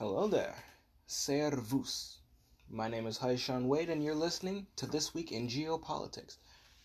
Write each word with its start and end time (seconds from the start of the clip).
Hello 0.00 0.28
there. 0.28 0.54
Servus. 1.08 2.18
My 2.70 2.86
name 2.86 3.04
is 3.08 3.18
Haishan 3.18 3.64
Wade, 3.64 3.90
and 3.90 4.00
you're 4.00 4.14
listening 4.14 4.68
to 4.76 4.86
This 4.86 5.12
Week 5.12 5.32
in 5.32 5.48
Geopolitics, 5.48 6.36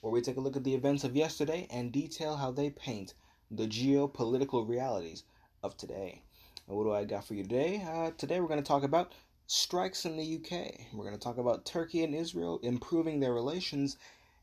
where 0.02 0.12
we 0.12 0.20
take 0.20 0.38
a 0.38 0.40
look 0.40 0.56
at 0.56 0.64
the 0.64 0.74
events 0.74 1.04
of 1.04 1.16
yesterday 1.16 1.68
and 1.70 1.92
detail 1.92 2.38
how 2.38 2.50
they 2.50 2.72
paint 2.72 3.14
the 3.52 3.68
geopolitical 3.68 4.68
realities 4.68 5.26
of 5.62 5.78
today. 5.78 6.24
And 6.68 6.76
what 6.76 6.86
do 6.86 6.92
I 6.92 7.06
got 7.06 7.24
for 7.24 7.36
you 7.36 7.44
today? 7.44 7.84
Uh, 7.88 8.10
today 8.18 8.40
we're 8.40 8.48
going 8.48 8.64
to 8.64 8.68
talk 8.68 8.82
about 8.82 9.12
strikes 9.46 10.06
in 10.06 10.18
the 10.18 10.38
UK. 10.38 10.88
We're 10.92 11.06
going 11.06 11.14
to 11.14 11.24
talk 11.24 11.38
about 11.38 11.68
Turkey 11.68 12.04
and 12.04 12.16
Israel 12.16 12.60
improving 12.64 13.20
their 13.20 13.34
relations 13.36 13.96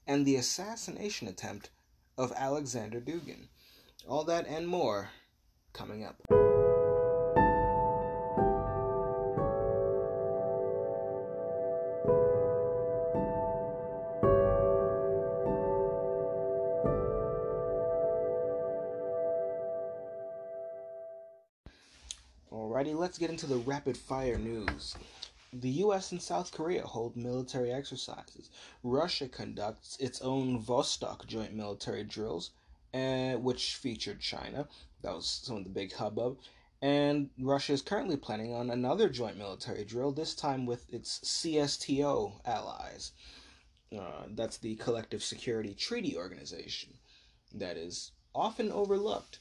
and 0.07 0.25
the 0.25 0.37
assassination 0.37 1.27
attempt 1.27 1.71
of 2.17 2.33
Alexander 2.37 3.01
Dugin. 3.01 3.49
All 4.07 4.23
that 4.27 4.47
and 4.47 4.69
more 4.69 5.11
coming 5.73 6.05
up. 6.05 6.50
Let's 23.11 23.19
get 23.19 23.29
into 23.29 23.49
the 23.49 23.57
rapid 23.57 23.97
fire 23.97 24.39
news. 24.39 24.95
The 25.53 25.83
US 25.83 26.13
and 26.13 26.23
South 26.23 26.53
Korea 26.53 26.87
hold 26.87 27.17
military 27.17 27.73
exercises. 27.73 28.51
Russia 28.85 29.27
conducts 29.27 29.97
its 29.99 30.21
own 30.21 30.63
Vostok 30.63 31.27
joint 31.27 31.53
military 31.53 32.05
drills, 32.05 32.53
uh, 32.95 33.33
which 33.33 33.75
featured 33.75 34.21
China. 34.21 34.69
That 35.03 35.13
was 35.13 35.27
some 35.27 35.57
of 35.57 35.65
the 35.65 35.71
big 35.71 35.93
hubbub. 35.93 36.39
And 36.83 37.31
Russia 37.37 37.73
is 37.73 37.83
currently 37.83 38.17
planning 38.17 38.55
on 38.55 38.71
another 38.71 39.09
joint 39.09 39.37
military 39.37 39.85
drill, 39.85 40.13
this 40.13 40.37
time 40.37 40.65
with 40.65 40.89
its 40.95 41.19
CSTO 41.25 42.47
allies. 42.47 43.11
Uh, 43.93 44.27
that's 44.37 44.59
the 44.59 44.77
Collective 44.77 45.25
Security 45.25 45.75
Treaty 45.75 46.17
Organization. 46.17 46.95
That 47.53 47.77
is 47.77 48.13
often 48.37 48.71
overlooked, 48.71 49.41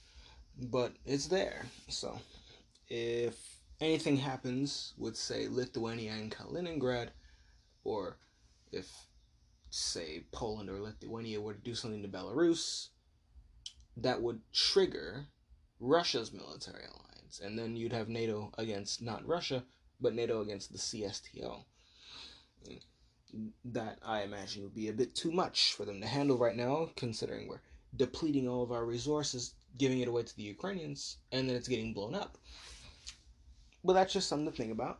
but 0.57 0.93
it's 1.05 1.27
there. 1.27 1.67
So 1.87 2.19
if 2.89 3.48
anything 3.81 4.17
happens 4.17 4.93
with, 4.97 5.15
say, 5.15 5.47
Lithuania 5.47 6.13
and 6.13 6.31
Kaliningrad, 6.31 7.09
or 7.83 8.17
if, 8.71 8.87
say, 9.69 10.25
Poland 10.31 10.69
or 10.69 10.79
Lithuania 10.79 11.41
were 11.41 11.53
to 11.53 11.61
do 11.61 11.75
something 11.75 12.01
to 12.01 12.07
Belarus, 12.09 12.89
that 13.97 14.21
would 14.21 14.41
trigger 14.53 15.27
Russia's 15.79 16.31
military 16.33 16.83
alliance. 16.83 17.39
And 17.43 17.57
then 17.57 17.75
you'd 17.75 17.93
have 17.93 18.09
NATO 18.09 18.51
against 18.57 19.01
not 19.01 19.25
Russia, 19.25 19.63
but 20.01 20.13
NATO 20.13 20.41
against 20.41 20.71
the 20.71 20.77
CSTO. 20.77 21.63
That 23.63 23.99
I 24.03 24.23
imagine 24.23 24.63
would 24.63 24.73
be 24.73 24.89
a 24.89 24.93
bit 24.93 25.15
too 25.15 25.31
much 25.31 25.73
for 25.73 25.85
them 25.85 26.01
to 26.01 26.07
handle 26.07 26.37
right 26.37 26.55
now, 26.55 26.89
considering 26.95 27.47
we're 27.47 27.61
depleting 27.95 28.47
all 28.47 28.63
of 28.63 28.71
our 28.71 28.85
resources, 28.85 29.53
giving 29.77 29.99
it 29.99 30.07
away 30.07 30.23
to 30.23 30.35
the 30.35 30.43
Ukrainians, 30.43 31.17
and 31.31 31.47
then 31.47 31.55
it's 31.55 31.67
getting 31.67 31.93
blown 31.93 32.15
up. 32.15 32.37
But 33.83 33.93
that's 33.93 34.13
just 34.13 34.27
something 34.27 34.51
to 34.51 34.55
think 34.55 34.71
about. 34.71 34.99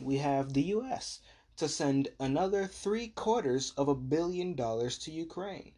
We 0.00 0.18
have 0.18 0.52
the 0.52 0.62
US 0.76 1.20
to 1.56 1.68
send 1.68 2.08
another 2.20 2.66
three 2.66 3.08
quarters 3.08 3.72
of 3.76 3.88
a 3.88 3.94
billion 3.94 4.54
dollars 4.54 4.98
to 4.98 5.10
Ukraine. 5.10 5.72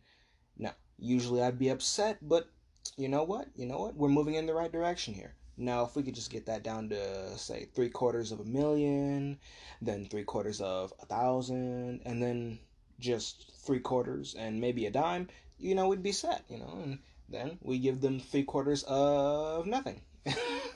Now, 0.57 0.75
usually 0.99 1.43
I'd 1.43 1.59
be 1.59 1.69
upset, 1.69 2.19
but 2.21 2.51
you 2.97 3.09
know 3.09 3.25
what? 3.25 3.49
You 3.55 3.67
know 3.67 3.79
what? 3.79 3.95
We're 3.97 4.09
moving 4.09 4.35
in 4.35 4.47
the 4.47 4.55
right 4.55 4.73
direction 4.73 5.15
here. 5.15 5.35
Now, 5.57 5.85
if 5.85 5.97
we 5.97 6.05
could 6.05 6.15
just 6.15 6.31
get 6.31 6.47
that 6.47 6.63
down 6.63 6.89
to, 6.91 7.37
say, 7.37 7.69
three 7.75 7.91
quarters 7.91 8.31
of 8.31 8.39
a 8.41 8.45
million, 8.45 9.39
then 9.83 10.07
three 10.07 10.23
quarters 10.23 10.61
of 10.61 10.93
a 11.03 11.07
thousand, 11.07 12.03
and 12.05 12.23
then 12.23 12.61
just 13.01 13.53
three 13.65 13.81
quarters 13.81 14.35
and 14.39 14.61
maybe 14.61 14.87
a 14.87 14.91
dime, 14.91 15.29
you 15.59 15.75
know, 15.75 15.89
we'd 15.89 16.03
be 16.03 16.13
set, 16.13 16.45
you 16.49 16.59
know, 16.59 16.79
and 16.83 16.99
then 17.29 17.59
we 17.61 17.79
give 17.79 18.01
them 18.01 18.21
three 18.21 18.45
quarters 18.45 18.85
of 18.85 19.67
nothing. 19.67 20.01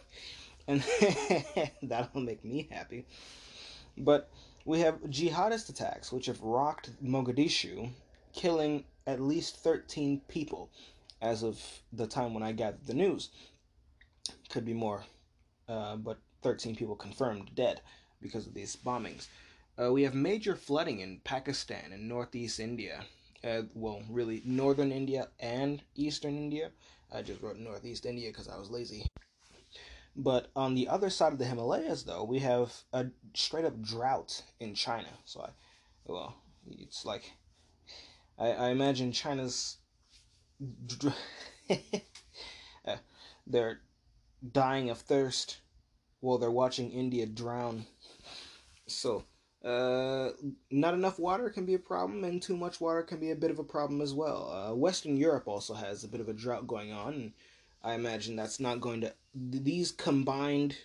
and 0.72 1.70
that'll 1.82 2.20
make 2.20 2.44
me 2.44 2.68
happy. 2.70 3.04
But 3.96 4.30
we 4.64 4.80
have 4.80 5.02
jihadist 5.02 5.68
attacks, 5.68 6.12
which 6.12 6.26
have 6.26 6.40
rocked 6.40 6.90
Mogadishu, 7.04 7.90
killing 8.32 8.84
at 9.06 9.20
least 9.20 9.56
13 9.56 10.22
people 10.28 10.70
as 11.20 11.42
of 11.42 11.60
the 11.92 12.06
time 12.06 12.34
when 12.34 12.42
I 12.42 12.52
gathered 12.52 12.86
the 12.86 12.94
news. 12.94 13.30
Could 14.48 14.64
be 14.64 14.74
more, 14.74 15.04
uh, 15.68 15.96
but 15.96 16.18
13 16.42 16.76
people 16.76 16.96
confirmed 16.96 17.50
dead 17.54 17.80
because 18.20 18.46
of 18.46 18.54
these 18.54 18.76
bombings. 18.76 19.26
Uh, 19.82 19.92
we 19.92 20.02
have 20.02 20.14
major 20.14 20.54
flooding 20.54 21.00
in 21.00 21.20
Pakistan 21.24 21.92
and 21.92 22.08
northeast 22.08 22.60
India. 22.60 23.04
Uh, 23.42 23.62
well, 23.74 24.02
really, 24.08 24.42
northern 24.44 24.92
India 24.92 25.28
and 25.40 25.82
eastern 25.96 26.36
India. 26.36 26.70
I 27.12 27.22
just 27.22 27.42
wrote 27.42 27.58
northeast 27.58 28.06
India 28.06 28.28
because 28.30 28.48
I 28.48 28.58
was 28.58 28.70
lazy. 28.70 29.06
But 30.14 30.50
on 30.54 30.74
the 30.74 30.88
other 30.88 31.08
side 31.08 31.32
of 31.32 31.38
the 31.38 31.46
Himalayas, 31.46 32.04
though, 32.04 32.24
we 32.24 32.40
have 32.40 32.72
a 32.92 33.06
straight 33.34 33.64
up 33.64 33.80
drought 33.80 34.42
in 34.60 34.74
China. 34.74 35.08
So, 35.24 35.40
I, 35.40 35.48
well, 36.04 36.36
it's 36.70 37.04
like, 37.06 37.32
I, 38.38 38.48
I 38.50 38.68
imagine 38.70 39.12
China's, 39.12 39.78
uh, 41.70 42.96
they're 43.46 43.80
dying 44.52 44.90
of 44.90 44.98
thirst 44.98 45.58
while 46.20 46.38
they're 46.38 46.50
watching 46.50 46.90
India 46.90 47.26
drown. 47.26 47.86
So, 48.86 49.24
uh, 49.64 50.30
not 50.70 50.94
enough 50.94 51.18
water 51.18 51.48
can 51.48 51.64
be 51.64 51.74
a 51.74 51.78
problem, 51.78 52.24
and 52.24 52.42
too 52.42 52.56
much 52.56 52.80
water 52.80 53.02
can 53.02 53.18
be 53.18 53.30
a 53.30 53.36
bit 53.36 53.50
of 53.50 53.58
a 53.58 53.64
problem 53.64 54.00
as 54.00 54.12
well. 54.12 54.50
Uh, 54.50 54.74
Western 54.74 55.16
Europe 55.16 55.46
also 55.46 55.72
has 55.74 56.04
a 56.04 56.08
bit 56.08 56.20
of 56.20 56.28
a 56.28 56.34
drought 56.34 56.66
going 56.66 56.92
on, 56.92 57.32
I 57.84 57.94
imagine 57.94 58.36
that's 58.36 58.60
not 58.60 58.80
going 58.80 59.00
to. 59.02 59.12
These 59.34 59.92
combined 59.92 60.76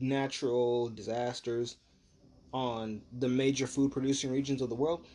natural 0.00 0.88
disasters 0.88 1.76
on 2.52 3.02
the 3.12 3.28
major 3.28 3.66
food 3.66 3.92
producing 3.92 4.30
regions 4.30 4.60
of 4.60 4.68
the 4.68 4.74
world 4.74 5.06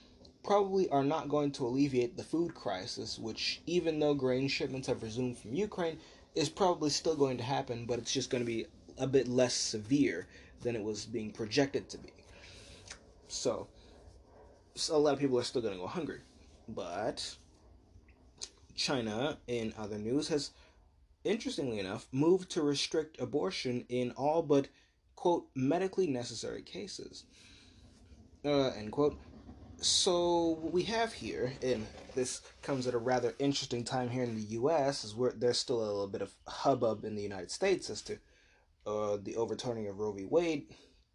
probably 0.43 0.87
are 0.89 1.03
not 1.03 1.27
going 1.27 1.51
to 1.51 1.65
alleviate 1.65 2.15
the 2.15 2.23
food 2.23 2.53
crisis, 2.53 3.19
which, 3.19 3.61
even 3.65 3.99
though 3.99 4.13
grain 4.13 4.47
shipments 4.47 4.87
have 4.87 5.03
resumed 5.03 5.37
from 5.37 5.53
Ukraine, 5.53 5.97
is 6.35 6.49
probably 6.49 6.89
still 6.89 7.15
going 7.15 7.37
to 7.37 7.43
happen, 7.43 7.85
but 7.85 7.99
it's 7.99 8.13
just 8.13 8.29
going 8.29 8.43
to 8.43 8.45
be 8.45 8.65
a 8.97 9.07
bit 9.07 9.27
less 9.27 9.53
severe 9.53 10.27
than 10.61 10.75
it 10.75 10.83
was 10.83 11.05
being 11.05 11.31
projected 11.31 11.89
to 11.89 11.97
be. 11.97 12.13
So, 13.27 13.67
so 14.75 14.95
a 14.95 14.97
lot 14.97 15.13
of 15.13 15.19
people 15.19 15.39
are 15.39 15.43
still 15.43 15.61
going 15.61 15.73
to 15.73 15.79
go 15.79 15.87
hungry. 15.87 16.19
But 16.69 17.35
China, 18.75 19.37
in 19.47 19.73
other 19.77 19.97
news, 19.97 20.27
has 20.29 20.51
interestingly 21.25 21.79
enough, 21.79 22.07
moved 22.11 22.51
to 22.51 22.61
restrict 22.61 23.19
abortion 23.19 23.85
in 23.89 24.11
all 24.11 24.41
but, 24.41 24.67
quote, 25.15 25.47
medically 25.55 26.07
necessary 26.07 26.61
cases. 26.61 27.25
Uh, 28.43 28.69
end 28.69 28.91
quote. 28.91 29.17
So, 29.81 30.57
what 30.61 30.71
we 30.71 30.83
have 30.83 31.11
here, 31.11 31.51
and 31.61 31.85
this 32.13 32.41
comes 32.61 32.87
at 32.87 32.93
a 32.93 32.97
rather 32.97 33.35
interesting 33.39 33.83
time 33.83 34.09
here 34.09 34.23
in 34.23 34.35
the 34.35 34.53
U.S., 34.53 35.03
is 35.03 35.13
where 35.13 35.33
there's 35.33 35.57
still 35.57 35.79
a 35.79 35.85
little 35.85 36.07
bit 36.07 36.21
of 36.21 36.33
hubbub 36.47 37.03
in 37.03 37.15
the 37.15 37.21
United 37.21 37.51
States 37.51 37.89
as 37.89 38.01
to 38.03 38.17
uh, 38.87 39.17
the 39.21 39.35
overturning 39.35 39.87
of 39.87 39.99
Roe 39.99 40.13
v. 40.13 40.25
Wade, 40.25 40.67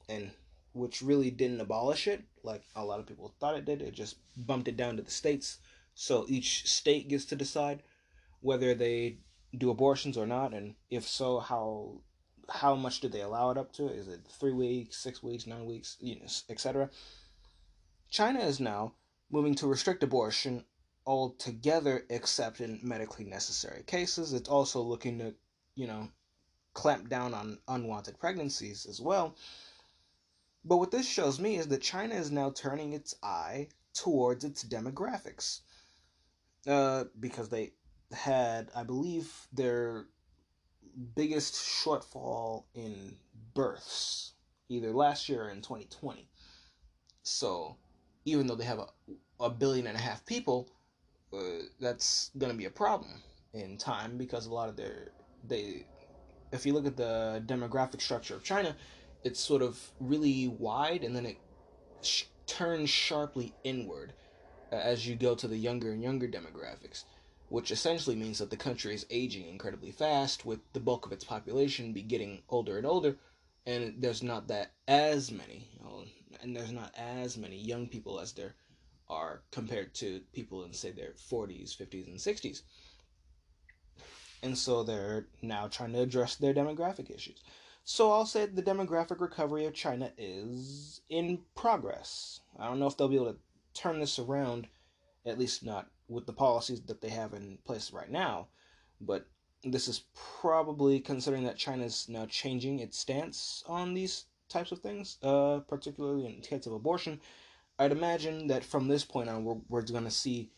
and 0.09 0.31
which 0.73 1.03
really 1.03 1.31
didn't 1.31 1.61
abolish 1.61 2.07
it, 2.07 2.23
like 2.43 2.63
a 2.77 2.85
lot 2.85 3.01
of 3.01 3.07
people 3.07 3.35
thought 3.41 3.57
it 3.57 3.65
did. 3.65 3.81
It 3.81 3.95
just 3.95 4.17
bumped 4.37 4.69
it 4.69 4.77
down 4.77 4.97
to 4.97 5.03
the 5.03 5.11
states, 5.11 5.59
so 5.95 6.27
each 6.29 6.69
state 6.69 7.09
gets 7.09 7.25
to 7.27 7.37
decide 7.37 7.83
whether 8.41 8.75
they 8.75 9.19
do 9.57 9.71
abortions 9.71 10.17
or 10.17 10.27
not, 10.27 10.55
and 10.55 10.75
if 10.91 11.07
so, 11.07 11.41
how 11.41 12.01
how 12.49 12.75
much 12.75 13.01
do 13.01 13.09
they 13.09 13.21
allow 13.21 13.51
it 13.51 13.59
up 13.59 13.73
to? 13.73 13.87
Is 13.87 14.09
it 14.09 14.21
three 14.29 14.53
weeks, 14.53 14.97
six 14.97 15.23
weeks, 15.23 15.47
nine 15.47 15.67
weeks, 15.67 15.97
you 16.01 16.17
know, 16.17 16.27
etc. 16.49 16.91
China 18.11 18.41
is 18.41 18.61
now 18.61 18.95
moving 19.31 19.55
to 19.57 19.67
restrict 19.67 20.03
abortion 20.03 20.65
altogether, 21.07 22.05
except 22.11 22.61
in 22.61 22.81
medically 22.83 23.25
necessary 23.25 23.83
cases. 23.85 24.33
It's 24.33 24.49
also 24.49 24.83
looking 24.83 25.19
to, 25.19 25.35
you 25.75 25.87
know, 25.87 26.09
clamp 26.75 27.09
down 27.09 27.35
on 27.35 27.59
unwanted 27.69 28.19
pregnancies 28.19 28.87
as 28.87 29.01
well. 29.01 29.37
But 30.65 30.77
what 30.77 30.91
this 30.91 31.09
shows 31.09 31.41
me 31.41 31.57
is 31.57 31.69
that 31.69 31.83
China 31.83 32.15
is 32.15 32.31
now 32.31 32.51
turning 32.51 32.93
its 32.93 33.15
eye 33.23 33.69
towards 33.95 34.45
its 34.45 34.65
demographics. 34.65 35.61
Uh, 36.67 37.05
because 37.19 37.49
they 37.49 37.73
had, 38.13 38.71
I 38.75 38.85
believe, 38.85 39.33
their 39.53 40.07
biggest 41.15 41.55
shortfall 41.55 42.65
in 42.75 43.17
births 43.55 44.33
either 44.69 44.93
last 44.93 45.29
year 45.29 45.45
or 45.45 45.51
in 45.51 45.63
2020. 45.63 46.29
So, 47.23 47.77
even 48.25 48.47
though 48.47 48.55
they 48.55 48.65
have 48.65 48.79
a, 48.79 48.87
a 49.41 49.51
billion 49.51 49.87
and 49.87 49.97
a 49.97 50.01
half 50.01 50.25
people, 50.27 50.71
uh, 51.33 51.65
that's 51.81 52.31
going 52.39 52.53
to 52.53 52.59
be 52.59 52.65
a 52.65 52.71
problem 52.71 53.23
in 53.53 53.77
time 53.77 54.17
because 54.17 54.47
a 54.47 54.55
lot 54.55 54.69
of 54.69 54.77
their 54.77 55.09
they 55.47 55.87
if 56.53 56.67
you 56.67 56.73
look 56.73 56.87
at 56.87 56.97
the 56.97 57.43
demographic 57.47 58.01
structure 58.01 58.35
of 58.35 58.43
China, 58.43 58.75
it's 59.23 59.41
sort 59.41 59.63
of 59.63 59.79
really 60.01 60.49
wide 60.49 61.05
and 61.05 61.15
then 61.15 61.27
it 61.27 61.37
sh- 62.03 62.25
turns 62.47 62.91
sharply 62.91 63.55
inward 63.65 64.13
as 64.73 65.07
you 65.07 65.17
go 65.17 65.35
to 65.35 65.49
the 65.49 65.57
younger 65.57 65.93
and 65.93 66.03
younger 66.03 66.27
demographics, 66.27 67.05
which 67.51 67.71
essentially 67.71 68.17
means 68.17 68.39
that 68.39 68.49
the 68.49 68.57
country 68.57 68.95
is 68.95 69.05
aging 69.11 69.47
incredibly 69.47 69.91
fast, 69.91 70.47
with 70.47 70.61
the 70.73 70.81
bulk 70.81 71.05
of 71.05 71.13
its 71.13 71.25
population 71.25 71.93
be 71.93 72.01
getting 72.01 72.41
older 72.49 72.79
and 72.79 72.87
older, 72.87 73.17
and 73.67 73.95
there's 73.99 74.23
not 74.23 74.49
that 74.49 74.73
as 74.89 75.31
many, 75.31 75.69
you 75.75 75.85
know, 75.85 76.05
and 76.41 76.57
there's 76.57 76.73
not 76.73 76.95
as 76.97 77.37
many 77.37 77.57
young 77.57 77.87
people 77.87 78.19
as 78.19 78.33
there 78.33 78.55
are 79.09 79.43
compared 79.51 79.93
to 79.93 80.21
people 80.33 80.65
in 80.65 80.73
say 80.73 80.93
their 80.93 81.13
40s, 81.31 81.77
50s, 81.77 82.07
and 82.07 82.19
60s. 82.19 82.63
And 84.43 84.57
so 84.57 84.83
they're 84.85 85.27
now 85.43 85.67
trying 85.67 85.93
to 85.93 86.01
address 86.01 86.37
their 86.37 86.55
demographic 86.55 87.11
issues. 87.11 87.43
So 87.83 88.13
I'll 88.13 88.27
say 88.27 88.47
the 88.47 88.63
demographic 88.63 89.21
recovery 89.21 89.67
of 89.67 89.75
China 89.75 90.13
is 90.17 91.01
in 91.11 91.41
progress. 91.57 92.41
I 92.59 92.67
don't 92.69 92.79
know 92.79 92.87
if 92.87 92.97
they'll 92.97 93.09
be 93.09 93.17
able 93.17 93.33
to 93.33 93.39
turn 93.75 93.99
this 93.99 94.19
around, 94.19 94.69
at 95.27 95.39
least 95.39 95.65
not 95.65 95.89
with 96.11 96.27
the 96.27 96.33
policies 96.33 96.83
that 96.83 97.01
they 97.01 97.09
have 97.09 97.33
in 97.33 97.59
place 97.65 97.93
right 97.93 98.11
now, 98.11 98.49
but 99.01 99.27
this 99.63 99.89
is 99.89 100.05
probably 100.41 101.01
considering 101.01 101.45
that 101.45 101.57
China's 101.57 102.07
now 102.09 102.27
changing 102.27 102.81
its 102.81 102.99
stance 102.99 103.63
on 103.67 103.95
these 103.95 104.25
types 104.49 104.73
of 104.73 104.81
things, 104.81 105.19
uh, 105.23 105.61
particularly 105.69 106.27
in 106.27 106.41
case 106.41 106.67
of 106.67 106.73
abortion. 106.73 107.21
I'd 107.79 107.93
imagine 107.93 108.49
that 108.49 108.65
from 108.65 108.89
this 108.89 109.05
point 109.05 109.29
on, 109.29 109.45
we're, 109.45 109.57
we're 109.69 109.83
going 109.83 110.05
to 110.05 110.11
see 110.11 110.51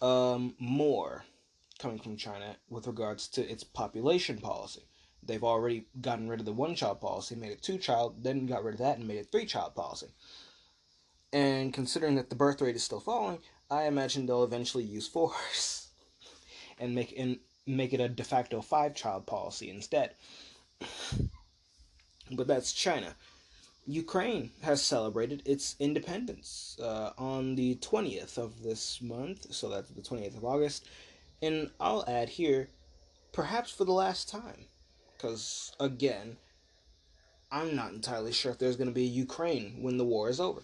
um, 0.00 0.54
more 0.58 1.24
coming 1.78 1.98
from 1.98 2.16
China 2.16 2.56
with 2.68 2.86
regards 2.86 3.28
to 3.28 3.42
its 3.42 3.64
population 3.64 4.38
policy. 4.38 4.82
They've 5.22 5.44
already 5.44 5.86
gotten 6.00 6.28
rid 6.28 6.40
of 6.40 6.46
the 6.46 6.52
one 6.52 6.74
child 6.74 7.00
policy, 7.00 7.34
made 7.34 7.52
it 7.52 7.62
two 7.62 7.78
child, 7.78 8.22
then 8.24 8.46
got 8.46 8.64
rid 8.64 8.74
of 8.74 8.80
that 8.80 8.98
and 8.98 9.06
made 9.06 9.18
it 9.18 9.28
three 9.30 9.46
child 9.46 9.74
policy. 9.74 10.08
And 11.32 11.72
considering 11.72 12.16
that 12.16 12.28
the 12.28 12.36
birth 12.36 12.60
rate 12.60 12.76
is 12.76 12.82
still 12.82 13.00
falling, 13.00 13.38
I 13.72 13.84
imagine 13.84 14.26
they'll 14.26 14.44
eventually 14.44 14.84
use 14.84 15.08
force 15.08 15.88
and 16.78 16.94
make 16.94 17.14
and 17.16 17.38
make 17.66 17.94
it 17.94 18.00
a 18.00 18.08
de 18.08 18.22
facto 18.22 18.60
five 18.60 18.94
child 18.94 19.26
policy 19.26 19.70
instead. 19.70 20.14
But 22.34 22.46
that's 22.46 22.72
China. 22.72 23.14
Ukraine 23.86 24.52
has 24.62 24.82
celebrated 24.82 25.42
its 25.44 25.76
independence 25.78 26.78
uh, 26.80 27.10
on 27.18 27.56
the 27.56 27.74
20th 27.76 28.38
of 28.38 28.62
this 28.62 29.02
month, 29.02 29.52
so 29.52 29.68
that's 29.68 29.90
the 29.90 30.00
28th 30.00 30.38
of 30.38 30.44
August. 30.44 30.86
And 31.42 31.70
I'll 31.78 32.04
add 32.08 32.30
here, 32.30 32.70
perhaps 33.32 33.70
for 33.70 33.84
the 33.84 33.92
last 33.92 34.30
time, 34.30 34.66
because 35.12 35.72
again, 35.78 36.38
I'm 37.50 37.76
not 37.76 37.92
entirely 37.92 38.32
sure 38.32 38.52
if 38.52 38.58
there's 38.58 38.76
going 38.76 38.88
to 38.88 38.94
be 38.94 39.04
a 39.04 39.18
Ukraine 39.26 39.82
when 39.82 39.98
the 39.98 40.06
war 40.06 40.30
is 40.30 40.40
over. 40.40 40.62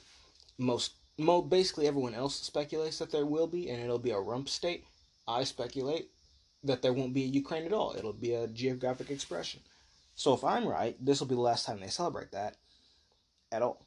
Most, 0.57 0.93
mo, 1.19 1.43
basically 1.43 1.87
everyone 1.87 2.15
else 2.15 2.37
speculates 2.37 2.99
that 2.99 3.11
there 3.11 3.27
will 3.27 3.47
be, 3.47 3.69
and 3.69 3.83
it'll 3.83 3.99
be 3.99 4.13
a 4.13 4.19
rump 4.19 4.49
state. 4.49 4.85
I 5.27 5.45
speculate 5.45 6.11
that 6.65 6.81
there 6.81 6.93
won't 6.93 7.15
be 7.15 7.25
a 7.25 7.29
Ukraine 7.29 7.65
at 7.65 7.73
all. 7.73 7.95
It'll 7.97 8.13
be 8.13 8.35
a 8.35 8.47
geographic 8.47 9.11
expression. 9.11 9.61
So 10.15 10.35
if 10.35 10.43
I'm 10.43 10.67
right, 10.67 10.97
this 11.05 11.21
will 11.21 11.29
be 11.29 11.35
the 11.35 11.41
last 11.41 11.67
time 11.67 11.81
they 11.81 11.89
celebrate 11.89 12.33
that 12.33 12.57
at 13.53 13.63
all. 13.63 13.87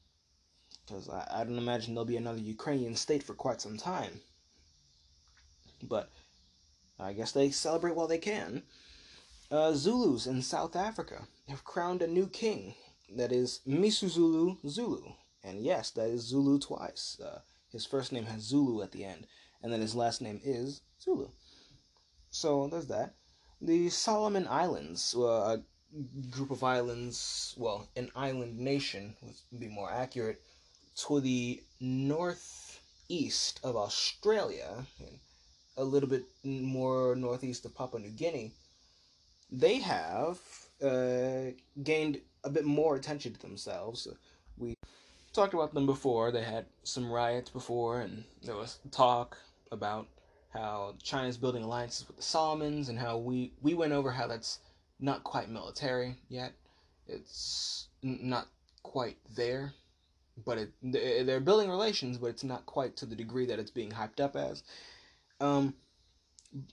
Because 0.85 1.09
I, 1.09 1.27
I 1.31 1.43
don't 1.43 1.57
imagine 1.57 1.93
there'll 1.93 2.05
be 2.05 2.17
another 2.17 2.39
Ukrainian 2.39 2.95
state 2.95 3.23
for 3.23 3.33
quite 3.33 3.61
some 3.61 3.77
time. 3.77 4.21
But 5.83 6.09
I 6.99 7.13
guess 7.13 7.31
they 7.31 7.49
celebrate 7.49 7.95
while 7.95 8.07
they 8.07 8.17
can. 8.17 8.63
Uh, 9.49 9.73
Zulus 9.73 10.27
in 10.27 10.41
South 10.41 10.75
Africa 10.75 11.23
have 11.49 11.65
crowned 11.65 12.01
a 12.01 12.07
new 12.07 12.27
king. 12.27 12.75
That 13.13 13.33
is 13.33 13.59
Misuzulu 13.67 14.57
Zulu. 14.67 15.13
And 15.43 15.59
yes, 15.63 15.91
that 15.91 16.09
is 16.09 16.21
Zulu 16.21 16.59
twice. 16.59 17.19
Uh, 17.19 17.39
his 17.71 17.85
first 17.85 18.11
name 18.11 18.25
has 18.25 18.41
Zulu 18.41 18.81
at 18.81 18.91
the 18.91 19.03
end, 19.03 19.27
and 19.61 19.71
then 19.71 19.81
his 19.81 19.95
last 19.95 20.21
name 20.21 20.39
is 20.43 20.81
Zulu. 21.01 21.29
So 22.29 22.67
there's 22.67 22.87
that. 22.87 23.15
The 23.61 23.89
Solomon 23.89 24.47
Islands, 24.47 25.15
uh, 25.15 25.57
a 25.57 25.61
group 26.29 26.51
of 26.51 26.63
islands, 26.63 27.55
well, 27.57 27.87
an 27.95 28.09
island 28.15 28.57
nation 28.57 29.15
would 29.21 29.59
be 29.59 29.67
more 29.67 29.91
accurate, 29.91 30.41
to 30.95 31.19
the 31.19 31.61
northeast 31.79 33.59
of 33.63 33.75
Australia, 33.75 34.85
a 35.77 35.83
little 35.83 36.09
bit 36.09 36.25
more 36.43 37.15
northeast 37.15 37.65
of 37.65 37.75
Papua 37.75 38.01
New 38.01 38.09
Guinea, 38.09 38.51
they 39.51 39.79
have 39.79 40.39
uh, 40.81 41.51
gained 41.83 42.21
a 42.43 42.49
bit 42.49 42.65
more 42.65 42.95
attention 42.95 43.33
to 43.33 43.39
themselves. 43.39 44.07
We 44.57 44.75
talked 45.33 45.53
about 45.53 45.73
them 45.73 45.85
before. 45.85 46.31
They 46.31 46.43
had 46.43 46.65
some 46.83 47.11
riots 47.11 47.49
before, 47.49 48.01
and 48.01 48.23
there 48.43 48.55
was 48.55 48.79
talk 48.91 49.37
about 49.71 50.07
how 50.49 50.95
China's 51.01 51.37
building 51.37 51.63
alliances 51.63 52.07
with 52.07 52.17
the 52.17 52.23
Solomons, 52.23 52.89
and 52.89 52.99
how 52.99 53.17
we 53.17 53.53
we 53.61 53.73
went 53.73 53.93
over 53.93 54.11
how 54.11 54.27
that's 54.27 54.59
not 54.99 55.23
quite 55.23 55.49
military 55.49 56.17
yet. 56.29 56.53
It's 57.07 57.87
not 58.03 58.47
quite 58.83 59.17
there, 59.35 59.73
but 60.45 60.57
it 60.57 60.71
they're 60.81 61.39
building 61.39 61.69
relations, 61.69 62.17
but 62.17 62.27
it's 62.27 62.43
not 62.43 62.65
quite 62.65 62.95
to 62.97 63.05
the 63.05 63.15
degree 63.15 63.45
that 63.45 63.59
it's 63.59 63.71
being 63.71 63.91
hyped 63.91 64.19
up 64.19 64.35
as. 64.35 64.63
Um, 65.39 65.73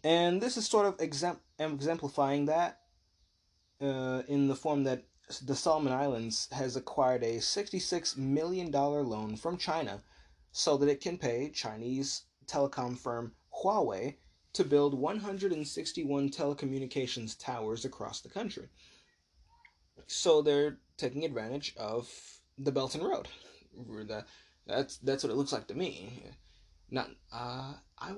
and 0.05 0.41
this 0.41 0.57
is 0.57 0.67
sort 0.67 0.87
of 0.87 0.97
exempl- 0.99 1.41
exemplifying 1.59 2.47
that 2.47 2.81
uh, 3.81 4.23
in 4.29 4.49
the 4.49 4.57
form 4.57 4.85
that 4.85 5.05
the 5.45 5.55
Solomon 5.55 5.93
Islands 5.93 6.49
has 6.53 6.77
acquired 6.77 7.23
a 7.23 7.37
$66 7.37 8.17
million 8.17 8.71
loan 8.71 9.37
from 9.37 9.59
China 9.59 10.03
so 10.53 10.77
that 10.77 10.89
it 10.89 11.01
can 11.01 11.19
pay 11.19 11.51
Chinese 11.51 12.25
telecom 12.47 12.99
firm 12.99 13.33
Huawei 13.63 14.17
to 14.55 14.65
build 14.65 14.95
161 14.95 16.31
telecommunications 16.31 17.39
towers 17.39 17.85
across 17.85 18.21
the 18.21 18.29
country. 18.29 18.69
So 20.07 20.43
they're 20.43 20.79
taking 20.97 21.25
advantage 21.25 21.75
of 21.77 22.11
the 22.57 22.73
Belt 22.73 22.95
and 22.95 23.05
Road. 23.05 23.29
That's 24.67 24.99
that's 24.99 25.23
what 25.23 25.31
it 25.31 25.37
looks 25.37 25.53
like 25.53 25.67
to 25.69 25.75
me. 25.75 26.25
Not 26.91 27.11
uh, 27.33 27.75
I 27.99 28.15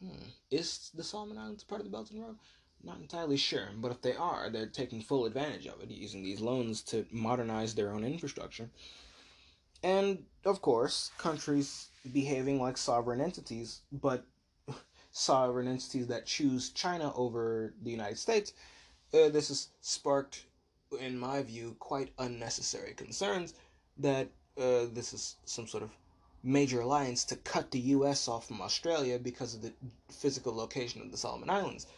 hmm, 0.00 0.28
is 0.50 0.90
the 0.94 1.04
Solomon 1.04 1.38
Islands 1.38 1.64
part 1.64 1.80
of 1.80 1.86
the 1.86 1.90
Belt 1.90 2.10
and 2.10 2.22
Road? 2.22 2.36
Not 2.86 3.00
entirely 3.00 3.36
sure, 3.36 3.70
but 3.74 3.90
if 3.90 4.00
they 4.00 4.14
are, 4.14 4.48
they're 4.48 4.66
taking 4.66 5.02
full 5.02 5.26
advantage 5.26 5.66
of 5.66 5.80
it, 5.80 5.90
using 5.90 6.22
these 6.22 6.40
loans 6.40 6.82
to 6.82 7.04
modernize 7.10 7.74
their 7.74 7.90
own 7.90 8.04
infrastructure. 8.04 8.70
And 9.82 10.24
of 10.44 10.62
course, 10.62 11.10
countries 11.18 11.88
behaving 12.12 12.60
like 12.60 12.76
sovereign 12.76 13.20
entities, 13.20 13.80
but 13.90 14.24
sovereign 15.10 15.66
entities 15.66 16.06
that 16.06 16.26
choose 16.26 16.70
China 16.70 17.12
over 17.16 17.74
the 17.82 17.90
United 17.90 18.18
States, 18.18 18.52
uh, 19.12 19.30
this 19.30 19.48
has 19.48 19.70
sparked, 19.80 20.46
in 21.00 21.18
my 21.18 21.42
view, 21.42 21.74
quite 21.80 22.12
unnecessary 22.20 22.94
concerns 22.94 23.54
that 23.98 24.28
uh, 24.58 24.86
this 24.92 25.12
is 25.12 25.36
some 25.44 25.66
sort 25.66 25.82
of 25.82 25.90
major 26.44 26.82
alliance 26.82 27.24
to 27.24 27.36
cut 27.36 27.72
the 27.72 27.80
U.S. 27.96 28.28
off 28.28 28.46
from 28.46 28.62
Australia 28.62 29.18
because 29.18 29.54
of 29.54 29.62
the 29.62 29.72
physical 30.08 30.54
location 30.54 31.02
of 31.02 31.10
the 31.10 31.16
Solomon 31.16 31.50
Islands. 31.50 31.88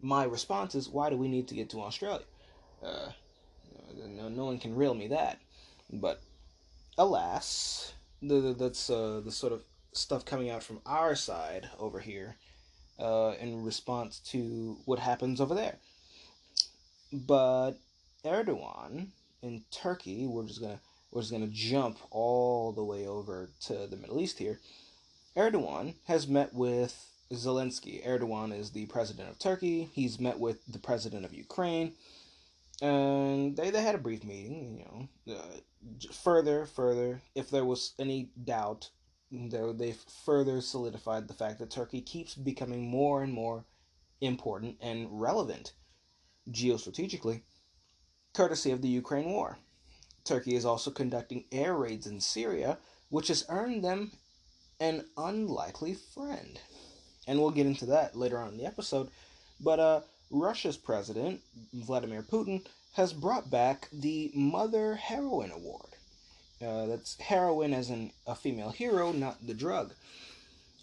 My 0.00 0.24
response 0.24 0.74
is, 0.74 0.88
why 0.88 1.10
do 1.10 1.16
we 1.16 1.28
need 1.28 1.48
to 1.48 1.54
get 1.54 1.70
to 1.70 1.80
Australia? 1.80 2.24
Uh, 2.82 3.10
no, 4.06 4.28
no 4.28 4.44
one 4.44 4.58
can 4.58 4.76
reel 4.76 4.94
me 4.94 5.08
that. 5.08 5.38
But 5.92 6.20
alas, 6.96 7.92
the, 8.22 8.40
the, 8.40 8.52
that's 8.54 8.90
uh, 8.90 9.20
the 9.24 9.32
sort 9.32 9.52
of 9.52 9.62
stuff 9.92 10.24
coming 10.24 10.50
out 10.50 10.62
from 10.62 10.80
our 10.86 11.14
side 11.14 11.68
over 11.78 11.98
here 11.98 12.36
uh, 12.98 13.34
in 13.40 13.64
response 13.64 14.18
to 14.18 14.76
what 14.84 14.98
happens 14.98 15.40
over 15.40 15.54
there. 15.54 15.78
But 17.12 17.72
Erdogan 18.24 19.08
in 19.42 19.64
Turkey, 19.70 20.26
we're 20.26 20.46
just 20.46 20.60
gonna 20.60 20.80
we're 21.10 21.22
just 21.22 21.32
gonna 21.32 21.46
jump 21.46 21.98
all 22.10 22.72
the 22.72 22.84
way 22.84 23.06
over 23.06 23.48
to 23.62 23.86
the 23.86 23.96
Middle 23.96 24.20
East 24.20 24.38
here. 24.38 24.60
Erdogan 25.36 25.94
has 26.06 26.28
met 26.28 26.52
with 26.52 27.06
Zelensky. 27.32 28.06
Erdogan 28.06 28.58
is 28.58 28.70
the 28.70 28.86
president 28.86 29.28
of 29.28 29.38
Turkey. 29.38 29.88
He's 29.92 30.18
met 30.18 30.38
with 30.38 30.64
the 30.66 30.78
president 30.78 31.24
of 31.24 31.34
Ukraine, 31.34 31.92
and 32.80 33.56
they 33.56 33.70
they 33.70 33.82
had 33.82 33.94
a 33.94 33.98
brief 33.98 34.24
meeting. 34.24 35.08
You 35.26 35.34
know, 35.34 35.36
uh, 35.36 36.12
further 36.12 36.66
further, 36.66 37.20
if 37.34 37.50
there 37.50 37.64
was 37.64 37.92
any 37.98 38.30
doubt 38.42 38.90
they've 39.30 40.04
further 40.24 40.60
solidified 40.60 41.28
the 41.28 41.34
fact 41.34 41.58
that 41.58 41.70
Turkey 41.70 42.00
keeps 42.00 42.34
becoming 42.34 42.88
more 42.88 43.22
and 43.22 43.32
more 43.32 43.64
important 44.20 44.76
and 44.80 45.20
relevant 45.20 45.72
geostrategically, 46.50 47.42
courtesy 48.32 48.70
of 48.70 48.80
the 48.80 48.88
Ukraine 48.88 49.30
war. 49.30 49.58
Turkey 50.24 50.54
is 50.54 50.64
also 50.64 50.90
conducting 50.90 51.44
air 51.52 51.74
raids 51.74 52.06
in 52.06 52.20
Syria, 52.20 52.78
which 53.10 53.28
has 53.28 53.44
earned 53.48 53.84
them 53.84 54.12
an 54.80 55.04
unlikely 55.16 55.94
friend. 55.94 56.60
And 57.28 57.38
we'll 57.38 57.52
get 57.52 57.66
into 57.66 57.86
that 57.86 58.16
later 58.16 58.38
on 58.38 58.48
in 58.48 58.58
the 58.58 58.66
episode. 58.66 59.10
But 59.60 59.78
uh, 59.78 60.00
Russia's 60.30 60.76
president, 60.76 61.40
Vladimir 61.72 62.22
Putin, 62.22 62.66
has 62.94 63.12
brought 63.12 63.50
back 63.50 63.88
the 63.92 64.32
Mother 64.34 64.96
Heroine 64.96 65.52
Award. 65.52 65.90
Uh, 66.60 66.86
that's 66.86 67.20
heroine 67.20 67.72
as 67.72 67.90
in 67.90 68.10
a 68.26 68.34
female 68.34 68.70
hero, 68.70 69.12
not 69.12 69.46
the 69.46 69.54
drug. 69.54 69.92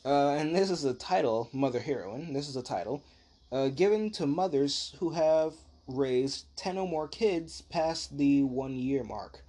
Uh, 0.06 0.30
and 0.30 0.56
this 0.56 0.70
is 0.70 0.86
a 0.86 0.94
title, 0.94 1.50
Mother 1.52 1.80
Heroine. 1.80 2.32
This 2.32 2.48
is 2.48 2.56
a 2.56 2.64
title 2.64 3.04
uh, 3.52 3.70
given 3.70 4.12
to 4.12 4.26
mothers 4.26 4.96
who 5.00 5.10
have 5.10 5.54
raised 5.88 6.46
10 6.56 6.78
or 6.78 6.88
more 6.88 7.08
kids 7.08 7.62
past 7.62 8.18
the 8.18 8.44
one 8.44 8.78
year 8.78 9.04
mark. 9.04 9.44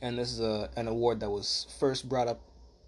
And 0.00 0.18
this 0.18 0.32
is 0.32 0.40
a, 0.40 0.70
an 0.76 0.88
award 0.88 1.20
that 1.20 1.30
was 1.30 1.66
first 1.78 2.08
brought 2.08 2.28
up 2.28 2.40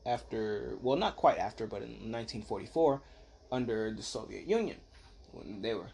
after, 0.07 0.77
well, 0.83 0.97
not 0.97 1.17
quite 1.17 1.39
after, 1.39 1.67
but 1.67 1.83
in 1.83 2.11
1944 2.11 3.03
under 3.51 3.93
the 3.93 4.03
Soviet 4.03 4.47
Union 4.47 4.77
when 5.33 5.63
they 5.63 5.75
were. 5.75 5.91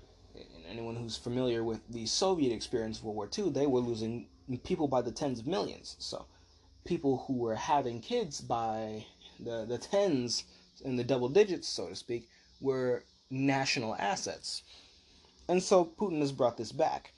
Anyone 0.69 0.97
who's 0.97 1.17
familiar 1.17 1.65
with 1.65 1.81
the 1.89 2.07
Soviet 2.07 2.55
experience 2.55 2.99
of 2.99 3.05
World 3.05 3.17
War 3.17 3.29
II, 3.37 3.51
they 3.51 3.67
were 3.67 3.81
losing 3.81 4.27
people 4.65 4.89
by 4.89 5.03
the 5.03 5.11
tens 5.11 5.41
of 5.41 5.47
millions. 5.47 5.97
So, 5.99 6.27
people 6.85 7.25
who 7.27 7.35
were 7.35 7.57
having 7.57 8.01
kids 8.01 8.41
by 8.41 9.05
the, 9.39 9.65
the 9.65 9.79
tens 9.79 10.45
and 10.85 10.99
the 10.99 11.05
double 11.05 11.29
digits, 11.29 11.69
so 11.69 11.89
to 11.89 11.97
speak, 11.97 12.29
were 12.61 13.05
national 13.31 13.97
assets. 13.97 14.63
And 15.49 15.63
so 15.63 15.85
Putin 15.85 16.21
has 16.21 16.33
brought 16.33 16.57
this 16.57 16.73
back. 16.73 17.13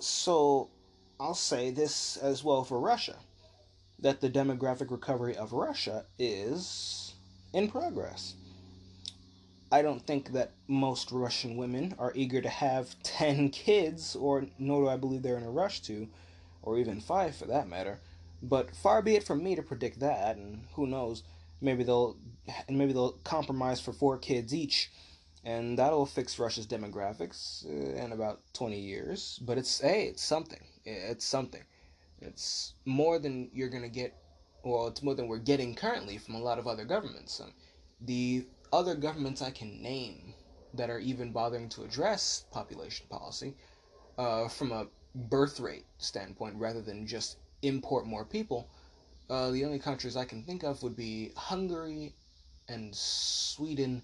So 0.00 0.70
I'll 1.18 1.34
say 1.34 1.70
this 1.70 2.16
as 2.16 2.44
well 2.44 2.62
for 2.62 2.78
Russia 2.78 3.16
that 3.98 4.20
the 4.20 4.30
demographic 4.30 4.90
recovery 4.90 5.36
of 5.36 5.52
Russia 5.52 6.04
is 6.18 7.14
in 7.52 7.68
progress. 7.70 8.34
I 9.70 9.82
don't 9.82 10.06
think 10.06 10.32
that 10.32 10.52
most 10.66 11.12
Russian 11.12 11.56
women 11.56 11.94
are 11.98 12.12
eager 12.14 12.40
to 12.40 12.48
have 12.48 12.96
10 13.02 13.50
kids, 13.50 14.16
or 14.16 14.46
nor 14.58 14.84
do 14.84 14.88
I 14.88 14.96
believe 14.96 15.22
they're 15.22 15.36
in 15.36 15.42
a 15.42 15.50
rush 15.50 15.80
to, 15.82 16.08
or 16.62 16.78
even 16.78 17.00
five 17.00 17.36
for 17.36 17.46
that 17.46 17.68
matter. 17.68 18.00
But 18.42 18.74
far 18.74 19.02
be 19.02 19.16
it 19.16 19.24
from 19.24 19.42
me 19.42 19.56
to 19.56 19.62
predict 19.62 20.00
that, 20.00 20.36
and 20.36 20.64
who 20.74 20.86
knows, 20.86 21.22
maybe 21.60 21.82
they'll 21.82 22.16
and 22.66 22.78
maybe 22.78 22.92
they'll 22.92 23.18
compromise 23.24 23.80
for 23.80 23.92
four 23.92 24.16
kids 24.16 24.54
each, 24.54 24.90
and 25.44 25.78
that'll 25.78 26.06
fix 26.06 26.38
Russia's 26.38 26.66
demographics 26.66 27.66
uh, 27.66 28.02
in 28.04 28.12
about 28.12 28.40
20 28.54 28.78
years. 28.78 29.38
But 29.42 29.58
it's 29.58 29.80
hey, 29.80 30.04
it's 30.04 30.22
something. 30.22 30.64
It's 30.84 31.24
something. 31.24 31.64
It's 32.20 32.74
more 32.84 33.18
than 33.18 33.50
you're 33.52 33.68
gonna 33.68 33.88
get. 33.88 34.14
Well, 34.64 34.88
it's 34.88 35.02
more 35.02 35.14
than 35.14 35.28
we're 35.28 35.38
getting 35.38 35.74
currently 35.74 36.18
from 36.18 36.34
a 36.34 36.40
lot 36.40 36.58
of 36.58 36.66
other 36.66 36.84
governments. 36.84 37.40
Um, 37.40 37.52
the 38.00 38.46
other 38.72 38.94
governments 38.94 39.40
I 39.40 39.50
can 39.50 39.82
name 39.82 40.34
that 40.74 40.90
are 40.90 40.98
even 40.98 41.32
bothering 41.32 41.68
to 41.70 41.84
address 41.84 42.44
population 42.50 43.06
policy 43.08 43.54
uh, 44.18 44.48
from 44.48 44.72
a 44.72 44.86
birth 45.14 45.60
rate 45.60 45.86
standpoint 45.98 46.56
rather 46.56 46.82
than 46.82 47.06
just 47.06 47.38
import 47.62 48.06
more 48.06 48.24
people. 48.24 48.68
Uh, 49.30 49.50
the 49.50 49.64
only 49.64 49.78
countries 49.78 50.16
I 50.16 50.24
can 50.24 50.42
think 50.42 50.62
of 50.64 50.82
would 50.82 50.96
be 50.96 51.32
Hungary 51.36 52.14
and 52.68 52.94
Sweden, 52.94 54.02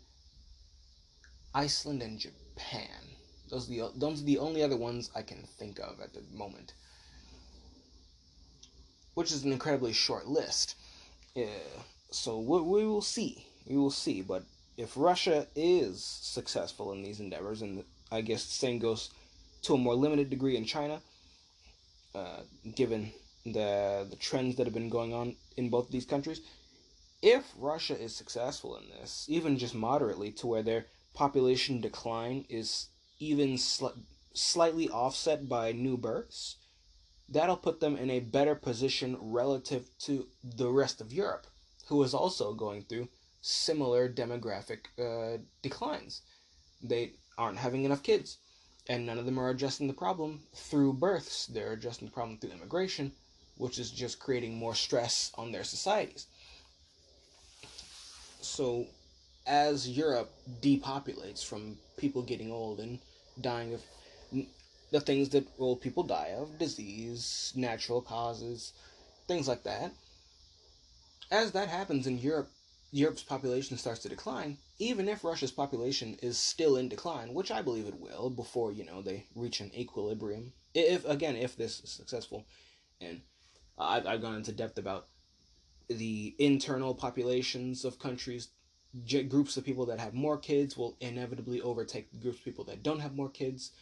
Iceland, 1.54 2.02
and 2.02 2.18
Japan. 2.18 3.16
Those 3.50 3.68
are 3.68 3.73
the 3.73 3.92
those 3.97 4.23
are 4.23 4.25
the 4.25 4.38
only 4.38 4.62
other 4.62 4.76
ones 4.76 5.11
I 5.14 5.23
can 5.23 5.47
think 5.59 5.78
of 5.78 6.00
at 6.00 6.12
the 6.12 6.23
moment. 6.33 6.75
Which 9.14 9.33
is 9.33 9.44
an 9.44 9.52
incredibly 9.52 9.92
short 9.92 10.26
list. 10.26 10.76
Yeah, 11.35 11.47
so 12.11 12.38
we, 12.38 12.61
we 12.61 12.87
will 12.87 13.02
see. 13.02 13.47
We 13.66 13.76
will 13.76 13.90
see. 13.90 14.23
But 14.23 14.44
if 14.76 14.97
Russia 14.97 15.47
is 15.54 16.04
successful 16.04 16.92
in 16.92 17.02
these 17.02 17.21
endeavors, 17.21 17.62
and 17.62 17.85
I 18.11 18.21
guess 18.21 18.44
the 18.44 18.52
same 18.52 18.78
goes 18.78 19.11
to 19.62 19.75
a 19.75 19.78
more 19.78 19.94
limited 19.94 20.30
degree 20.30 20.56
in 20.56 20.64
China, 20.64 21.00
uh, 22.14 22.40
given 22.75 23.12
the 23.44 24.06
the 24.09 24.16
trends 24.16 24.56
that 24.56 24.66
have 24.66 24.75
been 24.75 24.88
going 24.88 25.12
on 25.12 25.37
in 25.56 25.71
both 25.71 25.90
these 25.90 26.06
countries, 26.06 26.40
if 27.23 27.52
Russia 27.59 27.99
is 28.00 28.14
successful 28.14 28.76
in 28.76 28.88
this, 28.88 29.26
even 29.28 29.59
just 29.59 29.75
moderately, 29.75 30.30
to 30.33 30.47
where 30.47 30.62
their 30.62 30.87
population 31.14 31.80
decline 31.80 32.44
is 32.49 32.88
even 33.18 33.54
sli- 33.54 33.99
slightly 34.33 34.88
offset 34.88 35.49
by 35.49 35.73
new 35.73 35.97
births, 35.97 36.56
that'll 37.28 37.57
put 37.57 37.81
them 37.81 37.97
in 37.97 38.11
a 38.11 38.21
better 38.21 38.54
position 38.54 39.16
relative 39.21 39.88
to 40.00 40.28
the 40.43 40.71
rest 40.71 41.00
of 41.00 41.12
Europe, 41.12 41.47
who 41.87 42.02
is 42.02 42.14
also 42.14 42.52
going 42.52 42.83
through 42.83 43.09
similar 43.40 44.09
demographic 44.09 44.87
uh, 44.99 45.38
declines. 45.62 46.23
They 46.83 47.12
aren't 47.37 47.59
having 47.59 47.85
enough 47.85 48.02
kids, 48.02 48.38
and 48.88 49.07
none 49.07 49.19
of 49.19 49.26
them 49.26 49.38
are 49.38 49.50
addressing 49.50 49.87
the 49.87 49.95
problem 49.95 50.43
through 50.54 50.95
births. 50.95 51.47
They're 51.47 51.73
addressing 51.73 52.07
the 52.07 52.12
problem 52.12 52.38
through 52.38 52.52
immigration, 52.52 53.12
which 53.57 53.78
is 53.78 53.90
just 53.90 54.19
creating 54.19 54.54
more 54.54 54.75
stress 54.75 55.33
on 55.37 55.52
their 55.52 55.64
societies. 55.64 56.26
So, 58.40 58.87
as 59.47 59.88
Europe 59.88 60.33
depopulates 60.61 61.43
from 61.43 61.78
people 61.97 62.23
getting 62.23 62.52
old 62.52 62.81
and 62.81 62.99
dying 63.40 63.75
of 63.75 63.83
the 64.91 65.00
things 65.00 65.31
that 65.31 65.49
old 65.59 65.81
people 65.81 66.03
die 66.03 66.35
of 66.37 66.59
disease, 66.59 67.53
natural 67.57 68.00
causes, 68.00 68.73
things 69.26 69.49
like 69.49 69.62
that 69.64 69.93
as 71.31 71.53
that 71.53 71.69
happens 71.69 72.07
in 72.07 72.19
Europe, 72.19 72.50
Europe's 72.93 73.23
population 73.23 73.76
starts 73.76 74.00
to 74.00 74.09
decline, 74.09 74.59
even 74.79 75.09
if 75.09 75.25
Russia's 75.25 75.50
population 75.50 76.17
is 76.23 76.38
still 76.38 76.76
in 76.76 76.88
decline, 76.88 77.35
which 77.35 77.50
I 77.50 77.62
believe 77.62 77.87
it 77.88 77.99
will 77.99 78.31
before, 78.31 78.73
you 78.73 78.85
know, 78.85 79.03
they 79.03 79.26
reach 79.35 79.61
an 79.61 79.73
equilibrium. 79.75 80.53
If 80.75 81.05
again, 81.05 81.37
if 81.37 81.57
this 81.57 81.81
is 81.81 81.91
successful. 81.91 82.47
And 83.00 83.23
I've, 83.79 84.07
I've 84.07 84.23
gone 84.23 84.37
into 84.37 84.53
depth 84.53 84.79
about 84.79 85.09
the 85.88 86.35
internal 86.38 86.95
populations 86.95 87.85
of 87.85 87.99
countries. 87.99 88.49
Groups 89.29 89.57
of 89.57 89.64
people 89.64 89.87
that 89.87 89.99
have 89.99 90.14
more 90.14 90.38
kids 90.38 90.76
will 90.76 90.97
inevitably 91.00 91.61
overtake 91.61 92.21
groups 92.21 92.38
of 92.38 92.45
people 92.45 92.64
that 92.64 92.85
don't 92.85 93.00
have 93.00 93.17
more 93.17 93.29
kids. 93.29 93.73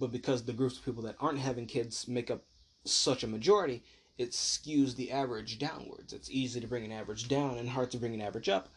But 0.00 0.10
because 0.10 0.42
the 0.42 0.54
groups 0.54 0.78
of 0.78 0.84
people 0.84 1.02
that 1.04 1.16
aren't 1.20 1.38
having 1.38 1.66
kids 1.66 2.08
make 2.08 2.30
up 2.30 2.42
such 2.84 3.22
a 3.22 3.28
majority, 3.28 3.82
it 4.16 4.30
skews 4.30 4.96
the 4.96 5.12
average 5.12 5.58
downwards. 5.58 6.12
It's 6.12 6.30
easy 6.30 6.60
to 6.60 6.66
bring 6.66 6.84
an 6.84 6.92
average 6.92 7.28
down 7.28 7.58
and 7.58 7.68
hard 7.68 7.90
to 7.90 7.98
bring 7.98 8.14
an 8.14 8.22
average 8.22 8.48
up. 8.48 8.70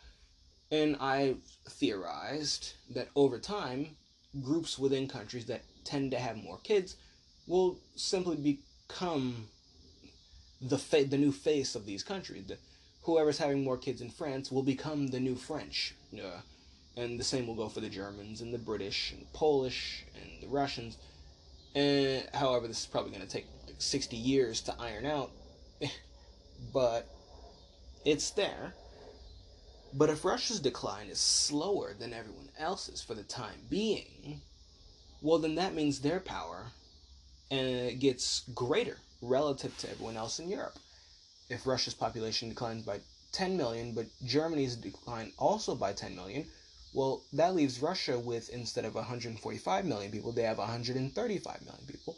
And 0.70 0.98
I 1.00 1.36
theorized 1.68 2.74
that 2.94 3.10
over 3.16 3.40
time, 3.40 3.96
groups 4.42 4.78
within 4.78 5.08
countries 5.08 5.46
that 5.46 5.64
tend 5.84 6.12
to 6.12 6.20
have 6.20 6.38
more 6.38 6.60
kids 6.64 6.98
will 7.48 7.80
simply 7.96 8.58
become 8.90 9.48
the 10.62 10.78
fa- 10.78 11.06
the 11.06 11.18
new 11.18 11.32
face 11.32 11.76
of 11.76 11.86
these 11.86 12.04
countries. 12.04 12.46
The, 12.48 12.58
whoever's 13.04 13.38
having 13.38 13.64
more 13.64 13.78
kids 13.78 14.02
in 14.02 14.10
France 14.10 14.52
will 14.52 14.64
become 14.64 15.08
the 15.08 15.20
new 15.20 15.36
French. 15.36 15.94
Uh, 16.14 16.42
and 16.96 17.20
the 17.20 17.24
same 17.24 17.48
will 17.48 17.56
go 17.56 17.70
for 17.70 17.82
the 17.82 17.90
Germans 17.90 18.42
and 18.42 18.54
the 18.54 18.58
British 18.60 19.12
and 19.12 19.22
the 19.22 19.38
Polish 19.38 20.06
and 20.16 20.42
the 20.42 20.48
Russians. 20.48 20.98
And 21.76 22.28
however, 22.34 22.68
this 22.68 22.82
is 22.82 22.86
probably 22.86 23.12
going 23.12 23.26
to 23.26 23.28
take 23.28 23.48
like 23.68 23.76
60 23.80 24.16
years 24.16 24.62
to 24.62 24.76
iron 24.80 25.06
out, 25.06 25.32
but 26.74 27.08
it's 28.06 28.30
there. 28.32 28.74
But 29.96 30.10
if 30.10 30.26
Russia's 30.26 30.60
decline 30.60 31.08
is 31.08 31.20
slower 31.20 31.94
than 31.98 32.14
everyone 32.14 32.50
else's 32.58 33.02
for 33.02 33.14
the 33.14 33.24
time 33.24 33.60
being, 33.70 34.42
well, 35.22 35.40
then 35.40 35.56
that 35.56 35.76
means 35.76 36.00
their 36.00 36.20
power 36.20 36.66
and 37.52 37.92
uh, 37.92 37.96
gets 38.00 38.44
greater 38.54 38.98
relative 39.22 39.78
to 39.80 39.90
everyone 39.90 40.18
else 40.18 40.40
in 40.40 40.50
Europe. 40.50 40.78
If 41.50 41.68
Russia's 41.68 41.94
population 41.94 42.50
declines 42.50 42.84
by 42.84 43.00
10 43.32 43.56
million, 43.56 43.94
but 43.94 44.06
Germany's 44.26 44.76
decline 44.76 45.32
also 45.38 45.76
by 45.76 45.94
10 45.94 46.16
million, 46.16 46.46
well, 46.94 47.24
that 47.34 47.56
leaves 47.56 47.82
Russia 47.82 48.20
with 48.20 48.50
instead 48.50 48.86
of 48.86 48.96
145 48.96 49.86
million 49.86 50.12
people, 50.12 50.32
they 50.32 50.44
have 50.44 50.60
135 50.60 51.62
million 51.66 51.86
people 51.88 52.16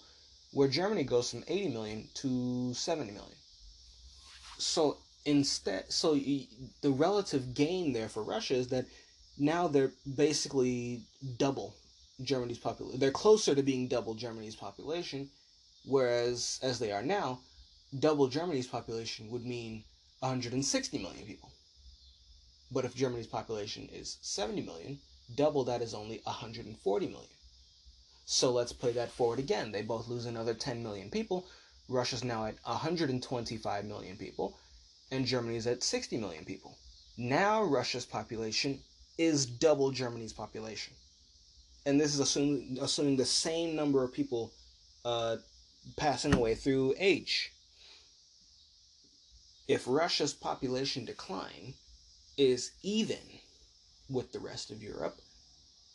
where 0.51 0.67
Germany 0.67 1.03
goes 1.03 1.31
from 1.31 1.43
80 1.47 1.69
million 1.69 2.07
to 2.15 2.73
70 2.73 3.11
million. 3.11 3.35
So 4.57 4.97
instead, 5.25 5.91
so 5.91 6.15
the 6.15 6.91
relative 6.91 7.53
gain 7.53 7.93
there 7.93 8.07
for 8.07 8.23
Russia 8.23 8.55
is 8.55 8.69
that 8.69 8.85
now 9.37 9.67
they're 9.67 9.91
basically 10.15 11.03
double 11.37 11.75
Germany's 12.21 12.57
population. 12.57 12.99
They're 12.99 13.11
closer 13.11 13.53
to 13.53 13.63
being 13.63 13.87
double 13.87 14.13
Germany's 14.13 14.55
population, 14.55 15.29
whereas 15.83 16.59
as 16.63 16.79
they 16.79 16.91
are 16.91 17.03
now, 17.03 17.41
double 17.99 18.27
Germany's 18.27 18.67
population 18.67 19.29
would 19.31 19.45
mean 19.45 19.83
160 20.19 20.97
million 20.99 21.25
people. 21.25 21.51
But 22.71 22.85
if 22.85 22.95
Germany's 22.95 23.27
population 23.27 23.89
is 23.93 24.17
70 24.21 24.61
million, 24.61 24.99
double 25.35 25.63
that 25.65 25.81
is 25.81 25.93
only 25.93 26.21
140 26.23 27.07
million. 27.07 27.29
So 28.25 28.51
let's 28.51 28.73
play 28.73 28.91
that 28.93 29.11
forward 29.11 29.39
again. 29.39 29.71
They 29.71 29.81
both 29.81 30.07
lose 30.07 30.25
another 30.25 30.53
10 30.53 30.81
million 30.83 31.09
people. 31.09 31.47
Russia's 31.87 32.23
now 32.23 32.45
at 32.45 32.55
125 32.63 33.85
million 33.85 34.17
people, 34.17 34.57
and 35.11 35.25
Germany's 35.25 35.67
at 35.67 35.83
60 35.83 36.17
million 36.17 36.45
people. 36.45 36.77
Now 37.17 37.63
Russia's 37.63 38.05
population 38.05 38.81
is 39.17 39.45
double 39.45 39.91
Germany's 39.91 40.33
population. 40.33 40.93
and 41.85 41.99
this 42.01 42.13
is 42.13 42.19
assuming 42.19 42.77
assuming 42.81 43.15
the 43.15 43.25
same 43.25 43.75
number 43.75 44.03
of 44.03 44.11
people 44.11 44.51
uh, 45.05 45.37
passing 45.97 46.33
away 46.33 46.55
through 46.55 46.95
age. 46.97 47.51
If 49.67 49.87
Russia's 49.87 50.33
population 50.33 51.05
decline 51.05 51.75
is 52.37 52.71
even 52.83 53.17
with 54.09 54.31
the 54.31 54.39
rest 54.39 54.71
of 54.71 54.83
Europe, 54.83 55.19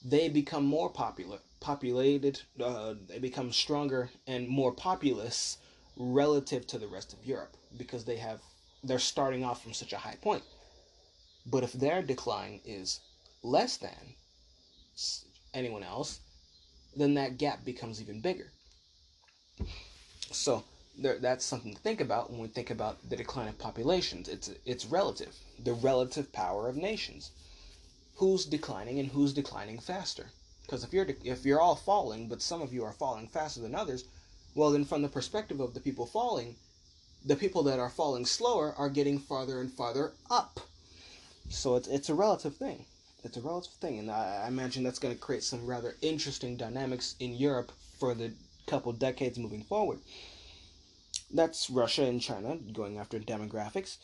they 0.04 0.28
become 0.28 0.64
more 0.64 0.88
popular, 0.88 1.38
populated. 1.60 2.40
Uh, 2.62 2.94
they 3.08 3.18
become 3.18 3.52
stronger 3.52 4.10
and 4.26 4.48
more 4.48 4.72
populous 4.72 5.58
relative 5.96 6.66
to 6.66 6.78
the 6.78 6.88
rest 6.88 7.12
of 7.12 7.24
Europe 7.24 7.56
because 7.76 8.04
they 8.04 8.16
have 8.16 8.40
they're 8.82 8.98
starting 8.98 9.44
off 9.44 9.62
from 9.62 9.74
such 9.74 9.92
a 9.92 9.98
high 9.98 10.16
point. 10.22 10.42
But 11.44 11.64
if 11.64 11.72
their 11.72 12.02
decline 12.02 12.60
is 12.64 13.00
less 13.42 13.76
than 13.76 14.14
anyone 15.52 15.82
else, 15.82 16.20
then 16.96 17.14
that 17.14 17.38
gap 17.38 17.64
becomes 17.64 18.00
even 18.00 18.20
bigger. 18.20 18.52
So 20.30 20.64
that's 20.98 21.44
something 21.44 21.74
to 21.74 21.80
think 21.80 22.00
about 22.00 22.30
when 22.30 22.40
we 22.40 22.48
think 22.48 22.70
about 22.70 23.08
the 23.08 23.16
decline 23.16 23.48
of 23.48 23.58
populations. 23.58 24.28
It's 24.28 24.50
it's 24.66 24.86
relative, 24.86 25.36
the 25.58 25.72
relative 25.72 26.32
power 26.32 26.68
of 26.68 26.76
nations. 26.76 27.30
Who's 28.16 28.44
declining 28.44 28.98
and 28.98 29.08
who's 29.10 29.32
declining 29.32 29.78
faster? 29.78 30.30
Because 30.62 30.84
if 30.84 30.92
you're 30.92 31.06
if 31.24 31.44
you're 31.44 31.60
all 31.60 31.76
falling, 31.76 32.28
but 32.28 32.42
some 32.42 32.60
of 32.60 32.72
you 32.72 32.84
are 32.84 32.92
falling 32.92 33.28
faster 33.28 33.60
than 33.60 33.74
others, 33.74 34.04
well 34.54 34.70
then 34.70 34.84
from 34.84 35.02
the 35.02 35.08
perspective 35.08 35.60
of 35.60 35.74
the 35.74 35.80
people 35.80 36.06
falling, 36.06 36.56
the 37.24 37.36
people 37.36 37.62
that 37.64 37.78
are 37.78 37.90
falling 37.90 38.26
slower 38.26 38.74
are 38.76 38.88
getting 38.88 39.18
farther 39.18 39.60
and 39.60 39.72
farther 39.72 40.12
up. 40.30 40.60
So 41.48 41.76
it's 41.76 41.88
it's 41.88 42.08
a 42.08 42.14
relative 42.14 42.56
thing. 42.56 42.84
It's 43.22 43.36
a 43.36 43.42
relative 43.42 43.74
thing, 43.74 43.98
and 43.98 44.10
I, 44.10 44.42
I 44.44 44.48
imagine 44.48 44.82
that's 44.82 44.98
going 44.98 45.14
to 45.14 45.20
create 45.20 45.42
some 45.42 45.66
rather 45.66 45.96
interesting 46.00 46.56
dynamics 46.56 47.16
in 47.20 47.34
Europe 47.34 47.72
for 47.98 48.14
the 48.14 48.32
couple 48.66 48.92
decades 48.92 49.38
moving 49.38 49.62
forward. 49.62 49.98
That's 51.32 51.70
Russia 51.70 52.04
and 52.04 52.20
China 52.20 52.56
going 52.56 52.98
after 52.98 53.18
demographics. 53.20 53.98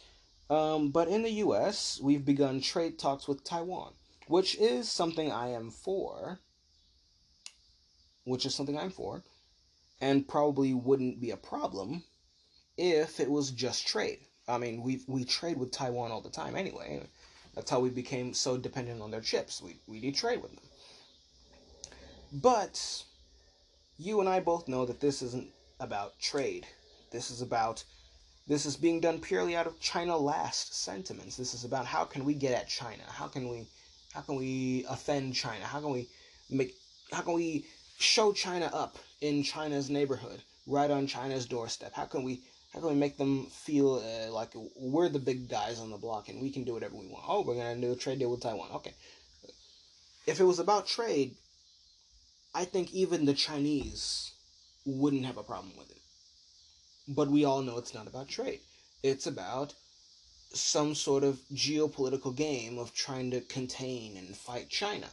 Um, 0.48 0.90
but 0.90 1.08
in 1.08 1.22
the 1.22 1.32
U.S., 1.32 1.98
we've 2.00 2.24
begun 2.24 2.60
trade 2.60 2.98
talks 2.98 3.26
with 3.26 3.42
Taiwan, 3.42 3.94
which 4.28 4.54
is 4.56 4.88
something 4.88 5.32
I 5.32 5.48
am 5.48 5.70
for. 5.70 6.40
Which 8.24 8.46
is 8.46 8.54
something 8.54 8.78
I'm 8.78 8.90
for, 8.90 9.22
and 10.00 10.26
probably 10.26 10.74
wouldn't 10.74 11.20
be 11.20 11.30
a 11.30 11.36
problem 11.36 12.04
if 12.76 13.20
it 13.20 13.30
was 13.30 13.50
just 13.50 13.86
trade. 13.86 14.18
I 14.48 14.58
mean, 14.58 14.82
we 14.82 15.00
we 15.06 15.24
trade 15.24 15.58
with 15.58 15.72
Taiwan 15.72 16.12
all 16.12 16.20
the 16.20 16.30
time 16.30 16.56
anyway. 16.56 17.02
That's 17.54 17.70
how 17.70 17.80
we 17.80 17.90
became 17.90 18.34
so 18.34 18.56
dependent 18.58 19.00
on 19.00 19.10
their 19.10 19.20
chips. 19.20 19.62
We 19.62 19.78
we 19.86 20.00
do 20.00 20.12
trade 20.12 20.42
with 20.42 20.52
them. 20.52 20.64
But 22.32 23.04
you 23.98 24.20
and 24.20 24.28
I 24.28 24.40
both 24.40 24.68
know 24.68 24.84
that 24.86 25.00
this 25.00 25.22
isn't 25.22 25.50
about 25.80 26.18
trade. 26.20 26.66
This 27.16 27.30
is 27.30 27.40
about 27.40 27.82
this 28.46 28.66
is 28.66 28.76
being 28.76 29.00
done 29.00 29.20
purely 29.20 29.56
out 29.56 29.66
of 29.66 29.80
China 29.80 30.18
last 30.18 30.74
sentiments. 30.74 31.34
This 31.38 31.54
is 31.54 31.64
about 31.64 31.86
how 31.86 32.04
can 32.04 32.26
we 32.26 32.34
get 32.34 32.52
at 32.52 32.68
China? 32.68 33.04
How 33.08 33.26
can 33.26 33.48
we 33.48 33.64
how 34.12 34.20
can 34.20 34.36
we 34.36 34.84
offend 34.86 35.34
China? 35.34 35.64
How 35.64 35.80
can 35.80 35.92
we 35.92 36.10
make 36.50 36.74
how 37.10 37.22
can 37.22 37.32
we 37.32 37.64
show 37.98 38.34
China 38.34 38.70
up 38.70 38.98
in 39.22 39.42
China's 39.42 39.88
neighborhood, 39.88 40.42
right 40.66 40.90
on 40.90 41.06
China's 41.06 41.46
doorstep? 41.46 41.94
How 41.94 42.04
can 42.04 42.22
we 42.22 42.42
how 42.74 42.80
can 42.80 42.90
we 42.90 42.96
make 42.96 43.16
them 43.16 43.46
feel 43.46 43.94
uh, 43.94 44.30
like 44.30 44.52
we're 44.76 45.08
the 45.08 45.18
big 45.18 45.48
guys 45.48 45.80
on 45.80 45.90
the 45.90 45.96
block 45.96 46.28
and 46.28 46.42
we 46.42 46.50
can 46.50 46.64
do 46.64 46.74
whatever 46.74 46.96
we 46.96 47.06
want? 47.06 47.24
Oh, 47.26 47.40
we're 47.46 47.54
gonna 47.54 47.80
do 47.80 47.92
a 47.92 47.96
trade 47.96 48.18
deal 48.18 48.30
with 48.30 48.42
Taiwan. 48.42 48.72
Okay. 48.72 48.92
If 50.26 50.38
it 50.38 50.44
was 50.44 50.58
about 50.58 50.86
trade, 50.86 51.36
I 52.54 52.66
think 52.66 52.92
even 52.92 53.24
the 53.24 53.32
Chinese 53.32 54.32
wouldn't 54.84 55.24
have 55.24 55.38
a 55.38 55.42
problem 55.42 55.78
with 55.78 55.90
it. 55.90 55.95
But 57.08 57.28
we 57.28 57.44
all 57.44 57.62
know 57.62 57.78
it's 57.78 57.94
not 57.94 58.06
about 58.06 58.28
trade. 58.28 58.60
It's 59.02 59.26
about 59.26 59.74
some 60.52 60.94
sort 60.94 61.24
of 61.24 61.40
geopolitical 61.52 62.34
game 62.34 62.78
of 62.78 62.94
trying 62.94 63.30
to 63.30 63.40
contain 63.42 64.16
and 64.16 64.36
fight 64.36 64.68
China. 64.68 65.08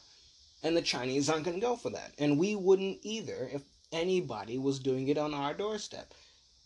And 0.63 0.77
the 0.77 0.82
Chinese 0.82 1.29
aren't 1.29 1.45
going 1.45 1.60
to 1.60 1.65
go 1.65 1.75
for 1.75 1.89
that. 1.89 2.13
And 2.17 2.39
we 2.39 2.56
wouldn't 2.56 2.99
either 3.03 3.49
if 3.51 3.63
anybody 3.91 4.58
was 4.58 4.79
doing 4.79 5.08
it 5.08 5.17
on 5.17 5.34
our 5.34 5.53
doorstep 5.53 6.13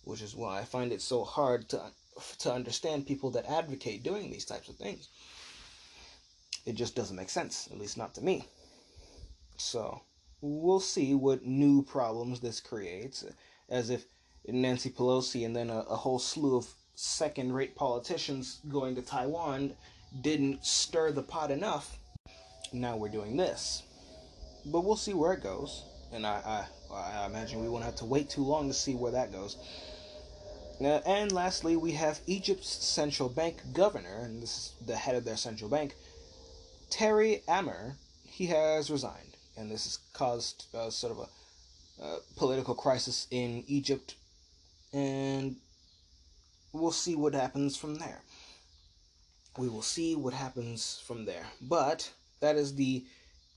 which 0.07 0.21
is 0.21 0.35
why 0.35 0.59
I 0.59 0.63
find 0.63 0.93
it 0.93 1.01
so 1.01 1.23
hard 1.25 1.67
to 1.69 1.91
to 2.39 2.51
understand 2.51 3.05
people 3.05 3.29
that 3.31 3.45
advocate 3.45 4.01
doing 4.01 4.31
these 4.31 4.45
types 4.45 4.69
of 4.69 4.75
things. 4.77 5.09
It 6.65 6.73
just 6.73 6.95
doesn't 6.95 7.15
make 7.15 7.29
sense, 7.29 7.67
at 7.71 7.77
least 7.77 7.97
not 7.97 8.15
to 8.15 8.21
me. 8.21 8.45
So, 9.57 10.01
we'll 10.41 10.79
see 10.79 11.13
what 11.13 11.45
new 11.45 11.83
problems 11.83 12.39
this 12.39 12.59
creates, 12.59 13.23
as 13.69 13.89
if 13.91 14.05
Nancy 14.47 14.89
Pelosi 14.89 15.45
and 15.45 15.55
then 15.55 15.69
a, 15.69 15.79
a 15.79 15.95
whole 15.95 16.19
slew 16.19 16.57
of 16.57 16.67
second 16.95 17.53
rate 17.53 17.75
politicians 17.75 18.59
going 18.69 18.95
to 18.95 19.01
Taiwan 19.01 19.73
didn't 20.21 20.65
stir 20.65 21.11
the 21.11 21.21
pot 21.21 21.51
enough. 21.51 21.97
Now 22.73 22.97
we're 22.97 23.09
doing 23.09 23.37
this. 23.37 23.83
But 24.65 24.81
we'll 24.81 24.95
see 24.95 25.13
where 25.13 25.33
it 25.33 25.43
goes. 25.43 25.83
And 26.11 26.25
I, 26.25 26.65
I, 26.91 26.95
I 26.95 27.25
imagine 27.25 27.61
we 27.61 27.69
won't 27.69 27.83
have 27.83 27.97
to 27.97 28.05
wait 28.05 28.29
too 28.29 28.43
long 28.43 28.67
to 28.67 28.73
see 28.73 28.95
where 28.95 29.11
that 29.11 29.31
goes. 29.31 29.57
Uh, 30.79 31.01
and 31.05 31.31
lastly, 31.31 31.75
we 31.75 31.91
have 31.91 32.19
Egypt's 32.27 32.69
central 32.69 33.29
bank 33.29 33.61
governor, 33.73 34.19
and 34.21 34.41
this 34.41 34.57
is 34.57 34.73
the 34.85 34.95
head 34.95 35.15
of 35.15 35.25
their 35.25 35.37
central 35.37 35.69
bank, 35.69 35.95
Tarek 36.91 37.41
Amer. 37.49 37.95
He 38.23 38.45
has 38.47 38.91
resigned, 38.91 39.37
and 39.57 39.71
this 39.71 39.85
has 39.85 39.99
caused 40.13 40.67
uh, 40.75 40.91
sort 40.91 41.13
of 41.13 41.19
a, 41.19 42.03
a 42.03 42.19
political 42.35 42.75
crisis 42.75 43.25
in 43.31 43.63
Egypt, 43.67 44.15
and 44.93 45.55
we'll 46.73 46.91
see 46.91 47.15
what 47.15 47.33
happens 47.33 47.77
from 47.77 47.95
there. 47.95 48.21
We 49.57 49.69
will 49.69 49.81
see 49.81 50.15
what 50.15 50.33
happens 50.33 51.01
from 51.05 51.25
there. 51.25 51.45
But 51.61 52.11
that 52.39 52.55
is 52.55 52.75
the 52.75 53.05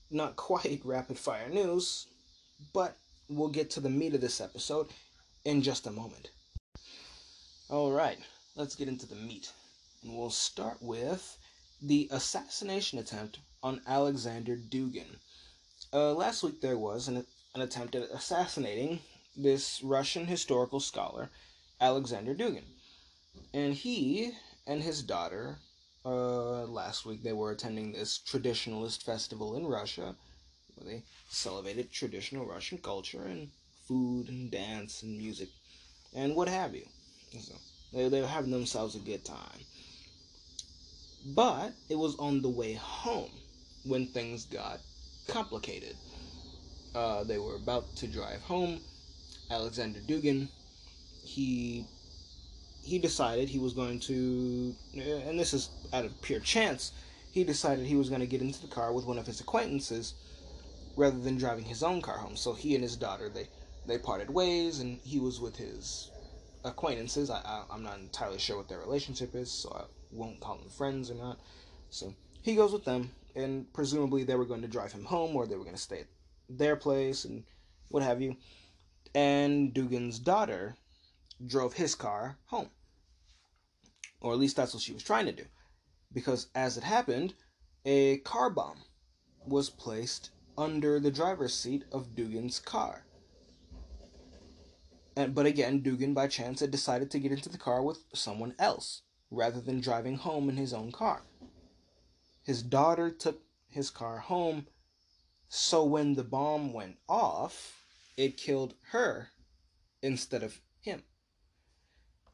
not 0.09 0.35
quite 0.35 0.81
rapid 0.85 1.17
fire 1.17 1.49
news, 1.49 2.07
but 2.73 2.97
we'll 3.29 3.49
get 3.49 3.69
to 3.71 3.79
the 3.79 3.89
meat 3.89 4.13
of 4.13 4.21
this 4.21 4.41
episode 4.41 4.87
in 5.45 5.61
just 5.61 5.87
a 5.87 5.91
moment. 5.91 6.31
All 7.69 7.91
right, 7.91 8.17
let's 8.55 8.75
get 8.75 8.87
into 8.87 9.07
the 9.07 9.15
meat. 9.15 9.51
And 10.03 10.17
we'll 10.17 10.29
start 10.29 10.77
with 10.81 11.37
the 11.81 12.07
assassination 12.11 12.99
attempt 12.99 13.39
on 13.63 13.81
Alexander 13.87 14.57
Dugin. 14.57 15.17
Uh, 15.93 16.13
last 16.13 16.43
week 16.43 16.61
there 16.61 16.77
was 16.77 17.07
an, 17.07 17.25
an 17.55 17.61
attempt 17.61 17.95
at 17.95 18.09
assassinating 18.11 18.99
this 19.35 19.81
Russian 19.83 20.27
historical 20.27 20.79
scholar, 20.79 21.29
Alexander 21.79 22.33
Dugin. 22.33 22.63
And 23.53 23.73
he 23.73 24.31
and 24.67 24.81
his 24.81 25.01
daughter, 25.01 25.57
uh, 26.05 26.65
last 26.65 27.05
week 27.05 27.23
they 27.23 27.33
were 27.33 27.51
attending 27.51 27.91
this 27.91 28.19
traditionalist 28.19 29.03
festival 29.03 29.55
in 29.55 29.65
Russia, 29.65 30.15
where 30.75 30.93
they 30.93 31.03
celebrated 31.29 31.91
traditional 31.91 32.45
Russian 32.45 32.77
culture 32.77 33.23
and 33.23 33.49
food 33.87 34.29
and 34.29 34.51
dance 34.51 35.03
and 35.03 35.17
music 35.17 35.49
and 36.13 36.35
what 36.35 36.47
have 36.47 36.75
you. 36.75 36.85
So 37.39 37.53
they, 37.93 38.09
they 38.09 38.21
were 38.21 38.27
having 38.27 38.51
themselves 38.51 38.95
a 38.95 38.99
good 38.99 39.23
time. 39.23 39.65
But 41.35 41.73
it 41.89 41.97
was 41.97 42.15
on 42.17 42.41
the 42.41 42.49
way 42.49 42.73
home 42.73 43.31
when 43.83 44.07
things 44.07 44.45
got 44.45 44.79
complicated. 45.27 45.95
Uh, 46.93 47.23
they 47.23 47.37
were 47.37 47.55
about 47.55 47.95
to 47.97 48.07
drive 48.07 48.41
home. 48.41 48.81
Alexander 49.51 49.99
Dugin, 49.99 50.47
he 51.23 51.85
he 52.83 52.97
decided 52.97 53.47
he 53.49 53.59
was 53.59 53.73
going 53.73 53.99
to, 53.99 54.73
and 54.95 55.39
this 55.39 55.53
is 55.53 55.69
out 55.93 56.05
of 56.05 56.19
pure 56.21 56.39
chance, 56.39 56.93
he 57.31 57.43
decided 57.43 57.85
he 57.85 57.95
was 57.95 58.09
going 58.09 58.21
to 58.21 58.27
get 58.27 58.41
into 58.41 58.61
the 58.61 58.67
car 58.67 58.91
with 58.91 59.05
one 59.05 59.19
of 59.19 59.27
his 59.27 59.39
acquaintances 59.39 60.15
rather 60.95 61.19
than 61.19 61.37
driving 61.37 61.65
his 61.65 61.83
own 61.83 62.01
car 62.01 62.17
home. 62.17 62.35
So 62.35 62.53
he 62.53 62.73
and 62.75 62.83
his 62.83 62.95
daughter 62.95 63.29
they 63.29 63.49
they 63.85 63.97
parted 63.97 64.29
ways, 64.29 64.79
and 64.79 64.99
he 65.03 65.19
was 65.19 65.39
with 65.39 65.57
his 65.57 66.09
acquaintances. 66.63 67.29
I, 67.29 67.41
I 67.41 67.75
am 67.75 67.83
not 67.83 67.99
entirely 67.99 68.39
sure 68.39 68.57
what 68.57 68.69
their 68.69 68.79
relationship 68.79 69.35
is, 69.35 69.51
so 69.51 69.69
I 69.75 69.83
won't 70.11 70.39
call 70.39 70.57
them 70.57 70.69
friends 70.69 71.11
or 71.11 71.15
not. 71.15 71.39
So 71.89 72.13
he 72.41 72.55
goes 72.55 72.71
with 72.71 72.85
them, 72.85 73.11
and 73.35 73.71
presumably 73.73 74.23
they 74.23 74.35
were 74.35 74.45
going 74.45 74.61
to 74.61 74.67
drive 74.67 74.91
him 74.91 75.05
home, 75.05 75.35
or 75.35 75.45
they 75.45 75.55
were 75.55 75.63
going 75.63 75.75
to 75.75 75.81
stay 75.81 76.01
at 76.01 76.07
their 76.49 76.75
place 76.75 77.25
and 77.25 77.43
what 77.89 78.03
have 78.03 78.21
you. 78.21 78.37
And 79.13 79.73
Dugin's 79.73 80.19
daughter 80.19 80.77
drove 81.45 81.73
his 81.73 81.95
car 81.95 82.37
home, 82.45 82.69
or 84.21 84.31
at 84.31 84.39
least 84.39 84.55
that's 84.55 84.73
what 84.73 84.83
she 84.83 84.93
was 84.93 85.03
trying 85.03 85.25
to 85.25 85.31
do, 85.31 85.45
because 86.13 86.47
as 86.55 86.77
it 86.77 86.83
happened, 86.83 87.33
a 87.85 88.17
car 88.19 88.49
bomb 88.49 88.77
was 89.45 89.69
placed 89.69 90.29
under 90.57 90.99
the 90.99 91.11
driver's 91.11 91.53
seat 91.53 91.83
of 91.91 92.15
Dugin's 92.15 92.59
car. 92.59 93.05
And, 95.17 95.35
but 95.35 95.45
again, 95.45 95.81
Dugin 95.81 96.13
by 96.13 96.27
chance 96.27 96.61
had 96.61 96.71
decided 96.71 97.11
to 97.11 97.19
get 97.19 97.31
into 97.31 97.49
the 97.49 97.57
car 97.57 97.83
with 97.83 98.05
someone 98.13 98.55
else 98.57 99.01
rather 99.29 99.59
than 99.59 99.81
driving 99.81 100.15
home 100.15 100.47
in 100.47 100.55
his 100.55 100.73
own 100.73 100.91
car. 100.91 101.23
His 102.43 102.63
daughter 102.63 103.11
took 103.11 103.41
his 103.67 103.89
car 103.89 104.19
home, 104.19 104.67
So 105.49 105.83
when 105.83 106.13
the 106.13 106.23
bomb 106.23 106.71
went 106.71 106.97
off, 107.09 107.80
it 108.17 108.37
killed 108.37 108.75
her 108.91 109.29
instead 110.01 110.43
of 110.43 110.59
him. 110.81 111.03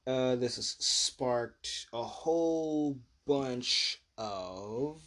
Uh, 0.05 0.35
this 0.35 0.55
has 0.55 0.75
sparked 0.79 1.87
a 1.91 2.03
whole 2.03 2.99
bunch 3.25 4.01
of, 4.17 5.01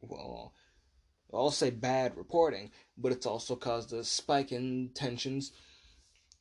well, 0.00 0.54
I'll 1.34 1.50
say 1.50 1.70
bad 1.70 2.16
reporting, 2.16 2.70
but 2.96 3.12
it's 3.12 3.26
also 3.26 3.56
caused 3.56 3.92
a 3.92 4.04
spike 4.04 4.52
in 4.52 4.90
tensions. 4.94 5.52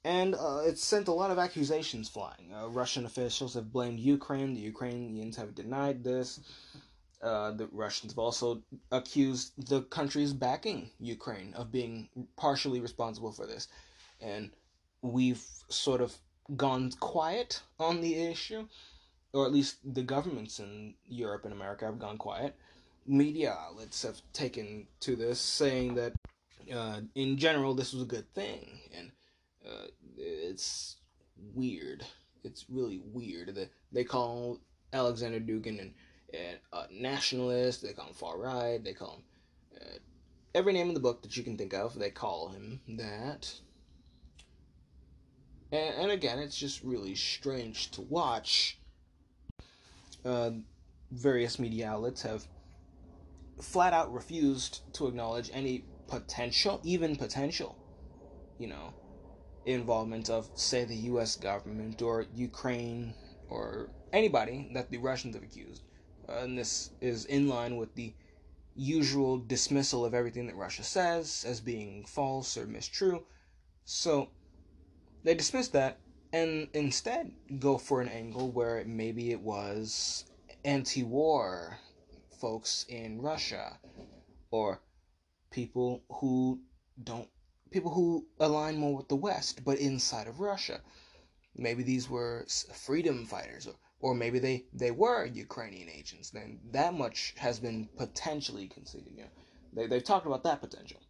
And 0.03 0.35
uh, 0.35 0.61
it's 0.63 0.85
sent 0.85 1.07
a 1.07 1.13
lot 1.13 1.31
of 1.31 1.39
accusations 1.39 2.07
flying. 2.07 2.53
Uh, 2.53 2.67
Russian 2.67 3.05
officials 3.05 3.55
have 3.55 3.73
blamed 3.73 3.99
Ukraine. 3.99 4.53
The 4.53 4.61
Ukrainians 4.61 5.35
have 5.37 5.55
denied 5.55 6.03
this. 6.03 6.39
Uh, 7.21 7.51
the 7.51 7.67
Russians 7.71 8.11
have 8.11 8.19
also 8.19 8.61
accused 8.91 9.53
the 9.69 9.81
countries 9.83 10.33
backing 10.33 10.89
Ukraine 10.99 11.53
of 11.55 11.71
being 11.71 12.09
partially 12.35 12.79
responsible 12.79 13.31
for 13.31 13.45
this. 13.45 13.67
And 14.21 14.51
we've 15.01 15.43
sort 15.69 16.01
of 16.01 16.15
gone 16.55 16.91
quiet 16.99 17.61
on 17.79 18.01
the 18.01 18.15
issue, 18.15 18.67
or 19.33 19.45
at 19.45 19.53
least 19.53 19.77
the 19.93 20.03
governments 20.03 20.59
in 20.59 20.95
Europe 21.07 21.45
and 21.45 21.53
America 21.53 21.85
have 21.85 21.99
gone 21.99 22.17
quiet. 22.17 22.55
Media 23.07 23.55
outlets 23.59 24.01
have 24.03 24.21
taken 24.33 24.87
to 24.99 25.15
this, 25.15 25.39
saying 25.39 25.95
that 25.95 26.13
uh, 26.73 27.01
in 27.15 27.37
general 27.37 27.73
this 27.73 27.93
was 27.93 28.03
a 28.03 28.07
good 28.07 28.31
thing, 28.33 28.79
and 28.97 29.11
uh, 29.65 29.87
it's 30.17 30.97
weird. 31.53 32.05
It's 32.43 32.65
really 32.69 33.01
weird 33.03 33.55
that 33.55 33.71
they 33.91 34.03
call 34.03 34.59
Alexander 34.93 35.39
Dugin 35.39 35.79
and 35.79 35.93
and 36.35 36.57
uh, 36.73 36.85
nationalist. 36.91 37.81
They 37.81 37.93
call 37.93 38.07
him 38.07 38.13
far 38.13 38.37
right. 38.37 38.83
They 38.83 38.93
call 38.93 39.15
him 39.15 39.23
uh, 39.81 39.97
every 40.53 40.73
name 40.73 40.87
in 40.87 40.93
the 40.93 40.99
book 40.99 41.21
that 41.21 41.35
you 41.35 41.43
can 41.43 41.57
think 41.57 41.73
of. 41.73 41.97
They 41.97 42.09
call 42.09 42.49
him 42.49 42.79
that. 42.97 43.53
And, 45.71 45.95
and 45.95 46.11
again, 46.11 46.39
it's 46.39 46.57
just 46.57 46.83
really 46.83 47.15
strange 47.15 47.91
to 47.91 48.01
watch. 48.01 48.79
Uh, 50.23 50.51
various 51.11 51.59
media 51.59 51.87
outlets 51.87 52.23
have 52.23 52.47
flat 53.61 53.93
out 53.93 54.11
refused 54.13 54.81
to 54.93 55.07
acknowledge 55.07 55.49
any 55.53 55.85
potential, 56.07 56.81
even 56.83 57.15
potential, 57.15 57.77
you 58.57 58.67
know, 58.67 58.93
involvement 59.65 60.29
of, 60.29 60.49
say, 60.55 60.83
the 60.83 60.95
U.S. 60.95 61.35
government 61.35 62.01
or 62.01 62.25
Ukraine 62.35 63.13
or 63.49 63.89
anybody 64.11 64.69
that 64.73 64.89
the 64.89 64.97
Russians 64.97 65.35
have 65.35 65.43
accused. 65.43 65.83
Uh, 66.27 66.39
and 66.39 66.57
this 66.57 66.91
is 67.01 67.25
in 67.25 67.47
line 67.47 67.77
with 67.77 67.93
the 67.95 68.13
usual 68.75 69.37
dismissal 69.37 70.03
of 70.03 70.13
everything 70.13 70.47
that 70.47 70.55
Russia 70.55 70.83
says 70.83 71.45
as 71.47 71.61
being 71.61 72.05
false 72.05 72.57
or 72.57 72.65
mistrue. 72.65 73.23
So 73.85 74.29
they 75.23 75.35
dismiss 75.35 75.69
that 75.69 75.99
and 76.33 76.67
instead 76.73 77.31
go 77.59 77.77
for 77.77 78.01
an 78.01 78.09
angle 78.09 78.51
where 78.51 78.83
maybe 78.85 79.31
it 79.31 79.39
was 79.39 80.25
anti 80.65 81.03
war 81.03 81.77
folks 82.41 82.85
in 82.89 83.21
Russia 83.21 83.79
or 84.51 84.81
people 85.51 86.03
who 86.09 86.59
don't 87.03 87.29
people 87.71 87.91
who 87.91 88.25
align 88.39 88.77
more 88.77 88.95
with 88.97 89.07
the 89.07 89.15
West 89.15 89.63
but 89.63 89.77
inside 89.79 90.27
of 90.27 90.39
Russia. 90.39 90.81
Maybe 91.55 91.83
these 91.83 92.09
were 92.09 92.45
freedom 92.73 93.25
fighters 93.25 93.67
or 93.67 93.75
or 94.05 94.13
maybe 94.13 94.37
they, 94.37 94.65
they 94.71 94.91
were 94.91 95.25
Ukrainian 95.25 95.89
agents. 95.89 96.29
Then 96.29 96.59
that 96.71 96.93
much 96.93 97.33
has 97.37 97.59
been 97.59 97.89
potentially 97.97 98.67
conceded. 98.67 99.13
You 99.17 99.23
know, 99.23 99.29
they 99.73 99.87
they've 99.87 100.03
talked 100.03 100.27
about 100.27 100.43
that 100.43 100.61
potential, 100.61 101.01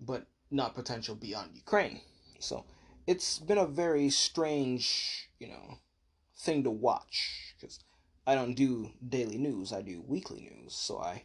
but 0.00 0.24
not 0.50 0.74
potential 0.74 1.16
beyond 1.16 1.50
Ukraine. 1.54 2.00
So 2.38 2.64
it's 3.06 3.38
been 3.38 3.58
a 3.58 3.66
very 3.66 4.08
strange, 4.08 5.28
you 5.38 5.48
know, 5.48 5.80
thing 6.38 6.64
to 6.64 6.70
watch 6.70 7.16
because 7.60 7.80
I 8.26 8.34
don't 8.34 8.54
do 8.54 8.92
daily 9.06 9.36
news. 9.36 9.70
I 9.70 9.82
do 9.82 10.00
weekly 10.00 10.40
news, 10.50 10.74
so 10.74 11.00
I 11.00 11.24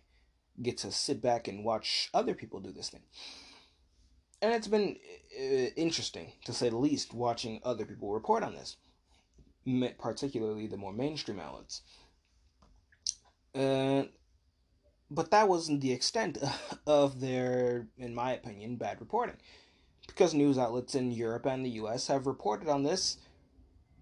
get 0.61 0.79
to 0.79 0.91
sit 0.91 1.21
back 1.21 1.47
and 1.47 1.63
watch 1.63 2.09
other 2.13 2.33
people 2.33 2.59
do 2.59 2.73
this 2.73 2.89
thing. 2.89 3.05
And 4.41 4.53
it's 4.53 4.67
been 4.67 4.97
uh, 5.39 5.71
interesting, 5.77 6.33
to 6.43 6.51
say 6.51 6.67
the 6.67 6.77
least, 6.77 7.13
watching 7.13 7.61
other 7.63 7.85
people 7.85 8.11
report 8.11 8.43
on 8.43 8.53
this 8.53 8.75
particularly 9.97 10.67
the 10.67 10.77
more 10.77 10.93
mainstream 10.93 11.39
outlets. 11.39 11.81
Uh, 13.55 14.03
but 15.11 15.31
that 15.31 15.47
wasn't 15.47 15.81
the 15.81 15.91
extent 15.91 16.37
of 16.87 17.19
their, 17.19 17.87
in 17.97 18.13
my 18.13 18.33
opinion, 18.33 18.75
bad 18.75 18.99
reporting. 18.99 19.37
Because 20.07 20.33
news 20.33 20.57
outlets 20.57 20.95
in 20.95 21.11
Europe 21.11 21.45
and 21.45 21.65
the 21.65 21.69
US 21.81 22.07
have 22.07 22.27
reported 22.27 22.67
on 22.67 22.83
this 22.83 23.17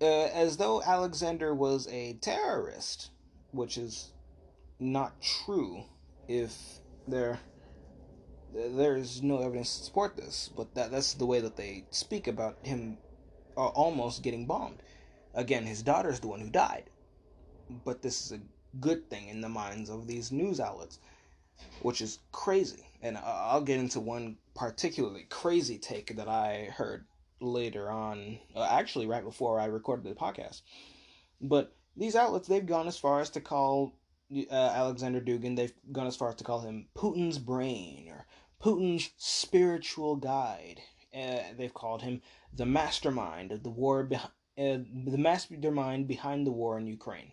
uh, 0.02 0.06
as 0.06 0.58
though 0.58 0.82
Alexander 0.84 1.54
was 1.54 1.88
a 1.88 2.14
terrorist, 2.22 3.10
which 3.52 3.78
is 3.78 4.12
not 4.80 5.22
true 5.22 5.84
if 6.28 6.80
there 7.08 7.40
there's 8.54 9.22
no 9.22 9.40
evidence 9.40 9.78
to 9.78 9.86
support 9.86 10.16
this, 10.16 10.50
but 10.56 10.74
that 10.76 10.92
that's 10.92 11.14
the 11.14 11.26
way 11.26 11.42
that 11.42 11.58
they 11.58 11.86
speak 11.92 12.28
about 12.28 12.58
him 12.64 12.98
uh, 13.56 13.68
almost 13.68 14.24
getting 14.24 14.46
bombed. 14.46 14.82
Again, 15.38 15.68
his 15.68 15.84
daughter 15.84 16.10
is 16.10 16.20
the 16.20 16.28
one 16.28 16.42
who 16.42 16.50
died. 16.50 16.90
But 17.86 18.02
this 18.02 18.26
is 18.26 18.32
a 18.32 18.42
good 18.80 19.08
thing 19.08 19.30
in 19.30 19.40
the 19.40 19.48
minds 19.48 19.90
of 19.90 20.08
these 20.08 20.32
news 20.32 20.60
outlets, 20.60 21.00
which 21.84 22.02
is 22.02 22.20
crazy. 22.32 22.84
And 23.04 23.20
I'll 23.20 23.62
get 23.62 23.80
into 23.80 24.00
one 24.00 24.38
particularly 24.56 25.28
crazy 25.30 25.78
take 25.78 26.16
that 26.16 26.28
I 26.28 26.70
heard 26.74 27.06
later 27.40 27.92
on, 27.92 28.40
uh, 28.56 28.68
actually, 28.70 29.06
right 29.06 29.24
before 29.24 29.60
I 29.60 29.66
recorded 29.66 30.10
the 30.10 30.20
podcast. 30.20 30.64
But 31.40 31.76
these 31.96 32.16
outlets, 32.16 32.48
they've 32.48 32.66
gone 32.66 32.88
as 32.88 32.98
far 32.98 33.22
as 33.22 33.30
to 33.32 33.40
call 33.40 33.94
uh, 34.32 34.54
Alexander 34.54 35.22
Dugin, 35.22 35.56
they've 35.56 35.74
gone 35.92 36.08
as 36.08 36.16
far 36.16 36.30
as 36.30 36.36
to 36.36 36.44
call 36.44 36.62
him 36.62 36.88
Putin's 36.96 37.38
brain 37.38 38.10
or 38.10 38.26
Putin's 38.60 39.12
spiritual 39.18 40.16
guide. 40.16 40.82
Uh, 41.16 41.40
they've 41.56 41.74
called 41.74 42.02
him 42.02 42.22
the 42.54 42.66
mastermind 42.66 43.52
of 43.52 43.62
the 43.62 43.70
war 43.70 44.04
behind 44.04 44.32
uh, 44.58 44.80
the 45.06 45.18
mastermind 45.18 46.08
behind 46.08 46.48
the 46.48 46.52
war 46.52 46.78
in 46.78 46.88
Ukraine. 46.88 47.32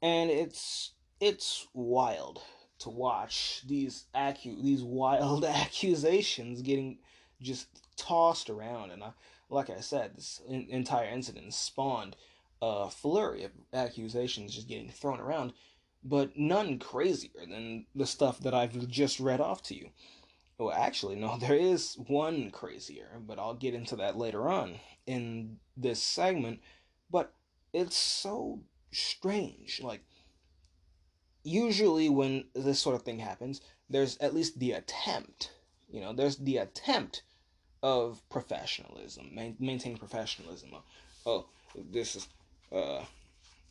And 0.00 0.30
it's 0.30 0.92
it's 1.20 1.66
wild 1.74 2.42
to 2.80 2.90
watch 2.90 3.62
these 3.66 4.06
accu- 4.14 4.62
these 4.62 4.82
wild 4.82 5.44
accusations 5.62 6.62
getting 6.62 6.98
just 7.40 7.66
tossed 7.96 8.50
around 8.50 8.90
and 8.90 9.02
I, 9.02 9.12
like 9.48 9.70
I 9.70 9.80
said 9.80 10.16
this 10.16 10.40
in- 10.48 10.66
entire 10.68 11.08
incident 11.08 11.54
spawned 11.54 12.16
a 12.60 12.90
flurry 12.90 13.44
of 13.44 13.52
accusations 13.72 14.54
just 14.54 14.68
getting 14.68 14.90
thrown 14.90 15.20
around 15.20 15.52
but 16.04 16.36
none 16.36 16.78
crazier 16.78 17.46
than 17.48 17.86
the 17.94 18.06
stuff 18.06 18.40
that 18.40 18.54
I've 18.54 18.88
just 18.88 19.20
read 19.20 19.40
off 19.40 19.62
to 19.64 19.76
you. 19.76 19.90
Well, 20.58 20.72
actually, 20.72 21.16
no, 21.16 21.36
there 21.40 21.54
is 21.54 21.96
one 22.08 22.50
crazier, 22.50 23.20
but 23.20 23.38
I'll 23.38 23.54
get 23.54 23.74
into 23.74 23.96
that 23.96 24.16
later 24.16 24.48
on 24.48 24.80
in 25.06 25.58
this 25.76 26.02
segment, 26.02 26.60
but 27.10 27.32
it's 27.72 27.96
so 27.96 28.60
strange. 28.92 29.80
Like, 29.82 30.00
usually 31.44 32.08
when 32.08 32.44
this 32.54 32.80
sort 32.80 32.96
of 32.96 33.02
thing 33.02 33.18
happens, 33.18 33.60
there's 33.88 34.16
at 34.18 34.34
least 34.34 34.58
the 34.58 34.72
attempt, 34.72 35.52
you 35.90 36.00
know, 36.00 36.12
there's 36.12 36.36
the 36.36 36.58
attempt 36.58 37.22
of 37.82 38.22
professionalism, 38.30 39.30
main, 39.34 39.56
maintaining 39.58 39.98
professionalism. 39.98 40.70
Oh, 41.26 41.46
this 41.90 42.16
is 42.16 42.28
uh, 42.72 43.04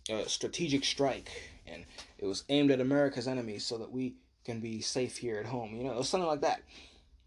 a 0.10 0.28
strategic 0.28 0.84
strike, 0.84 1.32
and 1.66 1.86
it 2.18 2.26
was 2.26 2.44
aimed 2.50 2.72
at 2.72 2.82
America's 2.82 3.28
enemies 3.28 3.66
so 3.66 3.78
that 3.78 3.92
we 3.92 4.16
can 4.44 4.60
be 4.60 4.82
safe 4.82 5.18
here 5.18 5.38
at 5.38 5.46
home, 5.46 5.76
you 5.76 5.84
know, 5.84 6.02
something 6.02 6.28
like 6.28 6.42
that. 6.42 6.64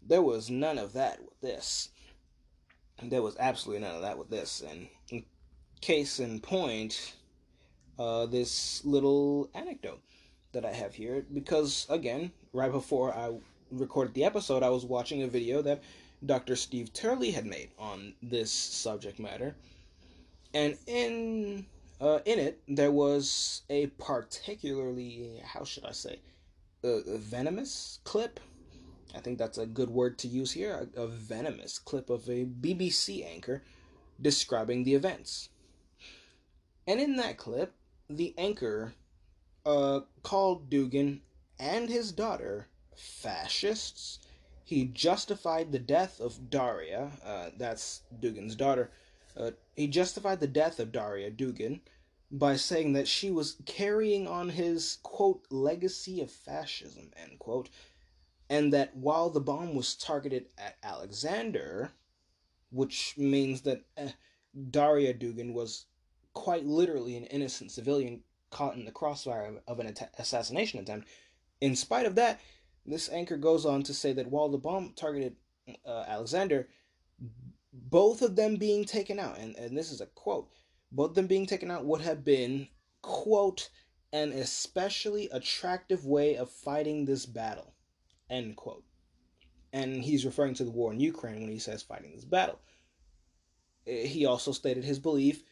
There 0.07 0.21
was 0.21 0.49
none 0.49 0.77
of 0.77 0.93
that 0.93 1.19
with 1.23 1.39
this. 1.41 1.89
There 3.09 3.21
was 3.21 3.37
absolutely 3.39 3.85
none 3.85 3.95
of 3.95 4.01
that 4.01 4.17
with 4.17 4.29
this. 4.29 4.61
And 4.67 4.87
in 5.09 5.23
case 5.81 6.19
in 6.19 6.39
point, 6.39 7.13
uh, 7.97 8.25
this 8.25 8.83
little 8.85 9.49
anecdote 9.53 10.01
that 10.51 10.65
I 10.65 10.73
have 10.73 10.93
here, 10.93 11.25
because 11.33 11.85
again, 11.89 12.31
right 12.53 12.71
before 12.71 13.13
I 13.13 13.35
recorded 13.71 14.13
the 14.13 14.23
episode, 14.23 14.63
I 14.63 14.69
was 14.69 14.85
watching 14.85 15.23
a 15.23 15.27
video 15.27 15.61
that 15.61 15.83
Dr. 16.25 16.55
Steve 16.55 16.93
Turley 16.93 17.31
had 17.31 17.45
made 17.45 17.69
on 17.77 18.13
this 18.21 18.51
subject 18.51 19.19
matter, 19.19 19.55
and 20.53 20.77
in 20.87 21.65
uh, 22.01 22.19
in 22.25 22.39
it 22.39 22.61
there 22.67 22.91
was 22.91 23.61
a 23.69 23.87
particularly 23.87 25.41
how 25.43 25.63
should 25.63 25.85
I 25.85 25.91
say, 25.91 26.19
venomous 26.83 27.99
clip 28.03 28.39
I 29.13 29.19
think 29.19 29.37
that's 29.37 29.57
a 29.57 29.65
good 29.65 29.89
word 29.89 30.17
to 30.19 30.27
use 30.27 30.51
here 30.51 30.87
a, 30.95 31.01
a 31.01 31.07
venomous 31.07 31.79
clip 31.79 32.09
of 32.09 32.27
a 32.27 32.45
BBC 32.45 33.25
anchor 33.25 33.63
describing 34.21 34.83
the 34.83 34.93
events. 34.93 35.49
And 36.87 36.99
in 36.99 37.15
that 37.17 37.37
clip, 37.37 37.73
the 38.09 38.33
anchor 38.37 38.93
uh, 39.65 40.01
called 40.23 40.69
Dugin 40.69 41.21
and 41.59 41.89
his 41.89 42.11
daughter 42.11 42.67
fascists. 42.95 44.19
He 44.63 44.85
justified 44.85 45.71
the 45.71 45.79
death 45.79 46.19
of 46.19 46.49
Daria, 46.49 47.11
uh, 47.23 47.49
that's 47.57 48.01
Dugin's 48.19 48.55
daughter. 48.55 48.91
Uh, 49.37 49.51
he 49.75 49.87
justified 49.87 50.39
the 50.39 50.47
death 50.47 50.79
of 50.79 50.91
Daria 50.91 51.29
Dugin 51.29 51.81
by 52.31 52.55
saying 52.55 52.93
that 52.93 53.07
she 53.07 53.29
was 53.29 53.57
carrying 53.65 54.27
on 54.27 54.49
his, 54.49 54.97
quote, 55.03 55.45
legacy 55.49 56.21
of 56.21 56.31
fascism, 56.31 57.11
end 57.21 57.37
quote, 57.39 57.69
and 58.49 58.73
that 58.73 58.95
while 58.95 59.29
the 59.29 59.39
bomb 59.39 59.75
was 59.75 59.95
targeted 59.95 60.45
at 60.57 60.77
Alexander, 60.83 61.91
which 62.71 63.15
means 63.17 63.61
that 63.61 63.85
uh, 63.97 64.09
Daria 64.69 65.13
Dugin 65.13 65.53
was 65.53 65.85
quite 66.33 66.65
literally 66.65 67.15
an 67.15 67.25
innocent 67.25 67.71
civilian 67.71 68.21
caught 68.51 68.75
in 68.75 68.85
the 68.85 68.91
crossfire 68.91 69.61
of 69.67 69.79
an 69.79 69.87
att- 69.87 70.13
assassination 70.17 70.79
attempt. 70.79 71.07
In 71.61 71.75
spite 71.75 72.05
of 72.05 72.15
that, 72.15 72.39
this 72.85 73.09
anchor 73.09 73.37
goes 73.37 73.65
on 73.65 73.83
to 73.83 73.93
say 73.93 74.13
that 74.13 74.29
while 74.29 74.49
the 74.49 74.57
bomb 74.57 74.93
targeted 74.95 75.35
uh, 75.85 76.03
Alexander, 76.07 76.67
both 77.73 78.21
of 78.21 78.35
them 78.35 78.57
being 78.57 78.85
taken 78.85 79.19
out, 79.19 79.37
and, 79.37 79.55
and 79.55 79.77
this 79.77 79.91
is 79.91 80.01
a 80.01 80.05
quote, 80.05 80.49
both 80.91 81.09
of 81.09 81.15
them 81.15 81.27
being 81.27 81.45
taken 81.45 81.71
out 81.71 81.85
would 81.85 82.01
have 82.01 82.23
been, 82.23 82.67
quote, 83.01 83.69
an 84.13 84.31
especially 84.31 85.29
attractive 85.31 86.05
way 86.05 86.35
of 86.37 86.49
fighting 86.49 87.05
this 87.05 87.25
battle, 87.25 87.74
end 88.29 88.55
quote. 88.55 88.83
And 89.73 90.03
he's 90.03 90.25
referring 90.25 90.53
to 90.55 90.63
the 90.63 90.71
war 90.71 90.93
in 90.93 90.99
Ukraine 90.99 91.41
when 91.41 91.51
he 91.51 91.59
says 91.59 91.83
fighting 91.83 92.13
this 92.15 92.25
battle. 92.25 92.59
He 93.85 94.25
also 94.25 94.51
stated 94.51 94.83
his 94.83 94.99
belief 94.99 95.43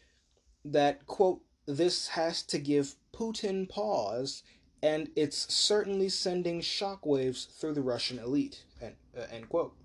that, 0.65 1.05
quote, 1.05 1.41
this 1.65 2.07
has 2.09 2.41
to 2.43 2.57
give 2.57 2.95
Putin 3.13 3.69
pause, 3.69 4.43
and 4.81 5.09
it's 5.15 5.53
certainly 5.53 6.09
sending 6.09 6.61
shockwaves 6.61 7.57
through 7.59 7.73
the 7.73 7.81
Russian 7.81 8.19
elite, 8.19 8.63
end, 8.81 8.95
uh, 9.17 9.25
end 9.31 9.49
quote. 9.49 9.75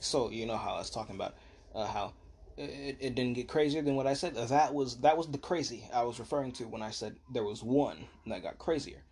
So, 0.00 0.30
you 0.30 0.46
know 0.46 0.56
how 0.56 0.74
I 0.74 0.78
was 0.78 0.90
talking 0.90 1.16
about 1.16 1.34
uh, 1.74 1.86
how 1.86 2.12
it, 2.56 2.96
it 3.00 3.14
didn't 3.14 3.34
get 3.34 3.48
crazier 3.48 3.82
than 3.82 3.96
what 3.96 4.06
I 4.06 4.14
said. 4.14 4.34
That 4.36 4.74
was 4.74 4.98
that 5.00 5.16
was 5.16 5.28
the 5.28 5.38
crazy 5.38 5.88
I 5.92 6.02
was 6.02 6.18
referring 6.18 6.52
to 6.52 6.64
when 6.64 6.82
I 6.82 6.90
said 6.90 7.16
there 7.32 7.44
was 7.44 7.62
one 7.62 8.06
that 8.26 8.42
got 8.42 8.58
crazier, 8.58 9.02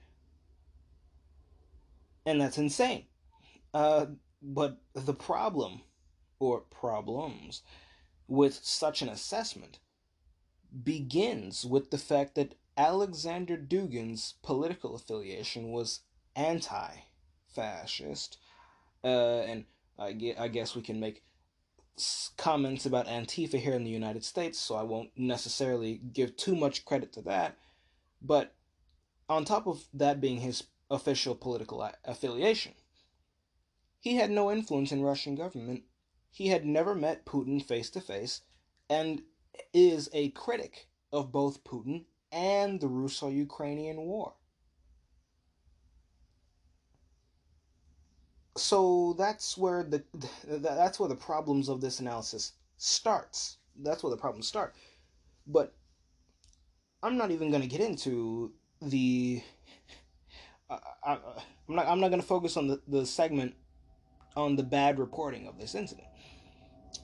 and 2.27 2.41
that's 2.41 2.59
insane. 2.59 3.05
Uh, 3.73 4.07
but 4.43 4.79
the 4.95 5.15
problem, 5.15 5.81
or 6.39 6.61
problems, 6.61 7.62
with 8.29 8.59
such 8.62 9.01
an 9.01 9.09
assessment 9.09 9.79
begins 10.83 11.65
with 11.65 11.91
the 11.91 11.99
fact 11.99 12.35
that 12.35 12.57
Alexander 12.77 13.57
Dugin's 13.57 14.35
political 14.43 14.95
affiliation 14.95 15.71
was 15.71 16.01
anti-fascist, 16.35 18.37
uh, 19.03 19.41
and 19.41 19.65
I 19.99 20.12
guess 20.12 20.77
we 20.77 20.83
can 20.83 21.01
make 21.01 21.23
comments 22.37 22.85
about 22.85 23.07
Antifa 23.07 23.59
here 23.59 23.73
in 23.73 23.85
the 23.85 23.91
United 23.91 24.25
States, 24.25 24.59
so 24.59 24.75
I 24.75 24.83
won't 24.83 25.11
necessarily 25.17 25.99
give 26.12 26.37
too 26.37 26.55
much 26.55 26.85
credit 26.85 27.15
to 27.15 27.23
that. 27.23 27.57
But 28.21 28.55
on 29.29 29.47
top 29.47 29.67
of 29.67 29.83
that 29.95 30.21
being 30.21 30.41
his 30.41 30.65
official 30.90 31.35
political 31.35 31.88
affiliation, 32.05 32.75
he 34.01 34.16
had 34.16 34.31
no 34.31 34.51
influence 34.51 34.92
in 34.92 35.03
Russian 35.03 35.35
government. 35.35 35.85
He 36.31 36.49
had 36.49 36.64
never 36.66 36.94
met 36.94 37.25
Putin 37.27 37.62
face 37.64 37.90
to 37.90 38.01
face 38.01 38.42
and 38.88 39.22
is 39.72 40.09
a 40.12 40.31
critic 40.31 40.88
of 41.12 41.33
both 41.33 41.64
Putin 41.64 42.05
and 42.31 42.81
the 42.81 42.88
Russo 42.88 43.29
Ukrainian 43.29 43.96
war. 44.03 44.35
so 48.57 49.14
that's 49.18 49.57
where 49.57 49.83
the 49.83 50.03
that's 50.46 50.99
where 50.99 51.09
the 51.09 51.14
problems 51.14 51.68
of 51.68 51.81
this 51.81 52.01
analysis 52.01 52.53
starts. 52.79 53.59
That's 53.83 54.03
where 54.03 54.11
the 54.11 54.16
problems 54.16 54.49
start. 54.49 54.75
But 55.46 55.75
I'm 57.03 57.16
not 57.16 57.31
even 57.31 57.51
going 57.51 57.62
to 57.62 57.68
get 57.68 57.81
into 57.81 58.53
the. 58.81 59.42
I, 60.70 60.79
I'm 61.05 61.18
not. 61.68 61.87
I'm 61.87 62.00
not 62.00 62.09
going 62.09 62.20
to 62.20 62.26
focus 62.26 62.57
on 62.57 62.66
the, 62.68 62.81
the 62.88 63.07
segment 63.07 63.55
on 64.37 64.57
the 64.57 64.62
bad 64.62 64.98
reporting 64.98 65.46
of 65.46 65.59
this 65.59 65.74
incident. 65.74 66.09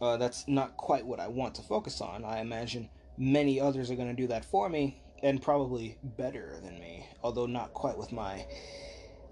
Uh, 0.00 0.16
that's 0.16 0.46
not 0.48 0.76
quite 0.76 1.06
what 1.06 1.20
I 1.20 1.28
want 1.28 1.54
to 1.56 1.62
focus 1.62 2.00
on. 2.00 2.24
I 2.24 2.40
imagine 2.40 2.88
many 3.18 3.60
others 3.60 3.90
are 3.90 3.96
going 3.96 4.14
to 4.14 4.22
do 4.22 4.28
that 4.28 4.44
for 4.44 4.68
me, 4.68 5.00
and 5.22 5.40
probably 5.40 5.98
better 6.02 6.58
than 6.62 6.78
me, 6.78 7.06
although 7.22 7.46
not 7.46 7.74
quite 7.74 7.96
with 7.96 8.12
my 8.12 8.46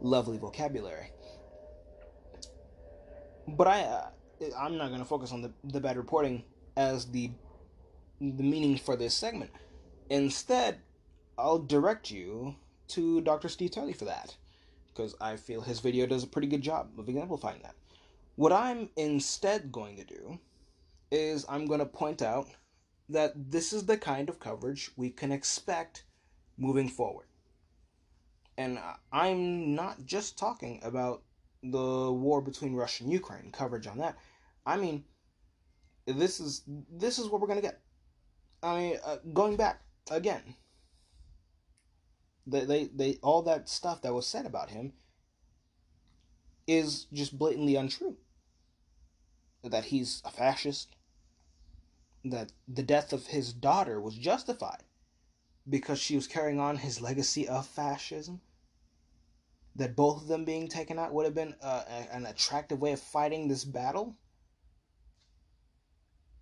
lovely 0.00 0.38
vocabulary 0.38 1.10
but 3.56 3.66
I 3.66 3.82
uh, 3.82 4.08
I'm 4.58 4.76
not 4.76 4.88
going 4.88 5.00
to 5.00 5.06
focus 5.06 5.32
on 5.32 5.42
the 5.42 5.52
the 5.64 5.80
bad 5.80 5.96
reporting 5.96 6.44
as 6.76 7.06
the 7.06 7.30
the 8.20 8.42
meaning 8.42 8.76
for 8.76 8.96
this 8.96 9.14
segment. 9.14 9.50
Instead, 10.08 10.80
I'll 11.38 11.58
direct 11.58 12.10
you 12.10 12.56
to 12.90 13.20
Dr. 13.20 13.48
Steve 13.48 13.72
Turley 13.72 13.92
for 13.92 14.04
that 14.06 14.36
because 14.88 15.14
I 15.20 15.36
feel 15.36 15.60
his 15.60 15.80
video 15.80 16.06
does 16.06 16.24
a 16.24 16.26
pretty 16.26 16.48
good 16.48 16.62
job 16.62 16.90
of 16.98 17.08
exemplifying 17.08 17.62
that. 17.62 17.74
What 18.36 18.52
I'm 18.52 18.90
instead 18.96 19.72
going 19.72 19.96
to 19.96 20.04
do 20.04 20.38
is 21.10 21.44
I'm 21.48 21.66
going 21.66 21.80
to 21.80 21.86
point 21.86 22.22
out 22.22 22.48
that 23.08 23.32
this 23.50 23.72
is 23.72 23.86
the 23.86 23.96
kind 23.96 24.28
of 24.28 24.40
coverage 24.40 24.90
we 24.96 25.10
can 25.10 25.32
expect 25.32 26.04
moving 26.56 26.88
forward. 26.88 27.26
And 28.56 28.78
I'm 29.12 29.74
not 29.74 30.04
just 30.04 30.38
talking 30.38 30.80
about 30.82 31.22
the 31.62 32.12
war 32.12 32.40
between 32.40 32.74
Russia 32.74 33.04
and 33.04 33.12
Ukraine, 33.12 33.50
coverage 33.52 33.86
on 33.86 33.98
that. 33.98 34.16
I 34.66 34.76
mean, 34.76 35.04
this 36.06 36.40
is 36.40 36.62
this 36.90 37.18
is 37.18 37.28
what 37.28 37.40
we're 37.40 37.46
gonna 37.46 37.60
get. 37.60 37.80
I 38.62 38.78
mean, 38.78 38.96
uh, 39.04 39.16
going 39.32 39.56
back 39.56 39.80
again, 40.10 40.54
they, 42.46 42.64
they 42.64 42.84
they 42.86 43.18
all 43.22 43.42
that 43.42 43.68
stuff 43.68 44.02
that 44.02 44.14
was 44.14 44.26
said 44.26 44.46
about 44.46 44.70
him 44.70 44.92
is 46.66 47.06
just 47.12 47.38
blatantly 47.38 47.76
untrue. 47.76 48.16
That 49.62 49.86
he's 49.86 50.22
a 50.24 50.30
fascist. 50.30 50.96
That 52.24 52.52
the 52.68 52.82
death 52.82 53.12
of 53.12 53.28
his 53.28 53.52
daughter 53.52 54.00
was 54.00 54.16
justified 54.16 54.84
because 55.68 55.98
she 55.98 56.16
was 56.16 56.26
carrying 56.26 56.60
on 56.60 56.78
his 56.78 57.00
legacy 57.00 57.48
of 57.48 57.66
fascism 57.66 58.40
that 59.76 59.96
both 59.96 60.22
of 60.22 60.28
them 60.28 60.44
being 60.44 60.68
taken 60.68 60.98
out 60.98 61.12
would 61.12 61.24
have 61.24 61.34
been 61.34 61.54
uh, 61.62 61.84
an 62.10 62.26
attractive 62.26 62.80
way 62.80 62.92
of 62.92 63.00
fighting 63.00 63.48
this 63.48 63.64
battle? 63.64 64.16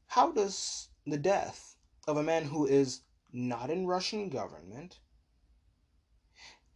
How 0.06 0.32
does 0.32 0.88
the 1.06 1.18
death 1.18 1.76
of 2.06 2.16
a 2.16 2.22
man 2.22 2.44
who 2.44 2.66
is 2.66 3.02
not 3.32 3.70
in 3.70 3.86
Russian 3.86 4.28
government, 4.28 4.98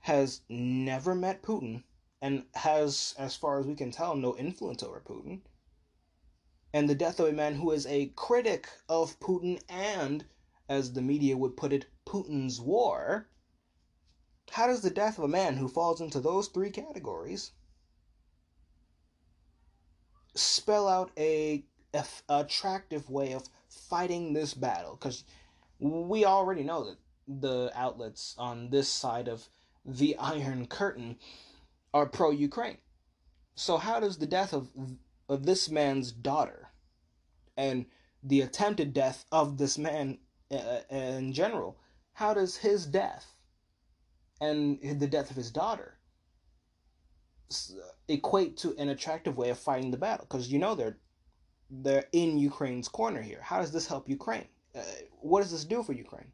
has 0.03 0.41
never 0.49 1.15
met 1.15 1.43
Putin, 1.43 1.83
and 2.21 2.45
has, 2.55 3.15
as 3.19 3.37
far 3.37 3.59
as 3.59 3.67
we 3.67 3.75
can 3.75 3.91
tell, 3.91 4.15
no 4.15 4.37
influence 4.37 4.83
over 4.83 5.01
Putin, 5.01 5.41
and 6.75 6.89
the 6.89 6.95
death 6.95 7.21
of 7.21 7.29
a 7.29 7.33
man 7.33 7.55
who 7.55 7.71
is 7.71 7.87
a 7.87 8.07
critic 8.17 8.69
of 8.89 9.19
Putin 9.21 9.61
and, 9.69 10.25
as 10.69 10.93
the 10.93 11.03
media 11.03 11.37
would 11.37 11.57
put 11.57 11.73
it, 11.73 11.87
Putin's 12.07 12.61
war, 12.61 13.29
how 14.51 14.67
does 14.67 14.83
the 14.83 14.91
death 14.91 15.19
of 15.19 15.25
a 15.25 15.29
man 15.29 15.57
who 15.57 15.69
falls 15.69 16.01
into 16.01 16.21
those 16.21 16.49
three 16.49 16.71
categories 16.71 17.53
spell 20.35 20.89
out 20.89 21.11
a, 21.17 21.65
attractive 22.29 23.09
way 23.09 23.33
of 23.33 23.45
fighting 23.69 24.33
this 24.33 24.55
battle? 24.55 24.97
Because 24.97 25.25
we 25.79 26.25
already 26.25 26.63
know 26.63 26.85
that 26.85 26.99
the 27.29 27.71
outlets 27.75 28.35
on 28.37 28.71
this 28.71 28.89
side 28.89 29.29
of 29.29 29.49
the 29.85 30.17
Iron 30.17 30.67
Curtain 30.67 31.17
are 31.93 32.07
pro 32.07 32.31
Ukraine. 32.31 32.79
So, 33.55 33.77
how 33.77 34.01
does 34.01 34.19
the 34.19 34.27
death 34.27 34.53
of, 34.53 34.69
of 35.29 35.45
this 35.45 35.69
man's 35.69 36.13
daughter 36.13 36.71
and 37.57 37.87
the 38.23 38.41
attempted 38.41 38.95
death 38.95 39.25
of 39.31 39.59
this 39.59 39.77
man 39.77 40.19
uh, 40.51 40.81
in 40.91 41.33
general, 41.33 41.79
how 42.13 42.35
does 42.35 42.57
his 42.57 42.87
death 42.87 43.35
and 44.41 44.79
the 45.01 45.07
death 45.07 45.31
of 45.31 45.37
his 45.37 45.51
daughter 45.51 45.99
equate 48.09 48.57
to 48.59 48.75
an 48.79 48.89
attractive 48.89 49.37
way 49.37 49.51
of 49.51 49.59
fighting 49.59 49.91
the 49.91 49.97
battle 49.97 50.27
because 50.29 50.51
you 50.51 50.59
know 50.59 50.75
they're 50.75 50.99
they're 51.71 52.05
in 52.13 52.39
Ukraine's 52.39 52.89
corner 52.89 53.23
here. 53.23 53.41
How 53.43 53.61
does 53.61 53.73
this 53.73 53.87
help 53.87 54.09
Ukraine? 54.09 54.49
Uh, 54.75 54.83
what 55.21 55.41
does 55.41 55.53
this 55.53 55.65
do 55.65 55.83
for 55.83 55.95
Ukraine? 55.95 56.33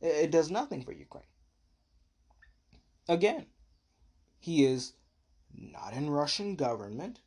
It 0.00 0.30
does 0.30 0.50
nothing 0.50 0.82
for 0.82 0.92
Ukraine. 0.92 1.24
Again, 3.08 3.46
he 4.38 4.64
is 4.64 4.94
not 5.52 5.92
in 5.92 6.10
Russian 6.10 6.56
government. 6.56 7.20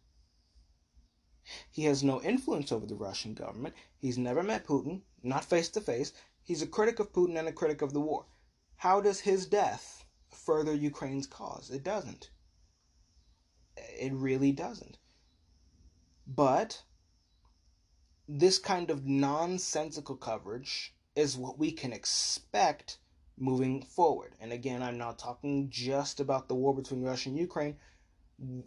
He 1.71 1.85
has 1.85 2.03
no 2.03 2.21
influence 2.21 2.71
over 2.71 2.85
the 2.85 2.95
Russian 2.95 3.33
government. 3.33 3.75
He's 3.97 4.17
never 4.17 4.43
met 4.43 4.67
Putin, 4.67 5.01
not 5.23 5.45
face 5.45 5.69
to 5.69 5.81
face. 5.81 6.13
He's 6.43 6.61
a 6.61 6.67
critic 6.67 6.99
of 6.99 7.13
Putin 7.13 7.37
and 7.37 7.47
a 7.47 7.53
critic 7.53 7.81
of 7.81 7.93
the 7.93 8.01
war. 8.01 8.25
How 8.77 9.01
does 9.01 9.21
his 9.21 9.45
death 9.45 9.97
further 10.47 10.73
Ukraine's 10.73 11.27
cause. 11.27 11.69
It 11.69 11.83
doesn't. 11.83 12.29
It 13.75 14.13
really 14.13 14.51
doesn't. 14.51 14.97
But 16.25 16.83
this 18.27 18.59
kind 18.59 18.89
of 18.89 19.05
nonsensical 19.05 20.15
coverage 20.15 20.95
is 21.15 21.37
what 21.37 21.57
we 21.57 21.71
can 21.71 21.91
expect 21.91 22.99
moving 23.38 23.82
forward. 23.84 24.34
And 24.39 24.52
again, 24.52 24.82
I'm 24.82 24.97
not 24.97 25.19
talking 25.19 25.69
just 25.69 26.19
about 26.19 26.47
the 26.47 26.56
war 26.56 26.73
between 26.73 27.04
Russia 27.04 27.30
and 27.30 27.38
Ukraine. 27.38 27.76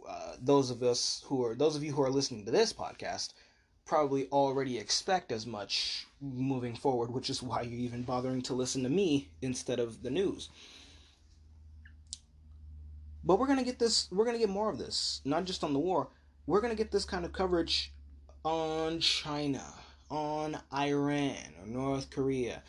Uh, 0.07 0.35
those 0.41 0.69
of 0.69 0.83
us 0.83 1.23
who 1.27 1.45
are 1.45 1.55
those 1.55 1.75
of 1.75 1.83
you 1.83 1.93
who 1.93 2.01
are 2.01 2.09
listening 2.09 2.45
to 2.45 2.51
this 2.51 2.73
podcast 2.73 3.33
probably 3.85 4.27
already 4.27 4.77
expect 4.77 5.31
as 5.31 5.45
much 5.45 6.07
moving 6.21 6.75
forward, 6.75 7.11
which 7.11 7.29
is 7.29 7.41
why 7.41 7.61
you're 7.61 7.79
even 7.79 8.03
bothering 8.03 8.41
to 8.41 8.53
listen 8.53 8.83
to 8.83 8.89
me 8.89 9.29
instead 9.41 9.79
of 9.79 10.03
the 10.03 10.09
news. 10.09 10.49
But 13.23 13.39
we're 13.39 13.47
gonna 13.47 13.63
get 13.63 13.79
this. 13.79 14.07
We're 14.11 14.25
gonna 14.25 14.39
get 14.39 14.49
more 14.49 14.69
of 14.69 14.77
this, 14.77 15.21
not 15.25 15.45
just 15.45 15.63
on 15.63 15.73
the 15.73 15.79
war. 15.79 16.09
We're 16.47 16.61
gonna 16.61 16.75
get 16.75 16.91
this 16.91 17.05
kind 17.05 17.23
of 17.23 17.31
coverage 17.31 17.93
on 18.43 18.99
China, 18.99 19.63
on 20.09 20.57
Iran 20.73 21.53
or 21.61 21.67
North 21.67 22.09
Korea. 22.09 22.63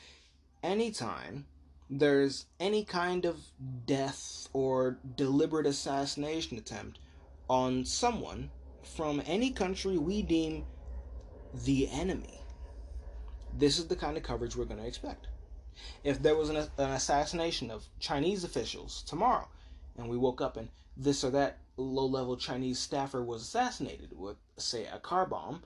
Anytime 0.62 1.46
there's 1.98 2.46
any 2.58 2.84
kind 2.84 3.26
of 3.26 3.36
death 3.84 4.48
or 4.54 4.98
deliberate 5.16 5.66
assassination 5.66 6.56
attempt 6.56 6.98
on 7.50 7.84
someone 7.84 8.50
from 8.82 9.22
any 9.26 9.50
country 9.50 9.98
we 9.98 10.22
deem 10.22 10.64
the 11.52 11.90
enemy, 11.90 12.40
this 13.58 13.78
is 13.78 13.88
the 13.88 13.96
kind 13.96 14.16
of 14.16 14.22
coverage 14.22 14.56
we're 14.56 14.64
going 14.64 14.80
to 14.80 14.86
expect. 14.86 15.28
If 16.02 16.22
there 16.22 16.34
was 16.34 16.48
an, 16.48 16.56
an 16.56 16.90
assassination 16.90 17.70
of 17.70 17.84
Chinese 18.00 18.42
officials 18.42 19.02
tomorrow, 19.02 19.48
and 19.98 20.08
we 20.08 20.16
woke 20.16 20.40
up 20.40 20.56
and 20.56 20.70
this 20.96 21.22
or 21.22 21.30
that 21.30 21.58
low 21.76 22.06
level 22.06 22.38
Chinese 22.38 22.78
staffer 22.78 23.22
was 23.22 23.42
assassinated 23.42 24.16
with, 24.16 24.36
say, 24.56 24.86
a 24.86 24.98
car 24.98 25.26
bomb, 25.26 25.62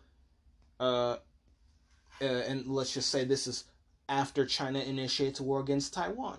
uh, 0.80 1.16
uh, 2.20 2.24
and 2.24 2.66
let's 2.66 2.94
just 2.94 3.10
say 3.10 3.24
this 3.24 3.46
is 3.46 3.64
after 4.08 4.46
China 4.46 4.78
initiates 4.78 5.40
a 5.40 5.42
war 5.42 5.60
against 5.60 5.94
Taiwan. 5.94 6.38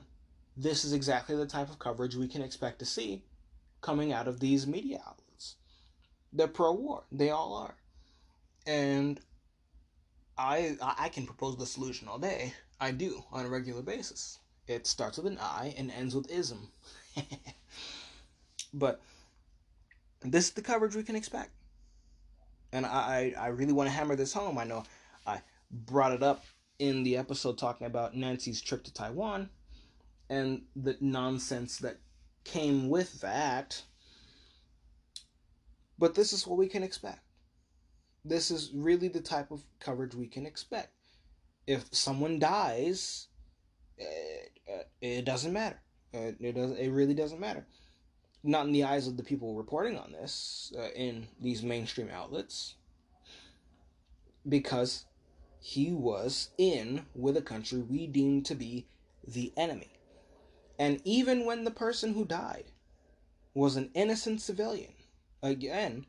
This 0.56 0.86
is 0.86 0.94
exactly 0.94 1.36
the 1.36 1.46
type 1.46 1.70
of 1.70 1.80
coverage 1.80 2.16
we 2.16 2.28
can 2.28 2.42
expect 2.42 2.80
to 2.80 2.86
see 2.86 3.24
coming 3.82 4.12
out 4.12 4.28
of 4.28 4.40
these 4.40 4.66
media 4.66 5.02
outlets. 5.06 5.56
They're 6.34 6.48
pro 6.48 6.72
war, 6.74 7.04
they 7.12 7.30
all 7.30 7.54
are. 7.54 7.76
And 8.66 9.20
I 10.38 10.78
I 10.82 11.10
can 11.10 11.26
propose 11.26 11.58
the 11.58 11.66
solution 11.66 12.08
all 12.08 12.20
day. 12.20 12.54
I 12.80 12.92
do 12.92 13.24
on 13.32 13.46
a 13.46 13.50
regular 13.50 13.82
basis. 13.82 14.40
It 14.68 14.86
starts 14.86 15.18
with 15.18 15.28
an 15.28 15.40
I 15.40 15.74
and 15.78 15.92
ends 15.92 16.16
with 16.16 16.30
ism. 16.30 16.72
but 18.74 19.02
this 20.22 20.46
is 20.46 20.52
the 20.52 20.62
coverage 20.62 20.96
we 20.96 21.04
can 21.04 21.16
expect. 21.16 21.52
And 22.74 22.86
I, 22.86 23.34
I 23.40 23.48
really 23.48 23.72
want 23.72 23.88
to 23.88 23.96
hammer 23.96 24.16
this 24.16 24.34
home. 24.34 24.58
I 24.58 24.66
know 24.66 24.84
I 25.26 25.42
brought 25.72 26.12
it 26.12 26.22
up 26.22 26.44
in 26.80 27.04
the 27.04 27.18
episode 27.18 27.58
talking 27.58 27.88
about 27.88 28.16
Nancy's 28.16 28.62
trip 28.62 28.84
to 28.84 28.94
Taiwan 28.94 29.50
and 30.30 30.64
the 30.76 30.98
nonsense 31.00 31.78
that 31.78 31.98
came 32.44 32.90
with 32.90 33.22
that. 33.22 33.82
But 35.98 36.16
this 36.16 36.34
is 36.34 36.46
what 36.46 36.58
we 36.58 36.68
can 36.68 36.84
expect. 36.84 37.22
This 38.24 38.52
is 38.52 38.72
really 38.74 39.08
the 39.08 39.22
type 39.22 39.52
of 39.52 39.64
coverage 39.80 40.14
we 40.14 40.28
can 40.28 40.46
expect. 40.46 40.92
If 41.66 41.86
someone 41.92 42.40
dies, 42.40 43.28
it, 43.98 44.52
uh, 44.70 44.84
it 45.02 45.26
doesn't 45.26 45.54
matter. 45.54 45.82
It, 46.14 46.38
it 46.40 46.54
doesn't. 46.54 46.78
It 46.78 46.90
really 46.92 47.14
doesn't 47.14 47.40
matter. 47.40 47.66
Not 48.44 48.68
in 48.68 48.72
the 48.72 48.84
eyes 48.84 49.08
of 49.08 49.18
the 49.18 49.24
people 49.24 49.56
reporting 49.56 49.98
on 49.98 50.12
this 50.12 50.72
uh, 50.78 50.90
in 50.96 51.28
these 51.42 51.64
mainstream 51.64 52.10
outlets, 52.10 52.76
because 54.48 55.06
he 55.68 55.92
was 55.92 56.52
in 56.58 57.06
with 57.14 57.36
a 57.36 57.42
country 57.42 57.80
we 57.80 58.08
deem 58.08 58.42
to 58.42 58.56
be 58.56 58.88
the 59.28 59.52
enemy. 59.58 59.92
And 60.80 61.02
even 61.04 61.46
when 61.46 61.66
the 61.66 61.72
person 61.72 62.14
who 62.14 62.24
died 62.24 62.72
was 63.54 63.76
an 63.76 63.92
innocent 63.94 64.40
civilian, 64.40 64.94
again, 65.44 66.06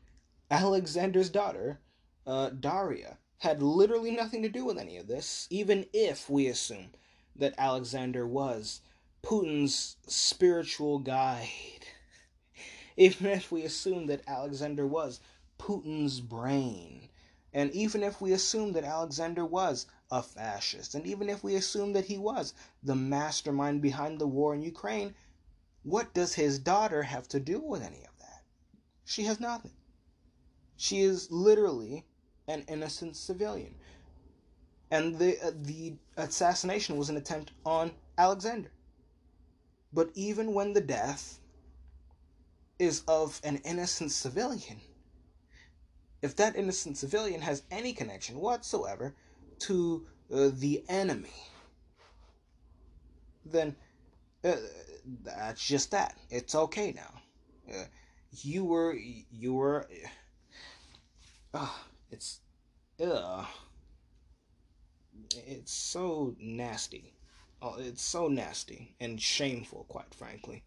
Alexander's 0.49 1.29
daughter, 1.29 1.81
uh, 2.25 2.51
Daria, 2.51 3.17
had 3.39 3.61
literally 3.61 4.11
nothing 4.11 4.43
to 4.43 4.49
do 4.49 4.63
with 4.63 4.77
any 4.77 4.95
of 4.95 5.07
this, 5.07 5.45
even 5.49 5.87
if 5.91 6.29
we 6.29 6.47
assume 6.47 6.91
that 7.35 7.53
Alexander 7.57 8.25
was 8.25 8.79
Putin's 9.21 9.97
spiritual 10.07 10.99
guide. 10.99 11.85
Even 12.95 13.27
if 13.27 13.51
we 13.51 13.63
assume 13.63 14.07
that 14.07 14.23
Alexander 14.25 14.87
was 14.87 15.19
Putin's 15.57 16.21
brain 16.21 17.09
and 17.53 17.71
even 17.71 18.03
if 18.03 18.21
we 18.21 18.33
assume 18.33 18.73
that 18.73 18.83
Alexander 18.83 19.45
was 19.45 19.87
a 20.11 20.21
fascist, 20.21 20.95
and 20.95 21.05
even 21.05 21.29
if 21.29 21.43
we 21.43 21.55
assume 21.55 21.93
that 21.93 22.05
he 22.05 22.17
was 22.17 22.53
the 22.83 22.95
mastermind 22.95 23.81
behind 23.81 24.19
the 24.19 24.27
war 24.27 24.53
in 24.53 24.61
Ukraine, 24.61 25.15
what 25.83 26.13
does 26.13 26.33
his 26.33 26.59
daughter 26.59 27.03
have 27.03 27.27
to 27.29 27.39
do 27.39 27.59
with 27.59 27.81
any 27.81 28.03
of 28.03 28.17
that? 28.19 28.43
She 29.05 29.23
has 29.23 29.39
nothing. 29.39 29.71
She 30.77 31.01
is 31.01 31.31
literally 31.31 32.05
an 32.47 32.63
innocent 32.67 33.15
civilian. 33.15 33.75
And 34.91 35.17
the 35.17 35.39
uh, 35.43 35.51
the 35.55 35.95
assassination 36.17 36.97
was 36.97 37.09
an 37.09 37.17
attempt 37.17 37.51
on 37.65 37.91
Alexander. 38.17 38.71
But 39.93 40.11
even 40.13 40.53
when 40.53 40.73
the 40.73 40.81
death 40.81 41.39
is 42.79 43.03
of 43.07 43.39
an 43.43 43.57
innocent 43.57 44.11
civilian, 44.11 44.81
if 46.21 46.35
that 46.35 46.55
innocent 46.55 46.97
civilian 46.97 47.41
has 47.41 47.63
any 47.71 47.93
connection 47.93 48.39
whatsoever 48.39 49.15
to 49.59 50.05
uh, 50.33 50.49
the 50.53 50.83
enemy, 50.89 51.33
then 53.45 53.75
uh, 54.43 54.55
that's 55.23 55.65
just 55.65 55.91
that. 55.91 56.17
It's 56.29 56.55
okay 56.55 56.93
now. 56.93 57.21
Uh, 57.73 57.85
you 58.41 58.65
were, 58.65 58.95
you 59.31 59.53
were. 59.53 59.87
Uh, 61.53 61.67
it's, 62.11 62.39
uh, 63.03 63.45
it's 65.31 65.73
so 65.73 66.35
nasty. 66.39 67.13
Oh, 67.61 67.75
it's 67.77 68.01
so 68.01 68.27
nasty 68.27 68.95
and 68.99 69.21
shameful, 69.21 69.85
quite 69.89 70.13
frankly. 70.13 70.63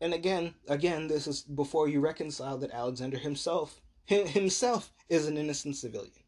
And 0.00 0.12
again, 0.12 0.54
again, 0.68 1.08
this 1.08 1.26
is 1.26 1.42
before 1.42 1.88
you 1.88 2.00
reconcile 2.00 2.58
that 2.58 2.70
Alexander 2.70 3.18
himself 3.18 3.80
himself 4.06 4.92
is 5.08 5.26
an 5.26 5.36
innocent 5.36 5.76
civilian. 5.76 6.22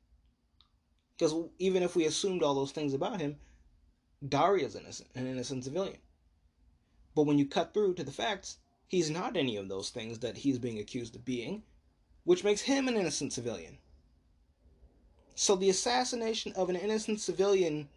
Because 1.17 1.35
even 1.59 1.83
if 1.83 1.95
we 1.95 2.07
assumed 2.07 2.43
all 2.43 2.55
those 2.55 2.73
things 2.73 2.95
about 2.95 3.21
him, 3.21 3.37
Daria's 4.27 4.75
innocent, 4.75 5.11
an 5.15 5.27
innocent 5.27 5.65
civilian. 5.65 5.99
But 7.15 7.25
when 7.25 7.39
you 7.39 7.47
cut 7.47 7.75
through 7.75 7.95
to 7.95 8.05
the 8.05 8.13
facts, 8.13 8.59
he's 8.87 9.11
not 9.11 9.37
any 9.37 9.57
of 9.57 9.69
those 9.69 9.91
things 9.91 10.21
that 10.21 10.39
he's 10.39 10.59
being 10.59 10.79
accused 10.79 11.15
of 11.15 11.25
being, 11.25 11.63
which 12.25 12.45
makes 12.45 12.63
him 12.63 12.89
an 12.89 12.97
innocent 12.97 13.33
civilian. 13.33 13.79
So 15.35 15.55
the 15.55 15.71
assassination 15.71 16.53
of 16.55 16.69
an 16.69 16.77
innocent 16.77 17.21
civilian 17.21 17.89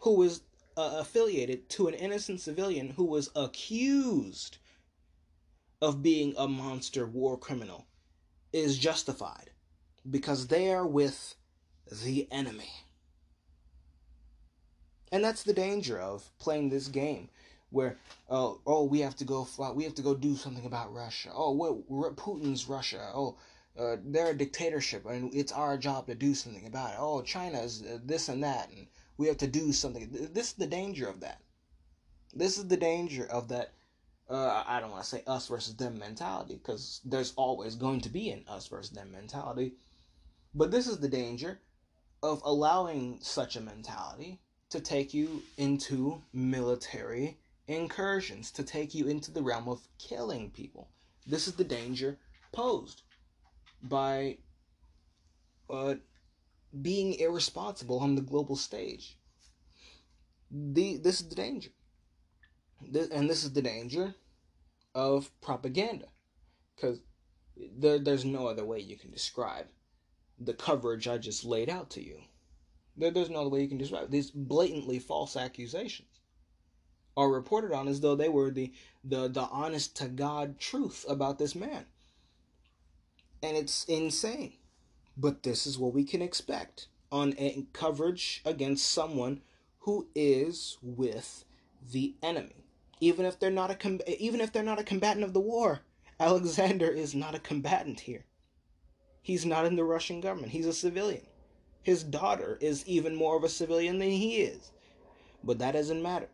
who 0.00 0.14
was 0.14 0.42
uh, 0.76 0.96
affiliated 1.00 1.68
to 1.70 1.88
an 1.88 1.94
innocent 1.94 2.40
civilian 2.40 2.90
who 2.90 3.04
was 3.04 3.30
accused 3.34 4.58
of 5.80 6.02
being 6.02 6.34
a 6.36 6.48
monster 6.48 7.06
war 7.06 7.36
criminal 7.36 7.86
is 8.52 8.78
justified 8.78 9.50
because 10.10 10.46
they 10.46 10.72
are 10.72 10.86
with 10.86 11.34
the 12.04 12.28
enemy. 12.30 12.72
And 15.12 15.24
that's 15.24 15.42
the 15.42 15.52
danger 15.52 15.98
of 15.98 16.30
playing 16.38 16.70
this 16.70 16.88
game 16.88 17.28
where 17.70 17.98
oh 18.30 18.60
oh 18.66 18.84
we 18.84 19.00
have 19.00 19.16
to 19.16 19.24
go 19.24 19.46
we 19.74 19.84
have 19.84 19.94
to 19.94 20.02
go 20.02 20.14
do 20.14 20.36
something 20.36 20.66
about 20.66 20.94
Russia. 20.94 21.30
Oh 21.34 21.52
what 21.52 22.16
Putin's 22.16 22.68
Russia. 22.68 23.10
Oh 23.14 23.36
uh, 23.78 23.96
they're 24.04 24.30
a 24.30 24.36
dictatorship 24.36 25.04
and 25.06 25.34
it's 25.34 25.52
our 25.52 25.76
job 25.76 26.06
to 26.06 26.14
do 26.14 26.34
something 26.34 26.66
about 26.66 26.92
it. 26.92 26.96
Oh 26.98 27.22
China's 27.22 27.82
uh, 27.82 27.98
this 28.04 28.28
and 28.28 28.42
that 28.44 28.70
and 28.70 28.86
we 29.16 29.26
have 29.26 29.38
to 29.38 29.46
do 29.46 29.72
something. 29.72 30.08
This 30.32 30.48
is 30.48 30.54
the 30.54 30.66
danger 30.66 31.08
of 31.08 31.20
that. 31.20 31.40
This 32.32 32.58
is 32.58 32.68
the 32.68 32.76
danger 32.76 33.26
of 33.26 33.48
that 33.48 33.72
uh, 34.28 34.64
I 34.66 34.80
don't 34.80 34.90
want 34.90 35.02
to 35.02 35.08
say 35.08 35.22
us 35.26 35.48
versus 35.48 35.76
them 35.76 35.98
mentality 35.98 36.54
because 36.54 37.00
there's 37.04 37.34
always 37.36 37.74
going 37.74 38.00
to 38.02 38.08
be 38.08 38.30
an 38.30 38.44
us 38.48 38.66
versus 38.68 38.90
them 38.90 39.12
mentality. 39.12 39.74
But 40.54 40.70
this 40.70 40.86
is 40.86 40.98
the 40.98 41.08
danger 41.08 41.60
of 42.22 42.40
allowing 42.44 43.18
such 43.20 43.56
a 43.56 43.60
mentality 43.60 44.40
to 44.70 44.80
take 44.80 45.12
you 45.12 45.42
into 45.58 46.22
military 46.32 47.38
incursions, 47.68 48.50
to 48.52 48.62
take 48.62 48.94
you 48.94 49.08
into 49.08 49.30
the 49.30 49.42
realm 49.42 49.68
of 49.68 49.86
killing 49.98 50.50
people. 50.50 50.88
This 51.26 51.46
is 51.46 51.54
the 51.54 51.64
danger 51.64 52.18
posed 52.52 53.02
by 53.82 54.38
uh, 55.68 55.94
being 56.82 57.14
irresponsible 57.14 57.98
on 57.98 58.14
the 58.14 58.22
global 58.22 58.56
stage. 58.56 59.18
the 60.50 60.96
this 60.96 61.20
is 61.20 61.28
the 61.28 61.34
danger. 61.34 61.70
This, 62.80 63.08
and 63.08 63.28
this 63.28 63.44
is 63.44 63.52
the 63.52 63.62
danger 63.62 64.14
of 64.94 65.30
propaganda. 65.40 66.06
Because 66.74 67.00
there, 67.56 67.98
there's 67.98 68.24
no 68.24 68.46
other 68.46 68.64
way 68.64 68.80
you 68.80 68.96
can 68.96 69.10
describe 69.10 69.66
the 70.38 70.54
coverage 70.54 71.06
I 71.06 71.18
just 71.18 71.44
laid 71.44 71.70
out 71.70 71.90
to 71.90 72.02
you. 72.02 72.18
There, 72.96 73.10
there's 73.10 73.30
no 73.30 73.40
other 73.40 73.50
way 73.50 73.62
you 73.62 73.68
can 73.68 73.78
describe 73.78 74.10
these 74.10 74.30
blatantly 74.30 74.98
false 74.98 75.36
accusations 75.36 76.08
are 77.16 77.30
reported 77.30 77.72
on 77.72 77.88
as 77.88 78.00
though 78.00 78.16
they 78.16 78.28
were 78.28 78.50
the 78.50 78.72
the 79.04 79.28
the 79.28 79.42
honest 79.42 79.96
to 79.96 80.08
God 80.08 80.58
truth 80.58 81.04
about 81.08 81.38
this 81.38 81.54
man. 81.54 81.86
And 83.42 83.56
it's 83.56 83.84
insane. 83.84 84.54
But 85.16 85.42
this 85.42 85.66
is 85.66 85.78
what 85.78 85.94
we 85.94 86.04
can 86.04 86.22
expect 86.22 86.88
on 87.12 87.34
a 87.38 87.66
coverage 87.72 88.42
against 88.44 88.90
someone 88.90 89.42
who 89.80 90.08
is 90.14 90.78
with 90.82 91.44
the 91.92 92.14
enemy. 92.22 92.63
Even 93.00 93.26
if 93.26 93.38
they're 93.38 93.50
not 93.50 93.70
a 93.70 93.74
com- 93.74 94.00
even 94.06 94.40
if 94.40 94.52
they're 94.52 94.62
not 94.62 94.80
a 94.80 94.84
combatant 94.84 95.24
of 95.24 95.32
the 95.32 95.40
war, 95.40 95.80
Alexander 96.20 96.88
is 96.88 97.14
not 97.14 97.34
a 97.34 97.40
combatant 97.40 98.00
here. 98.00 98.24
He's 99.22 99.46
not 99.46 99.66
in 99.66 99.76
the 99.76 99.84
Russian 99.84 100.20
government. 100.20 100.52
He's 100.52 100.66
a 100.66 100.72
civilian. 100.72 101.26
His 101.82 102.02
daughter 102.04 102.58
is 102.60 102.86
even 102.86 103.14
more 103.14 103.36
of 103.36 103.44
a 103.44 103.48
civilian 103.48 103.98
than 103.98 104.10
he 104.10 104.36
is. 104.36 104.70
But 105.42 105.58
that 105.58 105.72
doesn't 105.72 106.02
matter 106.02 106.28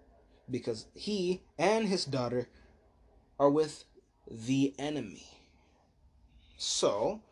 because 0.51 0.87
he 0.95 1.43
and 1.59 1.89
his 1.89 2.05
daughter 2.05 2.49
are 3.39 3.51
with 3.51 3.85
the 4.31 4.75
enemy. 4.79 5.27
So, 6.57 7.23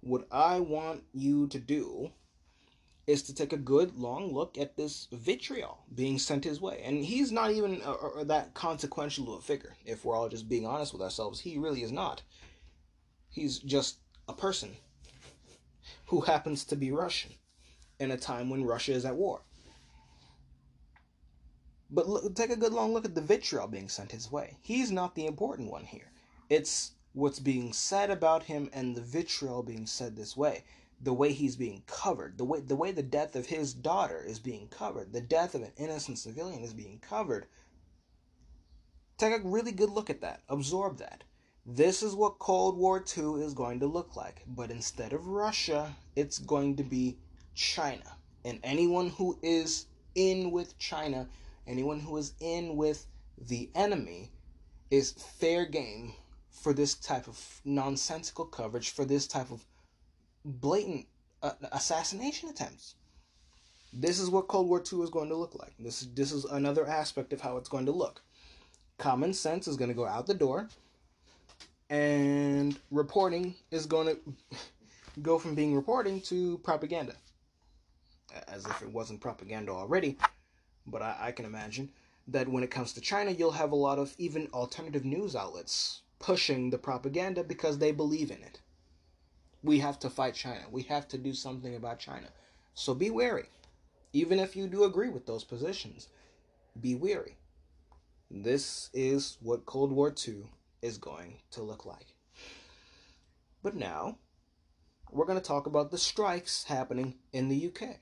what 0.00 0.26
I 0.30 0.60
want 0.60 1.04
you 1.12 1.46
to 1.48 1.58
do 1.58 2.12
is 3.06 3.22
to 3.22 3.34
take 3.34 3.52
a 3.52 3.58
good 3.58 3.96
long 3.98 4.32
look 4.32 4.56
at 4.56 4.76
this 4.76 5.08
vitriol 5.12 5.84
being 5.94 6.18
sent 6.18 6.44
his 6.44 6.60
way. 6.60 6.82
And 6.84 7.04
he's 7.04 7.30
not 7.30 7.50
even 7.50 7.82
uh, 7.84 7.92
uh, 7.92 8.24
that 8.24 8.54
consequential 8.54 9.32
of 9.32 9.40
a 9.40 9.42
figure. 9.42 9.74
If 9.84 10.04
we're 10.04 10.16
all 10.16 10.28
just 10.28 10.48
being 10.48 10.66
honest 10.66 10.92
with 10.92 11.02
ourselves, 11.02 11.40
he 11.40 11.58
really 11.58 11.82
is 11.82 11.92
not. 11.92 12.22
He's 13.30 13.58
just 13.58 13.98
a 14.28 14.32
person 14.32 14.76
who 16.06 16.22
happens 16.22 16.64
to 16.64 16.76
be 16.76 16.92
Russian 16.92 17.32
in 17.98 18.10
a 18.10 18.16
time 18.16 18.48
when 18.48 18.64
Russia 18.64 18.92
is 18.92 19.04
at 19.04 19.16
war. 19.16 19.42
But 21.90 22.08
look, 22.08 22.34
take 22.34 22.50
a 22.50 22.56
good 22.56 22.72
long 22.72 22.92
look 22.92 23.04
at 23.04 23.14
the 23.14 23.20
vitriol 23.20 23.68
being 23.68 23.88
sent 23.88 24.12
his 24.12 24.32
way. 24.32 24.56
He's 24.62 24.90
not 24.90 25.14
the 25.14 25.26
important 25.26 25.70
one 25.70 25.84
here. 25.84 26.10
It's 26.48 26.92
what's 27.12 27.38
being 27.38 27.72
said 27.72 28.10
about 28.10 28.44
him 28.44 28.68
and 28.72 28.96
the 28.96 29.00
vitriol 29.00 29.62
being 29.62 29.86
said 29.86 30.16
this 30.16 30.36
way. 30.36 30.64
The 31.00 31.12
way 31.12 31.32
he's 31.32 31.56
being 31.56 31.82
covered, 31.86 32.38
the 32.38 32.44
way 32.44 32.60
the 32.60 32.76
way 32.76 32.92
the 32.92 33.02
death 33.02 33.36
of 33.36 33.46
his 33.46 33.74
daughter 33.74 34.22
is 34.24 34.38
being 34.38 34.68
covered, 34.68 35.12
the 35.12 35.20
death 35.20 35.54
of 35.54 35.62
an 35.62 35.72
innocent 35.76 36.18
civilian 36.18 36.62
is 36.62 36.72
being 36.72 36.98
covered. 36.98 37.46
Take 39.18 39.44
a 39.44 39.48
really 39.48 39.72
good 39.72 39.90
look 39.90 40.10
at 40.10 40.22
that. 40.22 40.42
Absorb 40.48 40.98
that. 40.98 41.24
This 41.66 42.02
is 42.02 42.14
what 42.14 42.38
Cold 42.38 42.76
War 42.76 43.02
II 43.16 43.42
is 43.42 43.54
going 43.54 43.80
to 43.80 43.86
look 43.86 44.16
like. 44.16 44.42
But 44.46 44.70
instead 44.70 45.12
of 45.12 45.28
Russia, 45.28 45.94
it's 46.16 46.38
going 46.38 46.76
to 46.76 46.82
be 46.82 47.18
China. 47.54 48.16
And 48.44 48.60
anyone 48.62 49.10
who 49.10 49.38
is 49.42 49.86
in 50.14 50.50
with 50.50 50.78
China 50.78 51.28
anyone 51.66 52.00
who 52.00 52.16
is 52.16 52.34
in 52.40 52.76
with 52.76 53.06
the 53.38 53.70
enemy 53.74 54.30
is 54.90 55.12
fair 55.12 55.64
game 55.64 56.14
for 56.50 56.72
this 56.72 56.94
type 56.94 57.26
of 57.26 57.60
nonsensical 57.64 58.44
coverage, 58.44 58.90
for 58.90 59.04
this 59.04 59.26
type 59.26 59.50
of 59.50 59.64
blatant 60.44 61.06
uh, 61.42 61.52
assassination 61.72 62.48
attempts. 62.48 62.94
This 63.92 64.18
is 64.18 64.28
what 64.28 64.48
Cold 64.48 64.68
War 64.68 64.82
II 64.92 65.02
is 65.02 65.10
going 65.10 65.28
to 65.28 65.36
look 65.36 65.54
like. 65.54 65.72
This 65.78 66.02
is, 66.02 66.08
this 66.14 66.32
is 66.32 66.44
another 66.44 66.86
aspect 66.86 67.32
of 67.32 67.40
how 67.40 67.56
it's 67.56 67.68
going 67.68 67.86
to 67.86 67.92
look. 67.92 68.22
Common 68.98 69.32
sense 69.32 69.68
is 69.68 69.76
going 69.76 69.88
to 69.88 69.94
go 69.94 70.06
out 70.06 70.26
the 70.26 70.34
door, 70.34 70.68
and 71.90 72.78
reporting 72.90 73.54
is 73.70 73.86
going 73.86 74.08
to 74.08 74.60
go 75.22 75.38
from 75.38 75.54
being 75.54 75.74
reporting 75.74 76.20
to 76.22 76.58
propaganda. 76.58 77.14
As 78.48 78.66
if 78.66 78.82
it 78.82 78.90
wasn't 78.90 79.20
propaganda 79.20 79.70
already, 79.70 80.18
but 80.86 81.02
I, 81.02 81.16
I 81.20 81.32
can 81.32 81.44
imagine 81.44 81.90
that 82.26 82.48
when 82.48 82.64
it 82.64 82.70
comes 82.70 82.92
to 82.94 83.00
China, 83.00 83.30
you'll 83.30 83.52
have 83.52 83.70
a 83.70 83.76
lot 83.76 83.98
of 83.98 84.14
even 84.18 84.48
alternative 84.52 85.04
news 85.04 85.36
outlets 85.36 86.02
pushing 86.18 86.70
the 86.70 86.78
propaganda 86.78 87.44
because 87.44 87.78
they 87.78 87.92
believe 87.92 88.30
in 88.30 88.42
it. 88.42 88.60
We 89.64 89.78
have 89.78 89.98
to 90.00 90.10
fight 90.10 90.34
China. 90.34 90.60
We 90.70 90.82
have 90.82 91.08
to 91.08 91.18
do 91.18 91.32
something 91.32 91.74
about 91.74 91.98
China. 91.98 92.28
So 92.74 92.92
be 92.92 93.08
wary. 93.08 93.48
Even 94.12 94.38
if 94.38 94.54
you 94.54 94.68
do 94.68 94.84
agree 94.84 95.08
with 95.08 95.24
those 95.24 95.42
positions, 95.42 96.08
be 96.78 96.94
wary. 96.94 97.38
This 98.30 98.90
is 98.92 99.38
what 99.40 99.64
Cold 99.64 99.90
War 99.90 100.14
II 100.28 100.44
is 100.82 100.98
going 100.98 101.38
to 101.52 101.62
look 101.62 101.86
like. 101.86 102.14
But 103.62 103.74
now, 103.74 104.18
we're 105.10 105.24
going 105.24 105.40
to 105.40 105.44
talk 105.44 105.66
about 105.66 105.90
the 105.90 105.96
strikes 105.98 106.64
happening 106.64 107.14
in 107.32 107.48
the 107.48 107.68
UK. 107.68 108.00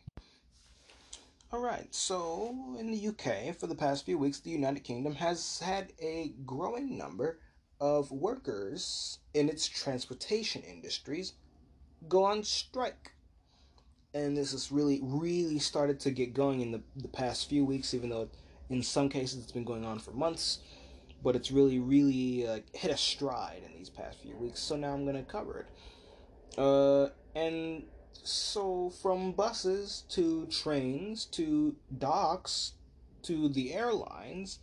Alright, 1.52 1.94
so 1.94 2.76
in 2.76 2.90
the 2.90 3.08
UK, 3.08 3.54
for 3.54 3.68
the 3.68 3.76
past 3.76 4.04
few 4.04 4.18
weeks, 4.18 4.40
the 4.40 4.50
United 4.50 4.80
Kingdom 4.80 5.14
has 5.14 5.60
had 5.60 5.92
a 6.00 6.32
growing 6.44 6.98
number 6.98 7.38
of 7.80 8.10
workers 8.10 9.18
in 9.34 9.48
its 9.48 9.68
transportation 9.68 10.62
industries 10.62 11.34
go 12.08 12.24
on 12.24 12.44
strike. 12.44 13.12
And 14.14 14.36
this 14.36 14.52
has 14.52 14.70
really, 14.70 15.00
really 15.02 15.58
started 15.58 15.98
to 16.00 16.10
get 16.10 16.34
going 16.34 16.60
in 16.60 16.70
the, 16.72 16.82
the 16.96 17.08
past 17.08 17.48
few 17.48 17.64
weeks, 17.64 17.94
even 17.94 18.10
though 18.10 18.28
in 18.68 18.82
some 18.82 19.08
cases 19.08 19.42
it's 19.42 19.52
been 19.52 19.64
going 19.64 19.84
on 19.84 19.98
for 19.98 20.10
months. 20.10 20.58
But 21.24 21.36
it's 21.36 21.50
really, 21.50 21.78
really 21.78 22.46
uh, 22.46 22.58
hit 22.74 22.90
a 22.90 22.96
stride 22.96 23.62
in 23.64 23.76
these 23.78 23.88
past 23.88 24.18
few 24.20 24.36
weeks, 24.36 24.60
so 24.60 24.76
now 24.76 24.92
I'm 24.92 25.04
going 25.04 25.16
to 25.16 25.30
cover 25.30 25.60
it. 25.60 26.58
Uh, 26.58 27.08
and 27.34 27.84
so 28.12 28.90
from 29.00 29.32
buses 29.32 30.04
to 30.10 30.46
trains 30.46 31.24
to 31.26 31.76
docks 31.96 32.72
to 33.22 33.48
the 33.48 33.72
airlines, 33.72 34.58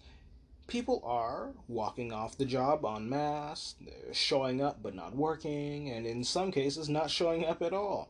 people 0.69 1.01
are 1.05 1.51
walking 1.67 2.13
off 2.13 2.37
the 2.37 2.45
job 2.45 2.85
en 2.85 3.09
masse, 3.09 3.75
they're 3.81 4.13
showing 4.13 4.61
up 4.61 4.81
but 4.81 4.95
not 4.95 5.15
working, 5.15 5.89
and 5.89 6.05
in 6.05 6.23
some 6.23 6.51
cases 6.51 6.87
not 6.87 7.09
showing 7.09 7.45
up 7.45 7.61
at 7.61 7.73
all. 7.73 8.09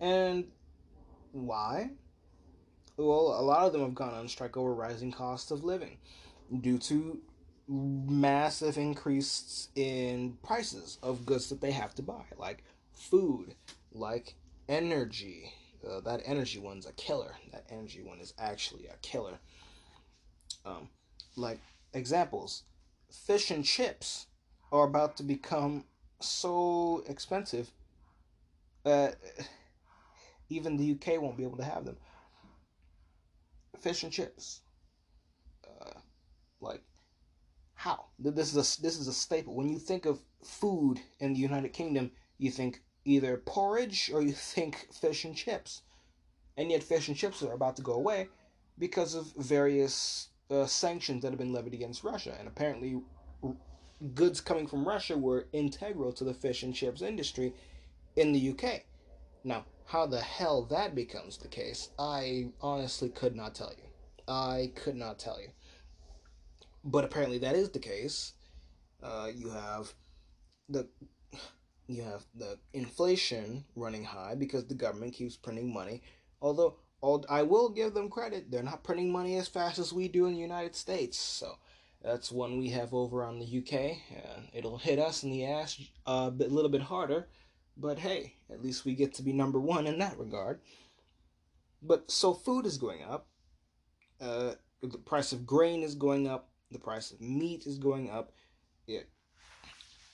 And 0.00 0.46
why? 1.32 1.90
Well, 2.96 3.36
a 3.38 3.42
lot 3.42 3.66
of 3.66 3.72
them 3.72 3.82
have 3.82 3.94
gone 3.94 4.14
on 4.14 4.28
strike 4.28 4.56
over 4.56 4.72
rising 4.72 5.12
costs 5.12 5.50
of 5.50 5.64
living 5.64 5.98
due 6.60 6.78
to 6.78 7.20
massive 7.66 8.76
increases 8.76 9.68
in 9.74 10.36
prices 10.42 10.98
of 11.02 11.26
goods 11.26 11.48
that 11.48 11.60
they 11.60 11.72
have 11.72 11.94
to 11.96 12.02
buy, 12.02 12.24
like 12.38 12.62
food, 12.92 13.54
like 13.92 14.34
energy. 14.68 15.52
Uh, 15.88 16.00
that 16.00 16.22
energy 16.24 16.58
one's 16.58 16.86
a 16.86 16.92
killer. 16.92 17.34
That 17.52 17.64
energy 17.70 18.02
one 18.02 18.20
is 18.20 18.32
actually 18.38 18.86
a 18.86 18.96
killer. 19.02 19.38
Um, 20.64 20.88
like 21.36 21.58
examples, 21.92 22.62
fish 23.10 23.50
and 23.50 23.64
chips 23.64 24.26
are 24.72 24.84
about 24.86 25.16
to 25.18 25.22
become 25.22 25.84
so 26.20 27.04
expensive 27.08 27.70
that 28.84 29.16
even 30.48 30.76
the 30.76 30.92
UK 30.92 31.20
won't 31.20 31.36
be 31.36 31.44
able 31.44 31.56
to 31.56 31.64
have 31.64 31.84
them. 31.84 31.96
Fish 33.80 34.02
and 34.02 34.12
chips, 34.12 34.60
uh, 35.66 35.98
like 36.60 36.82
how? 37.74 38.06
This 38.18 38.54
is 38.54 38.78
a 38.78 38.82
this 38.82 38.98
is 38.98 39.08
a 39.08 39.12
staple. 39.12 39.54
When 39.54 39.68
you 39.68 39.78
think 39.78 40.06
of 40.06 40.20
food 40.42 41.00
in 41.20 41.34
the 41.34 41.40
United 41.40 41.72
Kingdom, 41.72 42.10
you 42.38 42.50
think 42.50 42.82
either 43.04 43.36
porridge 43.36 44.10
or 44.12 44.22
you 44.22 44.32
think 44.54 44.88
fish 44.92 45.24
and 45.24 45.36
chips. 45.36 45.82
And 46.56 46.70
yet, 46.70 46.82
fish 46.84 47.08
and 47.08 47.16
chips 47.16 47.42
are 47.42 47.52
about 47.52 47.76
to 47.76 47.82
go 47.82 47.94
away 47.94 48.28
because 48.78 49.14
of 49.14 49.26
various 49.36 50.28
uh, 50.50 50.66
sanctions 50.66 51.22
that 51.22 51.30
have 51.30 51.38
been 51.38 51.52
levied 51.52 51.74
against 51.74 52.04
Russia. 52.04 52.34
And 52.38 52.48
apparently, 52.48 53.00
r- 53.42 53.56
goods 54.14 54.40
coming 54.40 54.66
from 54.66 54.86
Russia 54.86 55.16
were 55.16 55.46
integral 55.52 56.12
to 56.12 56.24
the 56.24 56.34
fish 56.34 56.62
and 56.62 56.74
chips 56.74 57.02
industry 57.02 57.54
in 58.16 58.32
the 58.32 58.50
UK. 58.50 58.82
Now, 59.42 59.64
how 59.86 60.06
the 60.06 60.20
hell 60.20 60.62
that 60.66 60.94
becomes 60.94 61.36
the 61.36 61.48
case, 61.48 61.90
I 61.98 62.48
honestly 62.60 63.10
could 63.10 63.36
not 63.36 63.54
tell 63.54 63.72
you. 63.76 63.84
I 64.26 64.72
could 64.74 64.96
not 64.96 65.18
tell 65.18 65.40
you. 65.40 65.48
But 66.82 67.04
apparently, 67.04 67.38
that 67.38 67.54
is 67.54 67.70
the 67.70 67.78
case. 67.78 68.32
Uh, 69.02 69.30
you 69.34 69.50
have 69.50 69.92
the 70.68 70.88
you 71.86 72.02
have 72.02 72.24
the 72.34 72.58
inflation 72.72 73.64
running 73.76 74.04
high 74.04 74.34
because 74.34 74.66
the 74.66 74.74
government 74.74 75.12
keeps 75.12 75.36
printing 75.36 75.72
money. 75.72 76.02
Although 76.40 76.76
I 77.28 77.42
will 77.42 77.68
give 77.68 77.92
them 77.92 78.08
credit, 78.08 78.50
they're 78.50 78.62
not 78.62 78.82
printing 78.82 79.12
money 79.12 79.36
as 79.36 79.48
fast 79.48 79.78
as 79.78 79.92
we 79.92 80.08
do 80.08 80.26
in 80.26 80.32
the 80.32 80.40
United 80.40 80.74
States. 80.74 81.18
So 81.18 81.58
that's 82.02 82.32
one 82.32 82.58
we 82.58 82.70
have 82.70 82.94
over 82.94 83.24
on 83.24 83.38
the 83.38 83.58
UK. 83.58 83.98
Uh, 84.16 84.40
it'll 84.52 84.78
hit 84.78 84.98
us 84.98 85.22
in 85.22 85.30
the 85.30 85.44
ass 85.44 85.80
a 86.06 86.30
bit, 86.30 86.50
little 86.50 86.70
bit 86.70 86.82
harder, 86.82 87.28
but 87.76 87.98
hey, 87.98 88.36
at 88.50 88.62
least 88.62 88.84
we 88.84 88.94
get 88.94 89.14
to 89.14 89.22
be 89.22 89.32
number 89.32 89.60
one 89.60 89.86
in 89.86 89.98
that 89.98 90.18
regard. 90.18 90.60
But 91.82 92.10
so 92.10 92.32
food 92.32 92.64
is 92.64 92.78
going 92.78 93.02
up, 93.02 93.28
uh, 94.20 94.52
the 94.82 94.98
price 94.98 95.32
of 95.32 95.46
grain 95.46 95.82
is 95.82 95.94
going 95.94 96.26
up, 96.26 96.48
the 96.70 96.78
price 96.78 97.10
of 97.10 97.20
meat 97.20 97.66
is 97.66 97.78
going 97.78 98.10
up. 98.10 98.32
It, 98.86 99.08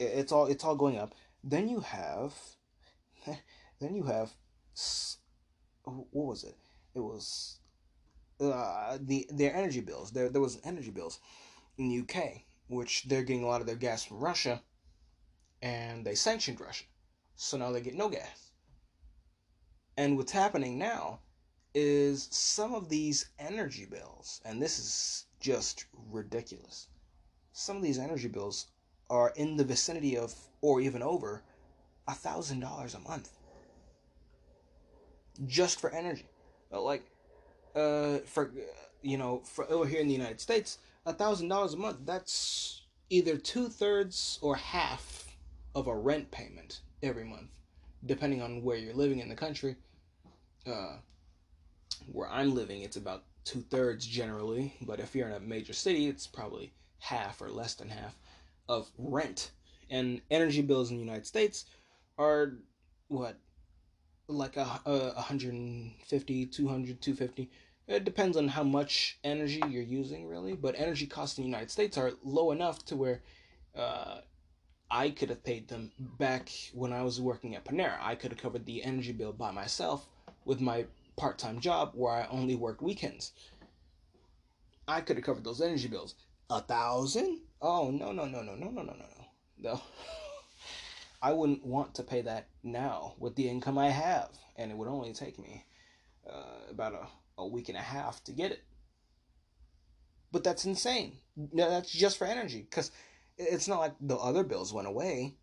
it's 0.01 0.33
all 0.33 0.47
it's 0.47 0.65
all 0.65 0.77
going 0.77 0.99
up. 0.99 1.15
Then 1.45 1.69
you 1.69 1.81
have, 1.81 2.35
then 3.81 3.95
you 3.95 4.05
have, 4.05 4.33
what 5.85 6.07
was 6.13 6.45
it? 6.45 6.57
It 6.95 7.01
was 7.01 7.59
uh, 8.41 8.99
the 9.01 9.27
their 9.31 9.55
energy 9.55 9.81
bills. 9.81 10.11
There 10.11 10.29
there 10.29 10.41
was 10.41 10.59
energy 10.65 10.91
bills 10.91 11.21
in 11.79 11.89
the 11.89 12.01
UK, 12.01 12.43
which 12.69 13.05
they're 13.05 13.23
getting 13.23 13.45
a 13.45 13.47
lot 13.47 13.61
of 13.61 13.67
their 13.67 13.77
gas 13.77 14.05
from 14.05 14.19
Russia, 14.19 14.63
and 15.63 16.05
they 16.05 16.15
sanctioned 16.15 16.61
Russia, 16.61 16.85
so 17.37 17.57
now 17.57 17.71
they 17.71 17.81
get 17.81 17.95
no 17.95 18.09
gas. 18.09 18.53
And 19.97 20.17
what's 20.17 20.33
happening 20.33 20.79
now 20.79 21.21
is 21.75 22.29
some 22.31 22.75
of 22.75 22.89
these 22.89 23.31
energy 23.39 23.87
bills, 23.87 24.41
and 24.45 24.61
this 24.61 24.79
is 24.79 25.27
just 25.41 25.87
ridiculous. 26.11 26.89
Some 27.53 27.77
of 27.77 27.83
these 27.83 27.99
energy 27.99 28.29
bills 28.29 28.67
are 29.09 29.33
in 29.37 29.57
the 29.57 29.65
vicinity 29.65 30.17
of, 30.17 30.35
or 30.61 30.81
even 30.81 31.03
over, 31.03 31.43
a 32.09 32.15
thousand 32.15 32.61
dollars 32.61 32.95
a 32.95 33.01
month 33.01 33.31
just 35.47 35.81
for 35.81 35.91
energy. 35.91 36.27
Like, 36.71 37.05
uh, 37.75 38.19
for 38.19 38.53
you 39.03 39.19
know, 39.19 39.43
for 39.45 39.71
over 39.71 39.87
here 39.87 40.01
in 40.01 40.09
the 40.09 40.15
United 40.15 40.41
States, 40.41 40.79
a 41.07 41.13
thousand 41.13 41.49
dollars 41.49 41.75
a 41.75 41.77
month. 41.77 41.99
That's 42.05 42.83
either 43.09 43.37
two 43.37 43.69
thirds 43.69 44.39
or 44.43 44.57
half 44.57 45.37
of 45.75 45.87
a 45.87 45.97
rent 45.97 46.31
payment 46.31 46.81
every 47.03 47.25
month, 47.25 47.51
depending 48.05 48.43
on 48.43 48.63
where 48.63 48.77
you're 48.77 48.95
living 48.95 49.21
in 49.21 49.29
the 49.29 49.35
country. 49.35 49.77
Uh, 50.67 50.97
where 52.07 52.29
I'm 52.29 52.55
living, 52.55 52.83
it's 52.83 52.97
about 52.97 53.25
two 53.45 53.61
thirds 53.61 54.07
generally, 54.07 54.75
but 54.83 55.01
if 55.01 55.15
you're 55.15 55.29
in 55.29 55.35
a 55.35 55.41
major 55.41 55.73
city, 55.73 56.07
it's 56.07 56.27
probably 56.27 56.73
half 56.99 57.41
or 57.41 57.49
less 57.49 57.75
than 57.75 57.89
half 57.89 58.17
of 58.69 58.91
rent. 58.99 59.51
And 59.91 60.21
energy 60.31 60.63
bills 60.63 60.91
in 60.91 60.97
the 60.97 61.05
United 61.05 61.27
States 61.27 61.65
are 62.19 62.55
what 63.09 63.37
like 64.31 64.57
a, 64.57 64.81
a 64.87 65.13
150 65.15 66.47
200 66.47 67.01
250 67.01 67.51
it 67.89 68.05
depends 68.05 68.37
on 68.37 68.49
how 68.49 68.63
much 68.63 69.19
energy 69.25 69.63
you're 69.69 69.83
using 69.83 70.27
really 70.27 70.55
but 70.55 70.75
energy 70.79 71.07
costs 71.07 71.39
in 71.39 71.45
the 71.45 71.49
united 71.49 71.71
states 71.71 71.99
are 71.99 72.13
low 72.23 72.53
enough 72.53 72.85
to 72.85 72.97
where 72.97 73.23
uh, 73.77 74.21
i 74.91 75.11
could 75.11 75.29
have 75.29 75.43
paid 75.45 75.69
them 75.69 75.91
back 76.19 76.51
when 76.73 76.93
i 76.93 77.03
was 77.03 77.21
working 77.21 77.55
at 77.55 77.65
panera. 77.65 77.99
I 78.01 78.15
could 78.15 78.31
have 78.33 78.41
covered 78.41 78.67
the 78.67 78.83
energy 78.85 79.13
bill 79.13 79.33
by 79.33 79.51
myself 79.51 80.07
with 80.45 80.61
my 80.61 80.87
part-time 81.17 81.61
job 81.61 81.93
where 81.95 82.15
i 82.15 82.27
only 82.31 82.55
worked 82.55 82.83
weekends. 82.83 83.33
I 84.89 85.01
could 85.01 85.17
have 85.17 85.25
covered 85.25 85.45
those 85.45 85.61
energy 85.61 85.89
bills. 85.89 86.15
A 86.49 86.61
thousand? 86.61 87.43
Oh 87.63 87.91
no 87.91 88.11
no 88.11 88.25
no 88.25 88.43
no 88.43 88.55
no 88.57 88.71
no 88.71 88.83
no 88.83 88.83
no 88.83 88.95
no. 88.95 89.27
No 89.59 89.81
I 91.23 91.33
wouldn't 91.33 91.67
want 91.67 91.95
to 91.97 92.03
pay 92.03 92.23
that 92.23 92.49
now 92.63 93.15
with 93.19 93.37
the 93.37 93.49
income 93.49 93.77
I 93.77 93.91
have, 93.91 94.31
and 94.57 94.71
it 94.71 94.77
would 94.77 94.89
only 94.89 95.13
take 95.13 95.39
me 95.39 95.65
uh, 96.29 96.71
about 96.71 96.95
a, 96.95 97.43
a 97.43 97.47
week 97.47 97.69
and 97.69 97.77
a 97.77 97.83
half 97.83 98.25
to 98.25 98.33
get 98.33 98.53
it. 98.53 98.63
But 100.33 100.45
that's 100.45 100.65
insane. 100.65 101.19
No, 101.37 101.69
that's 101.69 101.93
just 101.93 102.17
for 102.17 102.27
energy, 102.27 102.67
because 102.69 102.91
it's 103.37 103.69
not 103.69 103.81
like 103.81 103.95
the 104.01 104.17
other 104.17 104.45
bills 104.45 104.73
went 104.73 104.89
away. 104.89 105.37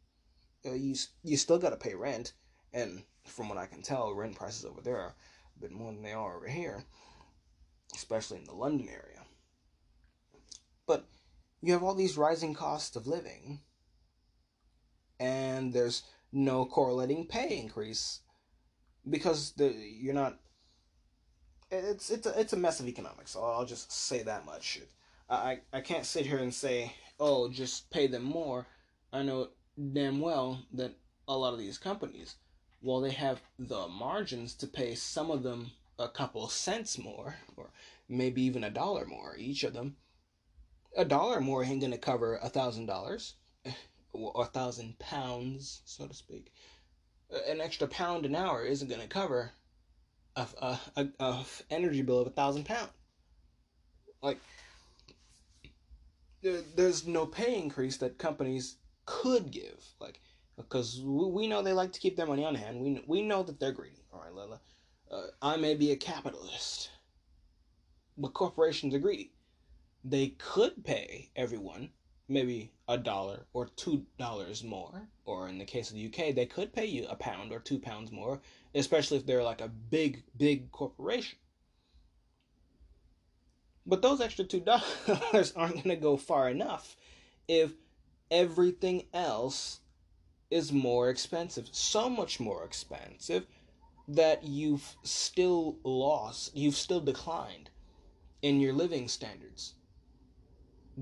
Uh, 0.65 0.73
you 0.73 0.95
you 1.23 1.37
still 1.37 1.59
got 1.59 1.69
to 1.69 1.77
pay 1.77 1.93
rent, 1.93 2.33
and 2.73 3.03
from 3.25 3.49
what 3.49 3.57
I 3.57 3.67
can 3.67 3.81
tell, 3.81 4.13
rent 4.13 4.35
prices 4.35 4.65
over 4.65 4.81
there 4.81 4.97
are 4.97 5.15
a 5.55 5.59
bit 5.59 5.71
more 5.71 5.91
than 5.91 6.01
they 6.01 6.13
are 6.13 6.37
over 6.37 6.47
here, 6.47 6.85
especially 7.95 8.37
in 8.37 8.45
the 8.45 8.53
London 8.53 8.87
area. 8.89 9.25
But 10.87 11.07
you 11.61 11.73
have 11.73 11.83
all 11.83 11.95
these 11.95 12.17
rising 12.17 12.53
costs 12.53 12.95
of 12.95 13.07
living 13.07 13.59
and 15.19 15.73
there's 15.73 16.03
no 16.31 16.65
correlating 16.65 17.25
pay 17.25 17.57
increase 17.59 18.21
because 19.09 19.51
the 19.53 19.73
you're 19.73 20.13
not 20.13 20.39
it's 21.71 22.09
it's 22.09 22.25
a, 22.25 22.39
it's 22.39 22.53
a 22.53 22.57
mess 22.57 22.79
of 22.79 22.87
economics. 22.87 23.31
So 23.31 23.43
I'll 23.43 23.65
just 23.65 23.91
say 23.91 24.23
that 24.23 24.45
much. 24.45 24.79
I 25.29 25.59
I 25.73 25.81
can't 25.81 26.05
sit 26.05 26.25
here 26.25 26.37
and 26.37 26.53
say, 26.53 26.93
"Oh, 27.19 27.49
just 27.49 27.89
pay 27.91 28.07
them 28.07 28.23
more." 28.23 28.67
I 29.11 29.23
know 29.23 29.49
damn 29.93 30.19
well 30.19 30.63
that 30.73 30.93
a 31.27 31.37
lot 31.37 31.53
of 31.53 31.59
these 31.59 31.77
companies, 31.77 32.35
while 32.81 33.01
they 33.01 33.11
have 33.11 33.41
the 33.59 33.87
margins 33.87 34.53
to 34.55 34.67
pay 34.67 34.95
some 34.95 35.29
of 35.29 35.43
them 35.43 35.71
a 35.99 36.07
couple 36.07 36.47
cents 36.47 36.97
more, 36.97 37.35
or 37.57 37.71
maybe 38.07 38.41
even 38.43 38.63
a 38.63 38.69
dollar 38.69 39.05
more 39.05 39.35
each 39.37 39.63
of 39.63 39.73
them, 39.73 39.97
a 40.95 41.03
dollar 41.03 41.41
more 41.41 41.63
ain't 41.63 41.81
gonna 41.81 41.97
cover 41.97 42.37
a 42.37 42.49
thousand 42.49 42.85
dollars 42.85 43.35
or 44.17 44.43
a 44.43 44.45
thousand 44.45 44.97
pounds, 44.99 45.81
so 45.85 46.07
to 46.07 46.13
speak. 46.13 46.51
An 47.47 47.61
extra 47.61 47.87
pound 47.87 48.25
an 48.25 48.35
hour 48.35 48.65
isn't 48.65 48.87
going 48.87 49.01
to 49.01 49.07
cover 49.07 49.51
a, 50.35 50.47
a, 50.61 50.79
a, 50.95 51.07
a, 51.19 51.45
energy 51.69 52.01
bill 52.01 52.19
of 52.19 52.27
a 52.27 52.31
thousand 52.31 52.65
pound. 52.65 52.89
Like, 54.21 54.39
there, 56.41 56.61
there's 56.75 57.05
no 57.05 57.25
pay 57.25 57.57
increase 57.57 57.97
that 57.97 58.17
companies 58.17 58.77
could 59.05 59.51
give. 59.51 59.83
Like, 59.99 60.21
because 60.57 61.01
we 61.03 61.47
know 61.47 61.61
they 61.61 61.73
like 61.73 61.91
to 61.93 61.99
keep 61.99 62.17
their 62.17 62.25
money 62.25 62.43
on 62.43 62.55
hand. 62.55 62.79
We 62.81 63.03
we 63.07 63.21
know 63.21 63.43
that 63.43 63.59
they're 63.59 63.71
greedy. 63.71 64.03
All 64.11 64.21
right, 64.21 64.33
Lila. 64.33 64.59
Uh, 65.09 65.27
I 65.41 65.55
may 65.57 65.75
be 65.75 65.91
a 65.91 65.95
capitalist, 65.95 66.89
but 68.17 68.33
corporations 68.33 68.93
are 68.93 68.99
greedy. 68.99 69.31
They 70.03 70.29
could 70.37 70.83
pay 70.83 71.29
everyone 71.35 71.91
maybe 72.27 72.71
a 72.87 72.97
dollar 72.97 73.45
or 73.53 73.67
two 73.75 74.05
dollars 74.17 74.63
more, 74.63 75.07
or 75.25 75.47
in 75.47 75.57
the 75.57 75.65
case 75.65 75.89
of 75.89 75.95
the 75.95 76.05
UK, 76.07 76.35
they 76.35 76.45
could 76.45 76.73
pay 76.73 76.85
you 76.85 77.05
a 77.07 77.15
pound 77.15 77.51
or 77.51 77.59
two 77.59 77.79
pounds 77.79 78.11
more, 78.11 78.39
especially 78.75 79.17
if 79.17 79.25
they're 79.25 79.43
like 79.43 79.61
a 79.61 79.67
big, 79.67 80.23
big 80.37 80.71
corporation. 80.71 81.37
But 83.85 84.01
those 84.01 84.21
extra 84.21 84.45
two 84.45 84.59
dollars 85.07 85.53
aren't 85.55 85.75
going 85.75 85.89
to 85.89 85.95
go 85.95 86.17
far 86.17 86.49
enough 86.49 86.95
if 87.47 87.71
everything 88.29 89.03
else 89.13 89.79
is 90.49 90.71
more 90.71 91.09
expensive, 91.09 91.67
so 91.71 92.09
much 92.09 92.39
more 92.39 92.63
expensive 92.63 93.45
that 94.07 94.43
you've 94.43 94.95
still 95.03 95.77
lost, 95.83 96.55
you've 96.55 96.75
still 96.75 97.01
declined 97.01 97.69
in 98.41 98.61
your 98.61 98.73
living 98.73 99.07
standards 99.07 99.73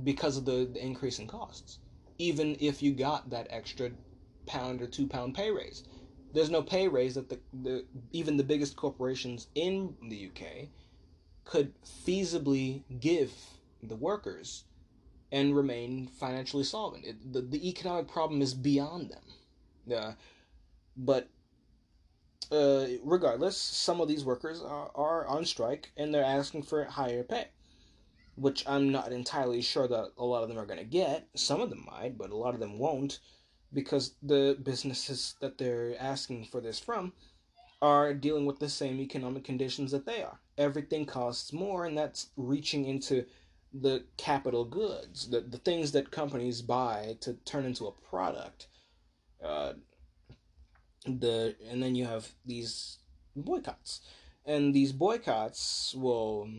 because 0.03 0.37
of 0.37 0.45
the, 0.45 0.69
the 0.71 0.83
increase 0.83 1.19
in 1.19 1.27
costs. 1.27 1.79
Even 2.17 2.55
if 2.59 2.81
you 2.81 2.93
got 2.93 3.29
that 3.29 3.47
extra 3.49 3.91
pound 4.45 4.81
or 4.81 4.87
two 4.87 5.07
pound 5.07 5.35
pay 5.35 5.51
raise, 5.51 5.83
there's 6.33 6.49
no 6.49 6.61
pay 6.61 6.87
raise 6.87 7.15
that 7.15 7.29
the, 7.29 7.39
the 7.63 7.85
even 8.11 8.37
the 8.37 8.43
biggest 8.43 8.75
corporations 8.75 9.47
in 9.55 9.95
the 10.09 10.29
UK 10.29 10.69
could 11.43 11.73
feasibly 11.83 12.83
give 12.99 13.31
the 13.81 13.95
workers 13.95 14.65
and 15.31 15.55
remain 15.55 16.07
financially 16.07 16.63
solvent. 16.63 17.05
It, 17.05 17.33
the, 17.33 17.41
the 17.41 17.67
economic 17.67 18.07
problem 18.07 18.41
is 18.41 18.53
beyond 18.53 19.11
them. 19.11 19.97
Uh, 19.97 20.11
but 20.97 21.29
uh, 22.51 22.85
regardless, 23.03 23.57
some 23.57 24.01
of 24.01 24.07
these 24.07 24.23
workers 24.23 24.61
are, 24.61 24.91
are 24.95 25.27
on 25.27 25.45
strike 25.45 25.91
and 25.97 26.13
they're 26.13 26.23
asking 26.23 26.63
for 26.63 26.83
higher 26.85 27.23
pay 27.23 27.47
which 28.35 28.67
I'm 28.67 28.91
not 28.91 29.11
entirely 29.11 29.61
sure 29.61 29.87
that 29.87 30.11
a 30.17 30.25
lot 30.25 30.43
of 30.43 30.49
them 30.49 30.59
are 30.59 30.65
going 30.65 30.79
to 30.79 30.85
get. 30.85 31.27
Some 31.35 31.61
of 31.61 31.69
them 31.69 31.85
might, 31.89 32.17
but 32.17 32.31
a 32.31 32.35
lot 32.37 32.53
of 32.53 32.59
them 32.59 32.77
won't 32.77 33.19
because 33.73 34.15
the 34.21 34.57
businesses 34.61 35.35
that 35.41 35.57
they're 35.57 35.95
asking 35.99 36.45
for 36.45 36.61
this 36.61 36.79
from 36.79 37.13
are 37.81 38.13
dealing 38.13 38.45
with 38.45 38.59
the 38.59 38.69
same 38.69 38.99
economic 38.99 39.43
conditions 39.43 39.91
that 39.91 40.05
they 40.05 40.23
are. 40.23 40.39
Everything 40.57 41.05
costs 41.05 41.51
more, 41.51 41.85
and 41.85 41.97
that's 41.97 42.29
reaching 42.37 42.85
into 42.85 43.25
the 43.73 44.05
capital 44.17 44.63
goods, 44.63 45.29
the, 45.29 45.41
the 45.41 45.57
things 45.57 45.91
that 45.91 46.11
companies 46.11 46.61
buy 46.61 47.17
to 47.19 47.33
turn 47.45 47.65
into 47.65 47.87
a 47.87 47.91
product. 47.91 48.67
Uh, 49.43 49.73
the 51.05 51.55
and 51.69 51.83
then 51.83 51.93
you 51.93 52.05
have 52.05 52.29
these 52.45 52.97
boycotts, 53.35 54.01
and 54.45 54.73
these 54.73 54.91
boycotts 54.91 55.93
will 55.95 56.49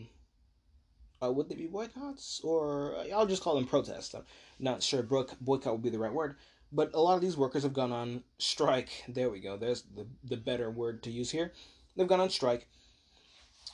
uh, 1.23 1.33
would 1.33 1.49
they 1.49 1.55
be 1.55 1.67
boycotts 1.67 2.41
or 2.45 2.97
uh, 2.97 3.05
I'll 3.15 3.27
just 3.27 3.43
call 3.43 3.55
them 3.55 3.67
protests? 3.67 4.15
I'm 4.15 4.25
not 4.59 4.83
sure 4.83 5.03
boycott 5.03 5.73
would 5.73 5.83
be 5.83 5.91
the 5.91 5.99
right 5.99 6.13
word, 6.13 6.37
but 6.73 6.95
a 6.95 7.01
lot 7.01 7.15
of 7.15 7.21
these 7.21 7.37
workers 7.37 7.63
have 7.63 7.73
gone 7.73 7.93
on 7.93 8.23
strike. 8.39 9.05
There 9.09 9.31
we 9.31 9.41
go. 9.41 9.57
There's 9.57 9.83
the 9.83 10.07
the 10.25 10.37
better 10.37 10.71
word 10.71 11.03
to 11.05 11.11
use 11.11 11.31
here. 11.31 11.53
They've 11.97 12.09
gone 12.09 12.21
on 12.21 12.31
strike, 12.31 12.69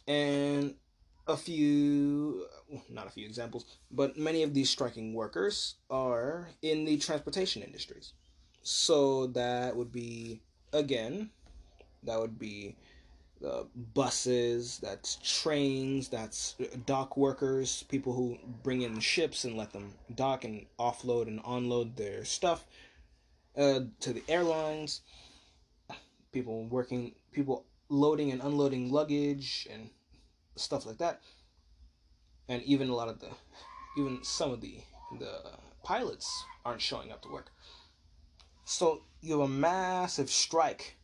and 0.06 0.74
a 1.26 1.36
few, 1.36 2.46
not 2.88 3.06
a 3.06 3.10
few 3.10 3.26
examples, 3.26 3.64
but 3.90 4.16
many 4.16 4.42
of 4.42 4.54
these 4.54 4.70
striking 4.70 5.14
workers 5.14 5.76
are 5.90 6.48
in 6.62 6.84
the 6.84 6.96
transportation 6.98 7.62
industries. 7.62 8.12
So 8.62 9.26
that 9.28 9.76
would 9.76 9.92
be 9.92 10.42
again, 10.72 11.30
that 12.04 12.20
would 12.20 12.38
be 12.38 12.76
uh, 13.44 13.64
buses, 13.94 14.78
that's 14.78 15.16
trains, 15.22 16.08
that's 16.08 16.56
dock 16.86 17.16
workers, 17.16 17.84
people 17.84 18.12
who 18.12 18.38
bring 18.62 18.82
in 18.82 19.00
ships 19.00 19.44
and 19.44 19.56
let 19.56 19.72
them 19.72 19.94
dock 20.14 20.44
and 20.44 20.66
offload 20.78 21.26
and 21.26 21.40
unload 21.46 21.96
their 21.96 22.24
stuff, 22.24 22.64
uh, 23.56 23.80
to 24.00 24.12
the 24.12 24.22
airlines, 24.28 25.02
people 26.32 26.64
working, 26.66 27.14
people 27.32 27.66
loading 27.88 28.30
and 28.32 28.40
unloading 28.42 28.90
luggage 28.90 29.68
and 29.70 29.90
stuff 30.56 30.86
like 30.86 30.98
that, 30.98 31.20
and 32.48 32.62
even 32.62 32.88
a 32.88 32.94
lot 32.94 33.08
of 33.08 33.20
the, 33.20 33.28
even 33.98 34.22
some 34.22 34.50
of 34.50 34.60
the 34.60 34.78
the 35.18 35.42
pilots 35.82 36.44
aren't 36.64 36.80
showing 36.80 37.12
up 37.12 37.20
to 37.22 37.28
work. 37.28 37.50
So 38.64 39.02
you 39.20 39.38
have 39.38 39.48
a 39.48 39.52
massive 39.52 40.30
strike 40.30 40.96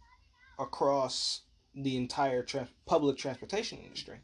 across 0.59 1.43
the 1.83 1.97
entire 1.97 2.43
tra- 2.43 2.69
public 2.87 3.17
transportation 3.17 3.79
industry. 3.79 4.19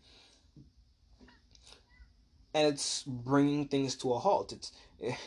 And 2.52 2.68
it's 2.68 3.02
bringing 3.04 3.68
things 3.68 3.94
to 3.96 4.12
a 4.12 4.18
halt. 4.18 4.52
It's 4.52 4.72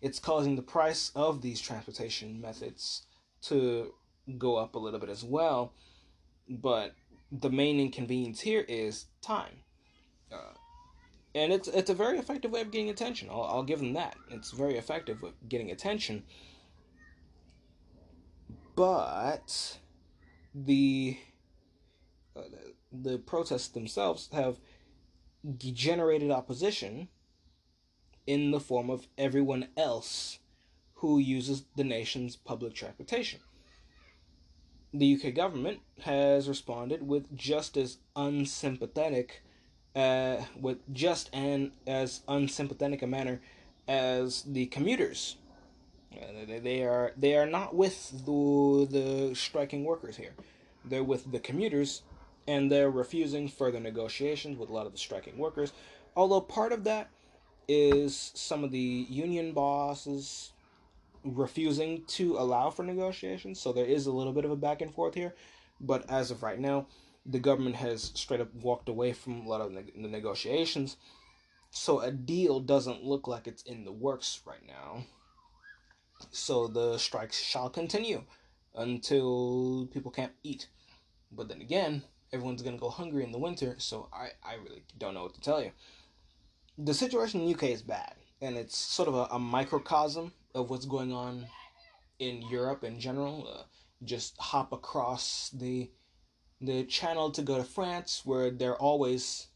it's 0.00 0.18
causing 0.18 0.56
the 0.56 0.62
price 0.62 1.12
of 1.14 1.42
these 1.42 1.60
transportation 1.60 2.40
methods 2.40 3.02
to 3.42 3.94
go 4.38 4.56
up 4.56 4.74
a 4.74 4.78
little 4.78 5.00
bit 5.00 5.10
as 5.10 5.24
well. 5.24 5.72
But 6.48 6.94
the 7.30 7.50
main 7.50 7.80
inconvenience 7.80 8.40
here 8.40 8.64
is 8.68 9.06
time. 9.20 9.62
Uh, 10.32 10.54
and 11.34 11.52
it's 11.52 11.68
it's 11.68 11.90
a 11.90 11.94
very 11.94 12.18
effective 12.18 12.50
way 12.50 12.60
of 12.60 12.70
getting 12.70 12.90
attention. 12.90 13.28
I'll, 13.30 13.42
I'll 13.42 13.62
give 13.62 13.78
them 13.78 13.94
that. 13.94 14.16
It's 14.30 14.50
very 14.50 14.76
effective 14.76 15.22
with 15.22 15.34
getting 15.48 15.70
attention. 15.70 16.24
But 18.74 19.78
the 20.54 21.18
the 22.92 23.18
protests 23.18 23.68
themselves 23.68 24.28
have 24.32 24.58
degenerated 25.56 26.30
opposition 26.30 27.08
in 28.26 28.50
the 28.50 28.60
form 28.60 28.90
of 28.90 29.08
everyone 29.18 29.68
else 29.76 30.38
who 30.94 31.18
uses 31.18 31.64
the 31.76 31.84
nation's 31.84 32.36
public 32.36 32.74
transportation. 32.74 33.40
The 34.94 35.14
UK 35.14 35.34
government 35.34 35.80
has 36.02 36.48
responded 36.48 37.06
with 37.06 37.34
just 37.34 37.76
as 37.76 37.96
unsympathetic, 38.14 39.42
uh, 39.96 40.42
with 40.60 40.78
just 40.92 41.30
and 41.32 41.72
as 41.86 42.20
unsympathetic 42.28 43.02
a 43.02 43.06
manner 43.06 43.40
as 43.88 44.42
the 44.42 44.66
commuters. 44.66 45.36
Uh, 46.14 46.44
they, 46.46 46.58
they 46.58 46.82
are 46.84 47.12
they 47.16 47.34
are 47.36 47.46
not 47.46 47.74
with 47.74 48.26
the 48.26 48.86
the 48.88 49.34
striking 49.34 49.82
workers 49.84 50.16
here. 50.16 50.34
They're 50.84 51.02
with 51.02 51.32
the 51.32 51.40
commuters 51.40 52.02
and 52.46 52.70
they're 52.70 52.90
refusing 52.90 53.48
further 53.48 53.80
negotiations 53.80 54.58
with 54.58 54.68
a 54.68 54.72
lot 54.72 54.86
of 54.86 54.92
the 54.92 54.98
striking 54.98 55.38
workers. 55.38 55.72
Although 56.16 56.40
part 56.40 56.72
of 56.72 56.84
that 56.84 57.10
is 57.68 58.32
some 58.34 58.64
of 58.64 58.70
the 58.70 59.06
union 59.08 59.52
bosses 59.52 60.52
refusing 61.24 62.04
to 62.06 62.36
allow 62.36 62.70
for 62.70 62.82
negotiations, 62.82 63.60
so 63.60 63.72
there 63.72 63.86
is 63.86 64.06
a 64.06 64.12
little 64.12 64.32
bit 64.32 64.44
of 64.44 64.50
a 64.50 64.56
back 64.56 64.82
and 64.82 64.92
forth 64.92 65.14
here. 65.14 65.34
But 65.80 66.10
as 66.10 66.30
of 66.30 66.42
right 66.42 66.58
now, 66.58 66.86
the 67.24 67.38
government 67.38 67.76
has 67.76 68.10
straight 68.14 68.40
up 68.40 68.52
walked 68.54 68.88
away 68.88 69.12
from 69.12 69.42
a 69.42 69.48
lot 69.48 69.60
of 69.60 69.72
the 69.72 69.84
negotiations, 70.08 70.96
so 71.70 72.00
a 72.00 72.10
deal 72.10 72.60
doesn't 72.60 73.04
look 73.04 73.28
like 73.28 73.46
it's 73.46 73.62
in 73.62 73.84
the 73.84 73.92
works 73.92 74.40
right 74.44 74.66
now. 74.66 75.04
So 76.30 76.66
the 76.66 76.98
strikes 76.98 77.40
shall 77.40 77.70
continue 77.70 78.24
until 78.74 79.88
people 79.92 80.10
can't 80.10 80.32
eat. 80.42 80.68
But 81.30 81.48
then 81.48 81.60
again, 81.60 82.02
everyone's 82.32 82.62
gonna 82.62 82.78
go 82.78 82.88
hungry 82.88 83.24
in 83.24 83.32
the 83.32 83.38
winter, 83.38 83.76
so 83.78 84.08
I, 84.12 84.28
I 84.42 84.54
really 84.54 84.82
don't 84.98 85.14
know 85.14 85.22
what 85.22 85.34
to 85.34 85.40
tell 85.40 85.62
you. 85.62 85.72
The 86.78 86.94
situation 86.94 87.40
in 87.40 87.46
the 87.46 87.54
UK 87.54 87.64
is 87.64 87.82
bad, 87.82 88.14
and 88.40 88.56
it's 88.56 88.76
sort 88.76 89.08
of 89.08 89.14
a, 89.14 89.28
a 89.32 89.38
microcosm 89.38 90.32
of 90.54 90.70
what's 90.70 90.86
going 90.86 91.12
on 91.12 91.46
in 92.18 92.42
Europe 92.42 92.84
in 92.84 92.98
general. 92.98 93.46
Uh, 93.48 93.62
just 94.04 94.36
hop 94.38 94.72
across 94.72 95.50
the 95.50 95.90
the 96.60 96.84
channel 96.84 97.30
to 97.32 97.42
go 97.42 97.56
to 97.56 97.64
France, 97.64 98.22
where 98.24 98.50
there 98.50 98.76
always 98.76 99.48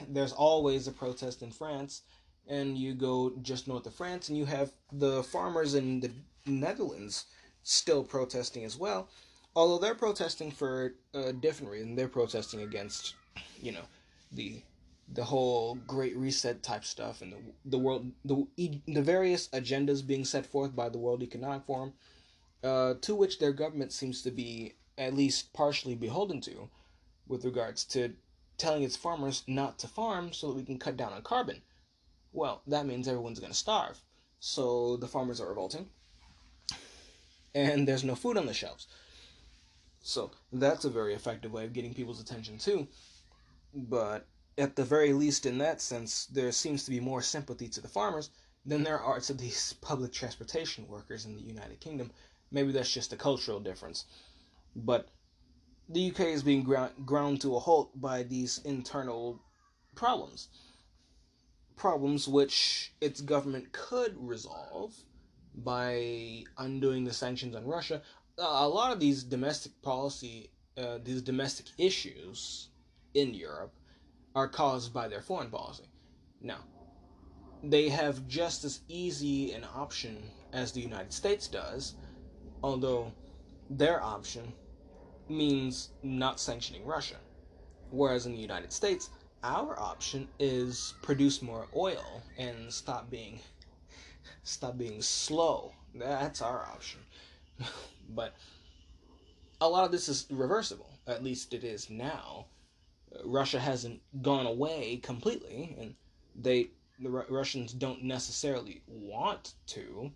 there's 0.08 0.32
always 0.32 0.86
a 0.86 0.92
protest 0.92 1.42
in 1.42 1.50
France, 1.50 2.02
and 2.46 2.78
you 2.78 2.94
go 2.94 3.32
just 3.42 3.66
north 3.66 3.86
of 3.86 3.94
France, 3.94 4.28
and 4.28 4.38
you 4.38 4.44
have 4.44 4.72
the 4.92 5.22
farmers 5.24 5.74
in 5.74 6.00
the 6.00 6.10
Netherlands 6.46 7.26
still 7.64 8.04
protesting 8.04 8.64
as 8.64 8.76
well 8.76 9.08
although 9.54 9.78
they're 9.78 9.94
protesting 9.94 10.50
for 10.50 10.94
a 11.14 11.32
different 11.32 11.72
reason. 11.72 11.94
They're 11.94 12.08
protesting 12.08 12.62
against, 12.62 13.14
you 13.60 13.72
know, 13.72 13.84
the 14.32 14.62
the 15.12 15.24
whole 15.24 15.74
Great 15.86 16.16
Reset 16.16 16.62
type 16.62 16.84
stuff 16.84 17.20
and 17.20 17.32
the 17.32 17.38
the 17.66 17.78
world 17.78 18.12
the 18.24 18.46
the 18.56 19.02
various 19.02 19.48
agendas 19.48 20.06
being 20.06 20.24
set 20.24 20.46
forth 20.46 20.74
by 20.74 20.88
the 20.88 20.98
World 20.98 21.22
Economic 21.22 21.64
Forum, 21.64 21.92
uh, 22.64 22.94
to 23.00 23.14
which 23.14 23.38
their 23.38 23.52
government 23.52 23.92
seems 23.92 24.22
to 24.22 24.30
be 24.30 24.74
at 24.98 25.14
least 25.14 25.52
partially 25.52 25.94
beholden 25.94 26.40
to, 26.42 26.68
with 27.26 27.44
regards 27.44 27.84
to 27.84 28.14
telling 28.58 28.82
its 28.82 28.96
farmers 28.96 29.42
not 29.46 29.78
to 29.78 29.88
farm 29.88 30.32
so 30.32 30.48
that 30.48 30.56
we 30.56 30.64
can 30.64 30.78
cut 30.78 30.96
down 30.96 31.12
on 31.12 31.22
carbon. 31.22 31.62
Well, 32.32 32.62
that 32.66 32.86
means 32.86 33.08
everyone's 33.08 33.40
going 33.40 33.52
to 33.52 33.58
starve. 33.58 34.00
So 34.40 34.96
the 34.96 35.08
farmers 35.08 35.40
are 35.40 35.48
revolting, 35.48 35.88
and 37.54 37.86
there's 37.86 38.04
no 38.04 38.14
food 38.14 38.36
on 38.36 38.46
the 38.46 38.54
shelves. 38.54 38.86
So 40.02 40.32
that's 40.52 40.84
a 40.84 40.90
very 40.90 41.14
effective 41.14 41.52
way 41.52 41.64
of 41.64 41.72
getting 41.72 41.94
people's 41.94 42.20
attention 42.20 42.58
too. 42.58 42.88
But 43.72 44.26
at 44.58 44.76
the 44.76 44.84
very 44.84 45.12
least, 45.12 45.46
in 45.46 45.58
that 45.58 45.80
sense, 45.80 46.26
there 46.26 46.52
seems 46.52 46.84
to 46.84 46.90
be 46.90 47.00
more 47.00 47.22
sympathy 47.22 47.68
to 47.68 47.80
the 47.80 47.88
farmers 47.88 48.30
than 48.66 48.82
there 48.82 49.00
are 49.00 49.20
to 49.20 49.32
these 49.32 49.72
public 49.80 50.12
transportation 50.12 50.86
workers 50.88 51.24
in 51.24 51.36
the 51.36 51.42
United 51.42 51.80
Kingdom. 51.80 52.10
Maybe 52.50 52.72
that's 52.72 52.92
just 52.92 53.12
a 53.12 53.16
cultural 53.16 53.60
difference. 53.60 54.04
But 54.74 55.08
the 55.88 56.10
UK 56.10 56.20
is 56.20 56.42
being 56.42 56.64
ground, 56.64 56.92
ground 57.06 57.40
to 57.42 57.56
a 57.56 57.60
halt 57.60 57.98
by 58.00 58.24
these 58.24 58.58
internal 58.64 59.40
problems. 59.94 60.48
Problems 61.76 62.28
which 62.28 62.92
its 63.00 63.20
government 63.20 63.72
could 63.72 64.14
resolve 64.18 64.94
by 65.54 66.44
undoing 66.58 67.04
the 67.04 67.12
sanctions 67.12 67.54
on 67.54 67.66
Russia 67.66 68.02
a 68.38 68.68
lot 68.68 68.92
of 68.92 69.00
these 69.00 69.22
domestic 69.24 69.80
policy, 69.82 70.50
uh, 70.76 70.98
these 71.02 71.22
domestic 71.22 71.66
issues 71.78 72.68
in 73.14 73.34
Europe 73.34 73.74
are 74.34 74.48
caused 74.48 74.92
by 74.92 75.08
their 75.08 75.22
foreign 75.22 75.50
policy. 75.50 75.84
Now, 76.40 76.64
they 77.62 77.88
have 77.90 78.26
just 78.28 78.64
as 78.64 78.80
easy 78.88 79.52
an 79.52 79.64
option 79.74 80.32
as 80.52 80.72
the 80.72 80.80
United 80.80 81.12
States 81.12 81.48
does, 81.48 81.94
although 82.62 83.12
their 83.70 84.02
option 84.02 84.54
means 85.28 85.90
not 86.02 86.40
sanctioning 86.40 86.84
Russia. 86.86 87.18
Whereas 87.90 88.26
in 88.26 88.32
the 88.32 88.38
United 88.40 88.72
States, 88.72 89.10
our 89.42 89.78
option 89.78 90.28
is 90.38 90.94
produce 91.02 91.42
more 91.42 91.68
oil 91.76 92.22
and 92.38 92.72
stop 92.72 93.10
being 93.10 93.40
stop 94.42 94.78
being 94.78 95.02
slow. 95.02 95.74
That's 95.94 96.42
our 96.42 96.62
option. 96.66 97.00
But 98.08 98.34
a 99.60 99.68
lot 99.68 99.84
of 99.84 99.92
this 99.92 100.08
is 100.08 100.26
reversible. 100.30 100.90
At 101.06 101.22
least 101.22 101.54
it 101.54 101.64
is 101.64 101.88
now. 101.88 102.46
Russia 103.24 103.60
hasn't 103.60 104.00
gone 104.22 104.46
away 104.46 104.96
completely, 104.96 105.76
and 105.78 105.94
they 106.34 106.70
the 106.98 107.10
Russians 107.10 107.72
don't 107.72 108.04
necessarily 108.04 108.82
want 108.86 109.54
to. 109.68 110.12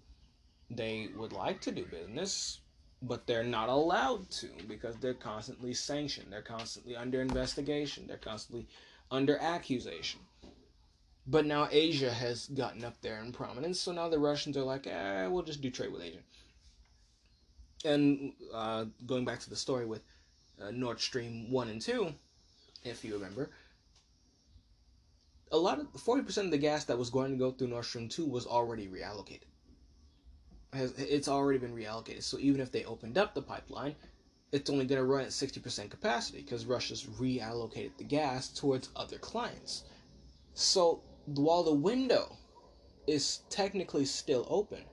They 0.70 1.08
would 1.16 1.32
like 1.32 1.60
to 1.62 1.72
do 1.72 1.84
business, 1.84 2.60
but 3.02 3.26
they're 3.26 3.44
not 3.44 3.68
allowed 3.68 4.30
to 4.30 4.48
because 4.68 4.96
they're 4.96 5.14
constantly 5.14 5.74
sanctioned. 5.74 6.32
They're 6.32 6.42
constantly 6.42 6.96
under 6.96 7.20
investigation. 7.20 8.06
They're 8.06 8.16
constantly 8.16 8.68
under 9.10 9.36
accusation. 9.38 10.20
But 11.26 11.44
now 11.44 11.68
Asia 11.70 12.12
has 12.12 12.46
gotten 12.46 12.84
up 12.84 13.00
there 13.00 13.20
in 13.22 13.32
prominence, 13.32 13.80
so 13.80 13.90
now 13.92 14.08
the 14.08 14.18
Russians 14.18 14.56
are 14.56 14.62
like, 14.62 14.86
eh, 14.86 15.26
we'll 15.26 15.42
just 15.42 15.60
do 15.60 15.70
trade 15.70 15.92
with 15.92 16.02
Asia 16.02 16.20
and 17.86 18.32
uh, 18.52 18.84
going 19.06 19.24
back 19.24 19.40
to 19.40 19.50
the 19.50 19.56
story 19.56 19.86
with 19.86 20.02
uh, 20.60 20.70
Nord 20.70 21.00
Stream 21.00 21.50
1 21.50 21.68
and 21.68 21.80
2, 21.80 22.12
if 22.84 23.04
you 23.04 23.14
remember, 23.14 23.50
a 25.52 25.56
lot 25.56 25.78
of 25.78 25.86
40% 25.92 26.44
of 26.44 26.50
the 26.50 26.58
gas 26.58 26.84
that 26.84 26.98
was 26.98 27.10
going 27.10 27.30
to 27.30 27.36
go 27.36 27.52
through 27.52 27.68
Nord 27.68 27.84
Stream 27.84 28.08
2 28.08 28.26
was 28.26 28.46
already 28.46 28.88
reallocated. 28.88 29.44
It's 30.72 31.28
already 31.28 31.58
been 31.58 31.74
reallocated. 31.74 32.22
So 32.22 32.38
even 32.38 32.60
if 32.60 32.70
they 32.72 32.84
opened 32.84 33.16
up 33.16 33.34
the 33.34 33.42
pipeline, 33.42 33.94
it's 34.52 34.68
only 34.70 34.84
going 34.84 35.00
to 35.00 35.06
run 35.06 35.22
at 35.22 35.30
60% 35.30 35.90
capacity 35.90 36.42
because 36.42 36.66
Russia's 36.66 37.04
reallocated 37.04 37.96
the 37.96 38.04
gas 38.04 38.48
towards 38.48 38.90
other 38.96 39.18
clients. 39.18 39.84
So 40.54 41.02
while 41.26 41.62
the 41.62 41.74
window 41.74 42.36
is 43.06 43.40
technically 43.48 44.04
still 44.04 44.46
open 44.48 44.84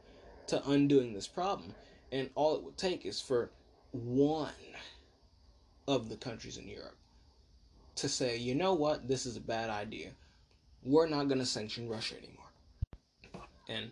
to 0.47 0.69
undoing 0.69 1.13
this 1.13 1.27
problem, 1.27 1.73
and 2.13 2.29
all 2.35 2.55
it 2.55 2.63
would 2.63 2.77
take 2.77 3.05
is 3.05 3.19
for 3.19 3.51
one, 3.91 4.49
of 5.87 6.09
the 6.09 6.15
countries 6.15 6.57
in 6.57 6.67
Europe 6.67 6.95
to 7.95 8.09
say, 8.09 8.37
you 8.37 8.55
know 8.55 8.73
what, 8.73 9.07
this 9.07 9.25
is 9.25 9.37
a 9.37 9.41
bad 9.41 9.69
idea. 9.69 10.11
We're 10.83 11.07
not 11.07 11.27
going 11.27 11.39
to 11.39 11.45
sanction 11.45 11.89
Russia 11.89 12.15
anymore. 12.17 13.47
And 13.69 13.91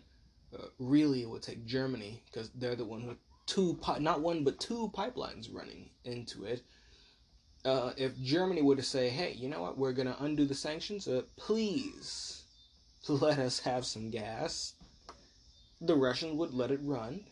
uh, 0.54 0.66
really, 0.78 1.22
it 1.22 1.28
would 1.28 1.42
take 1.42 1.64
Germany 1.64 2.22
because 2.26 2.50
they're 2.54 2.76
the 2.76 2.84
one 2.84 3.06
with 3.06 3.18
two, 3.46 3.78
pi- 3.80 3.98
not 3.98 4.20
one, 4.20 4.44
but 4.44 4.60
two 4.60 4.90
pipelines 4.94 5.54
running 5.54 5.90
into 6.04 6.44
it. 6.44 6.62
Uh, 7.64 7.92
if 7.96 8.18
Germany 8.20 8.60
were 8.60 8.76
to 8.76 8.82
say, 8.82 9.08
hey, 9.08 9.34
you 9.38 9.48
know 9.48 9.62
what, 9.62 9.78
we're 9.78 9.92
going 9.92 10.08
to 10.08 10.22
undo 10.22 10.44
the 10.44 10.54
sanctions, 10.54 11.06
uh, 11.06 11.22
please 11.36 12.44
let 13.08 13.38
us 13.38 13.60
have 13.60 13.86
some 13.86 14.10
gas, 14.10 14.74
the 15.80 15.94
Russians 15.94 16.34
would 16.34 16.52
let 16.52 16.70
it 16.70 16.80
run 16.82 17.24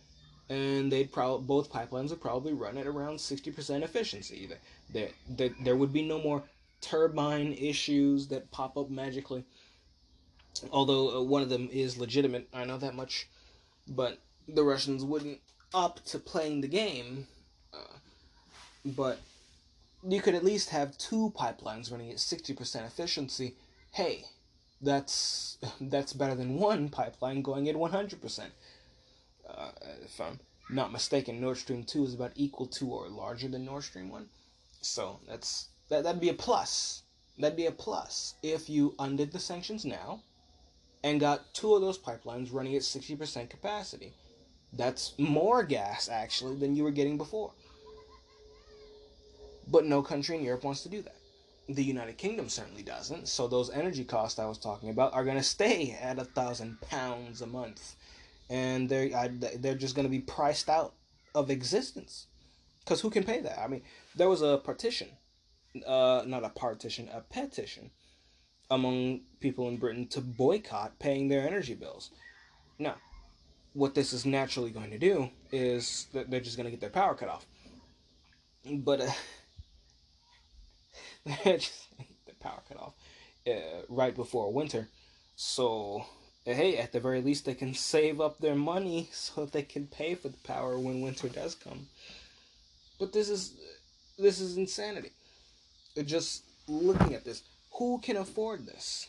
and 0.50 0.90
they'd 0.90 1.12
probably 1.12 1.46
both 1.46 1.72
pipelines 1.72 2.10
would 2.10 2.20
probably 2.20 2.52
run 2.52 2.76
at 2.76 2.86
around 2.86 3.16
60% 3.16 3.82
efficiency. 3.82 4.50
There, 4.92 5.08
there, 5.28 5.50
there 5.62 5.76
would 5.76 5.92
be 5.92 6.02
no 6.02 6.20
more 6.20 6.42
turbine 6.80 7.52
issues 7.52 8.26
that 8.28 8.50
pop 8.50 8.76
up 8.76 8.90
magically. 8.90 9.44
Although 10.72 11.18
uh, 11.18 11.22
one 11.22 11.42
of 11.42 11.48
them 11.48 11.68
is 11.72 11.98
legitimate, 11.98 12.48
I 12.52 12.64
know 12.64 12.78
that 12.78 12.96
much. 12.96 13.28
But 13.86 14.18
the 14.48 14.64
Russians 14.64 15.04
wouldn't 15.04 15.38
up 15.72 16.04
to 16.06 16.18
playing 16.18 16.62
the 16.62 16.68
game. 16.68 17.28
Uh, 17.72 17.98
but 18.84 19.20
you 20.06 20.20
could 20.20 20.34
at 20.34 20.44
least 20.44 20.70
have 20.70 20.98
two 20.98 21.32
pipelines 21.38 21.92
running 21.92 22.10
at 22.10 22.16
60% 22.16 22.86
efficiency. 22.86 23.54
Hey, 23.92 24.24
that's 24.82 25.58
that's 25.80 26.12
better 26.12 26.34
than 26.34 26.58
one 26.58 26.88
pipeline 26.88 27.40
going 27.42 27.68
at 27.68 27.76
100%. 27.76 28.46
Uh, 29.56 29.70
if 30.04 30.20
I'm 30.20 30.38
not 30.70 30.92
mistaken, 30.92 31.40
Nord 31.40 31.58
Stream 31.58 31.84
2 31.84 32.04
is 32.04 32.14
about 32.14 32.32
equal 32.34 32.66
to 32.66 32.88
or 32.88 33.08
larger 33.08 33.48
than 33.48 33.64
Nord 33.64 33.84
Stream 33.84 34.10
1. 34.10 34.28
So 34.80 35.20
that's 35.28 35.68
that, 35.88 36.04
that'd 36.04 36.20
be 36.20 36.28
a 36.28 36.34
plus. 36.34 37.02
That'd 37.38 37.56
be 37.56 37.66
a 37.66 37.72
plus 37.72 38.34
if 38.42 38.68
you 38.68 38.94
undid 38.98 39.32
the 39.32 39.38
sanctions 39.38 39.84
now 39.84 40.22
and 41.02 41.20
got 41.20 41.54
two 41.54 41.74
of 41.74 41.80
those 41.80 41.98
pipelines 41.98 42.52
running 42.52 42.76
at 42.76 42.82
60% 42.82 43.48
capacity. 43.48 44.12
That's 44.72 45.18
more 45.18 45.62
gas, 45.62 46.08
actually, 46.08 46.56
than 46.56 46.76
you 46.76 46.84
were 46.84 46.90
getting 46.90 47.16
before. 47.16 47.52
But 49.66 49.86
no 49.86 50.02
country 50.02 50.36
in 50.36 50.44
Europe 50.44 50.64
wants 50.64 50.82
to 50.82 50.88
do 50.88 51.02
that. 51.02 51.16
The 51.68 51.84
United 51.84 52.18
Kingdom 52.18 52.48
certainly 52.48 52.82
doesn't, 52.82 53.28
so 53.28 53.46
those 53.46 53.70
energy 53.70 54.04
costs 54.04 54.38
I 54.38 54.46
was 54.46 54.58
talking 54.58 54.90
about 54.90 55.14
are 55.14 55.24
going 55.24 55.36
to 55.36 55.42
stay 55.42 55.96
at 56.00 56.18
a 56.18 56.24
thousand 56.24 56.80
pounds 56.82 57.42
a 57.42 57.46
month. 57.46 57.94
And 58.50 58.88
they're, 58.88 59.28
they're 59.58 59.74
just 59.74 59.94
going 59.94 60.06
to 60.06 60.10
be 60.10 60.20
priced 60.20 60.68
out 60.68 60.92
of 61.34 61.50
existence. 61.50 62.26
Because 62.80 63.00
who 63.00 63.08
can 63.08 63.24
pay 63.24 63.40
that? 63.40 63.58
I 63.58 63.68
mean, 63.68 63.82
there 64.16 64.28
was 64.28 64.42
a 64.42 64.58
partition 64.58 65.08
uh, 65.86 66.22
not 66.26 66.44
a 66.44 66.48
partition, 66.48 67.08
a 67.12 67.20
petition 67.20 67.90
among 68.70 69.20
people 69.40 69.68
in 69.68 69.76
Britain 69.76 70.06
to 70.08 70.20
boycott 70.20 70.98
paying 70.98 71.28
their 71.28 71.46
energy 71.46 71.74
bills. 71.74 72.10
Now, 72.78 72.96
what 73.72 73.94
this 73.94 74.12
is 74.12 74.26
naturally 74.26 74.70
going 74.70 74.90
to 74.90 74.98
do 74.98 75.30
is 75.52 76.06
that 76.12 76.30
they're 76.30 76.40
just 76.40 76.56
going 76.56 76.66
to 76.66 76.70
get 76.70 76.80
their 76.80 76.90
power 76.90 77.14
cut 77.14 77.28
off. 77.28 77.46
But 78.64 79.00
uh, 79.00 79.10
they're 81.44 81.58
just 81.58 81.88
the 82.26 82.34
power 82.40 82.62
cut 82.68 82.78
off 82.78 82.94
uh, 83.46 83.82
right 83.88 84.14
before 84.14 84.52
winter. 84.52 84.88
So, 85.36 86.04
hey, 86.44 86.76
at 86.76 86.92
the 86.92 87.00
very 87.00 87.20
least, 87.20 87.44
they 87.44 87.54
can 87.54 87.74
save 87.74 88.20
up 88.20 88.38
their 88.38 88.54
money 88.54 89.08
so 89.12 89.46
they 89.46 89.62
can 89.62 89.86
pay 89.86 90.14
for 90.14 90.28
the 90.28 90.38
power 90.38 90.78
when 90.78 91.00
winter 91.00 91.28
does 91.28 91.54
come. 91.54 91.88
But 92.98 93.12
this 93.12 93.28
is 93.28 93.54
this 94.18 94.40
is 94.40 94.58
insanity 94.58 95.10
just 96.04 96.44
looking 96.68 97.14
at 97.14 97.24
this, 97.24 97.42
who 97.72 97.98
can 97.98 98.16
afford 98.16 98.66
this? 98.66 99.08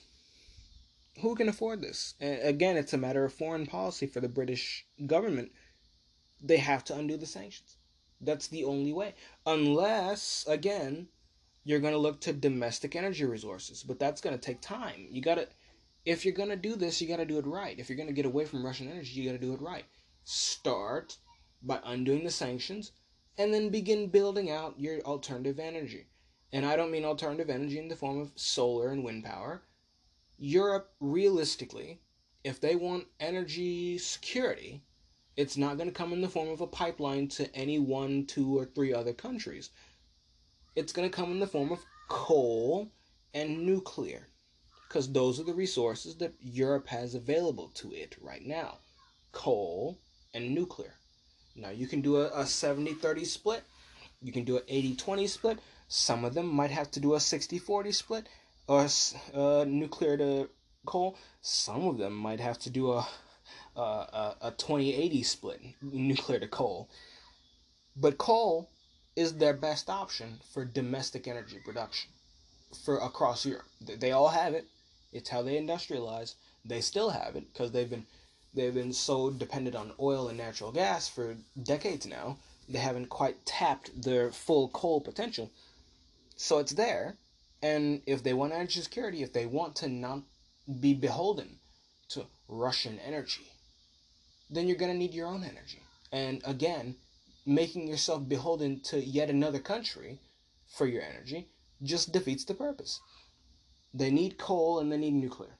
Who 1.22 1.36
can 1.36 1.50
afford 1.50 1.82
this? 1.82 2.16
And 2.20 2.42
again, 2.42 2.78
it's 2.78 2.94
a 2.94 2.98
matter 2.98 3.26
of 3.26 3.34
foreign 3.34 3.66
policy 3.66 4.08
for 4.08 4.20
the 4.20 4.30
British 4.30 4.86
government. 5.06 5.52
They 6.42 6.58
have 6.58 6.84
to 6.86 6.96
undo 6.96 7.18
the 7.18 7.26
sanctions. 7.26 7.78
That's 8.20 8.48
the 8.48 8.64
only 8.64 8.94
way. 8.94 9.16
Unless, 9.46 10.46
again, 10.48 11.08
you're 11.64 11.80
going 11.80 11.94
to 11.94 12.00
look 12.00 12.22
to 12.22 12.34
domestic 12.34 12.96
energy 12.96 13.26
resources. 13.26 13.84
But 13.84 14.00
that's 14.00 14.22
going 14.22 14.38
to 14.38 14.42
take 14.42 14.62
time. 14.62 15.08
You 15.10 15.22
got 15.22 15.36
to, 15.36 15.48
if 16.06 16.26
you're 16.26 16.34
to 16.50 16.56
do 16.56 16.76
this, 16.76 17.02
you 17.02 17.08
got 17.08 17.18
to 17.18 17.26
do 17.26 17.38
it 17.38 17.46
right. 17.46 17.78
If 17.80 17.90
you're 17.90 17.98
to 18.08 18.14
get 18.14 18.26
away 18.26 18.46
from 18.46 18.66
Russian 18.66 18.90
energy, 18.90 19.20
you 19.20 19.30
got 19.30 19.40
to 19.40 19.46
do 19.46 19.54
it 19.54 19.62
right. 19.62 19.86
Start 20.24 21.18
by 21.62 21.80
undoing 21.84 22.24
the 22.24 22.32
sanctions 22.32 22.92
and 23.38 23.54
then 23.54 23.70
begin 23.70 24.08
building 24.10 24.50
out 24.50 24.80
your 24.80 25.00
alternative 25.02 25.60
energy 25.60 26.08
and 26.54 26.66
I 26.66 26.76
don't 26.76 26.92
mean 26.92 27.06
alternative 27.06 27.50
energy 27.50 27.80
in 27.80 27.88
the 27.88 27.96
form 27.96 28.20
of 28.20 28.32
solar 28.36 28.92
and 28.92 29.04
wind 29.04 29.24
power. 29.24 29.64
Europe, 30.38 30.94
realistically, 31.00 32.02
if 32.44 32.60
they 32.60 32.76
want 32.76 33.08
energy 33.20 33.98
security, 33.98 34.84
it's 35.38 35.56
not 35.56 35.78
going 35.78 35.88
to 35.88 35.96
come 35.96 36.12
in 36.12 36.22
the 36.22 36.28
form 36.28 36.50
of 36.50 36.60
a 36.60 36.68
pipeline 36.68 37.28
to 37.30 37.54
any 37.56 37.80
one, 37.80 38.26
two, 38.26 38.58
or 38.58 38.66
three 38.66 38.94
other 38.94 39.14
countries. 39.14 39.70
It's 40.76 40.92
going 40.92 41.10
to 41.10 41.16
come 41.16 41.32
in 41.32 41.40
the 41.40 41.48
form 41.48 41.72
of 41.72 41.86
coal 42.10 42.92
and 43.34 43.66
nuclear, 43.66 44.28
because 44.92 45.14
those 45.14 45.40
are 45.40 45.46
the 45.46 45.54
resources 45.54 46.16
that 46.16 46.34
Europe 46.42 46.88
has 46.88 47.16
available 47.16 47.70
to 47.74 47.94
it 47.94 48.18
right 48.22 48.46
now 48.46 48.78
coal 49.32 49.98
and 50.34 50.54
nuclear. 50.54 50.96
Now, 51.56 51.70
you 51.70 51.88
can 51.88 52.02
do 52.02 52.18
a, 52.18 52.30
a 52.42 52.46
70 52.46 52.96
30 52.96 53.24
split, 53.24 53.64
you 54.22 54.34
can 54.34 54.44
do 54.44 54.58
an 54.58 54.64
80 54.68 54.96
20 54.96 55.28
split, 55.28 55.60
some 55.88 56.26
of 56.26 56.34
them 56.34 56.46
might 56.46 56.72
have 56.72 56.92
to 56.92 57.00
do 57.00 57.14
a 57.14 57.22
60 57.22 57.58
40 57.58 57.92
split 57.94 58.28
or 58.68 58.86
uh, 59.34 59.64
nuclear 59.66 60.18
to 60.18 60.50
coal. 60.86 61.18
Some 61.42 61.88
of 61.88 61.98
them 61.98 62.14
might 62.14 62.42
have 62.42 62.60
to 62.60 62.70
do 62.70 62.92
a, 62.92 63.08
a, 63.78 64.36
a 64.42 64.54
20 64.58 64.94
80 64.94 65.24
split, 65.24 65.62
nuclear 65.82 66.40
to 66.40 66.48
coal. 66.50 66.90
But 67.96 68.18
coal 68.18 68.70
is 69.16 69.38
their 69.38 69.54
best 69.54 69.90
option 69.90 70.42
for 70.54 70.66
domestic 70.66 71.30
energy 71.30 71.60
production 71.64 72.12
for 72.86 72.98
across 72.98 73.46
Europe. 73.46 73.68
They 73.82 74.12
all 74.12 74.30
have 74.30 74.54
it. 74.54 74.66
It's 75.12 75.30
how 75.30 75.42
they 75.42 75.56
industrialize. 75.56 76.36
They 76.64 76.82
still 76.82 77.10
have 77.10 77.36
it 77.36 77.52
because 77.52 77.72
they've 77.72 77.90
been 77.90 78.06
they've 78.54 78.74
been 78.74 78.94
so 78.94 79.30
dependent 79.30 79.76
on 79.76 79.94
oil 80.00 80.28
and 80.28 80.38
natural 80.38 80.72
gas 80.72 81.08
for 81.08 81.38
decades 81.62 82.06
now. 82.06 82.38
They 82.70 82.80
haven't 82.80 83.10
quite 83.10 83.46
tapped 83.46 84.02
their 84.02 84.32
full 84.32 84.70
coal 84.70 85.02
potential. 85.02 85.52
So 86.36 86.60
it's 86.60 86.74
there. 86.74 87.18
And 87.62 88.02
if 88.06 88.24
they 88.24 88.34
want 88.34 88.54
energy 88.54 88.82
security, 88.82 89.22
if 89.22 89.34
they 89.34 89.46
want 89.46 89.76
to 89.78 89.88
not 89.88 90.24
be 90.80 90.94
beholden 90.94 91.60
to 92.10 92.26
Russian 92.48 93.00
energy, 93.00 93.52
then 94.50 94.68
you're 94.68 94.78
going 94.78 94.92
to 94.92 94.98
need 94.98 95.14
your 95.14 95.28
own 95.28 95.44
energy. 95.44 95.82
And 96.12 96.42
again, 96.46 96.96
making 97.46 97.88
yourself 97.88 98.28
beholden 98.28 98.80
to 98.82 99.00
yet 99.00 99.30
another 99.30 99.60
country 99.60 100.20
for 100.68 100.86
your 100.86 101.02
energy 101.02 101.48
just 101.84 102.12
defeats 102.12 102.46
the 102.46 102.54
purpose. 102.54 103.00
They 103.94 104.10
need 104.10 104.38
coal 104.38 104.80
and 104.80 104.92
they 104.92 104.98
need 104.98 105.14
nuclear. 105.14 105.58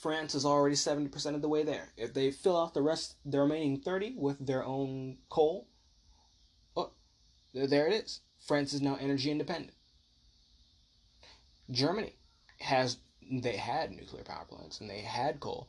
France 0.00 0.34
is 0.34 0.44
already 0.44 0.76
70% 0.76 1.34
of 1.34 1.42
the 1.42 1.48
way 1.48 1.62
there. 1.62 1.92
If 1.96 2.14
they 2.14 2.30
fill 2.30 2.58
out 2.58 2.74
the 2.74 2.82
rest, 2.82 3.16
the 3.24 3.40
remaining 3.40 3.80
30 3.80 4.14
with 4.16 4.44
their 4.44 4.64
own 4.64 5.18
coal, 5.28 5.68
oh, 6.76 6.92
there 7.54 7.86
it 7.86 8.04
is. 8.04 8.20
France 8.38 8.72
is 8.72 8.80
now 8.80 8.96
energy 9.00 9.30
independent. 9.30 9.74
Germany 11.70 12.14
has 12.60 12.98
they 13.30 13.56
had 13.56 13.92
nuclear 13.92 14.24
power 14.24 14.44
plants 14.44 14.80
and 14.80 14.90
they 14.90 15.00
had 15.00 15.40
coal. 15.40 15.68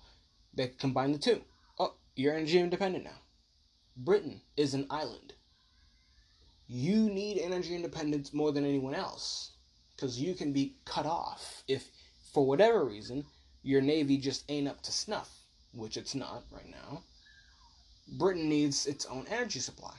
They 0.53 0.69
combined 0.69 1.13
the 1.13 1.19
two. 1.19 1.41
Oh, 1.77 1.95
you're 2.15 2.33
energy 2.33 2.59
independent 2.59 3.03
now. 3.03 3.21
Britain 3.95 4.41
is 4.57 4.73
an 4.73 4.87
island. 4.89 5.33
You 6.67 7.09
need 7.09 7.39
energy 7.39 7.75
independence 7.75 8.33
more 8.33 8.51
than 8.51 8.65
anyone 8.65 8.95
else 8.95 9.51
because 10.01 10.19
you 10.19 10.33
can 10.33 10.51
be 10.51 10.73
cut 10.83 11.05
off 11.05 11.63
if, 11.67 11.87
for 12.33 12.43
whatever 12.43 12.83
reason, 12.83 13.23
your 13.61 13.81
navy 13.81 14.17
just 14.17 14.43
ain't 14.49 14.67
up 14.67 14.81
to 14.81 14.91
snuff, 14.91 15.29
which 15.75 15.95
it's 15.95 16.15
not 16.15 16.43
right 16.51 16.69
now. 16.71 17.03
Britain 18.17 18.49
needs 18.49 18.87
its 18.87 19.05
own 19.05 19.25
energy 19.29 19.59
supply 19.59 19.93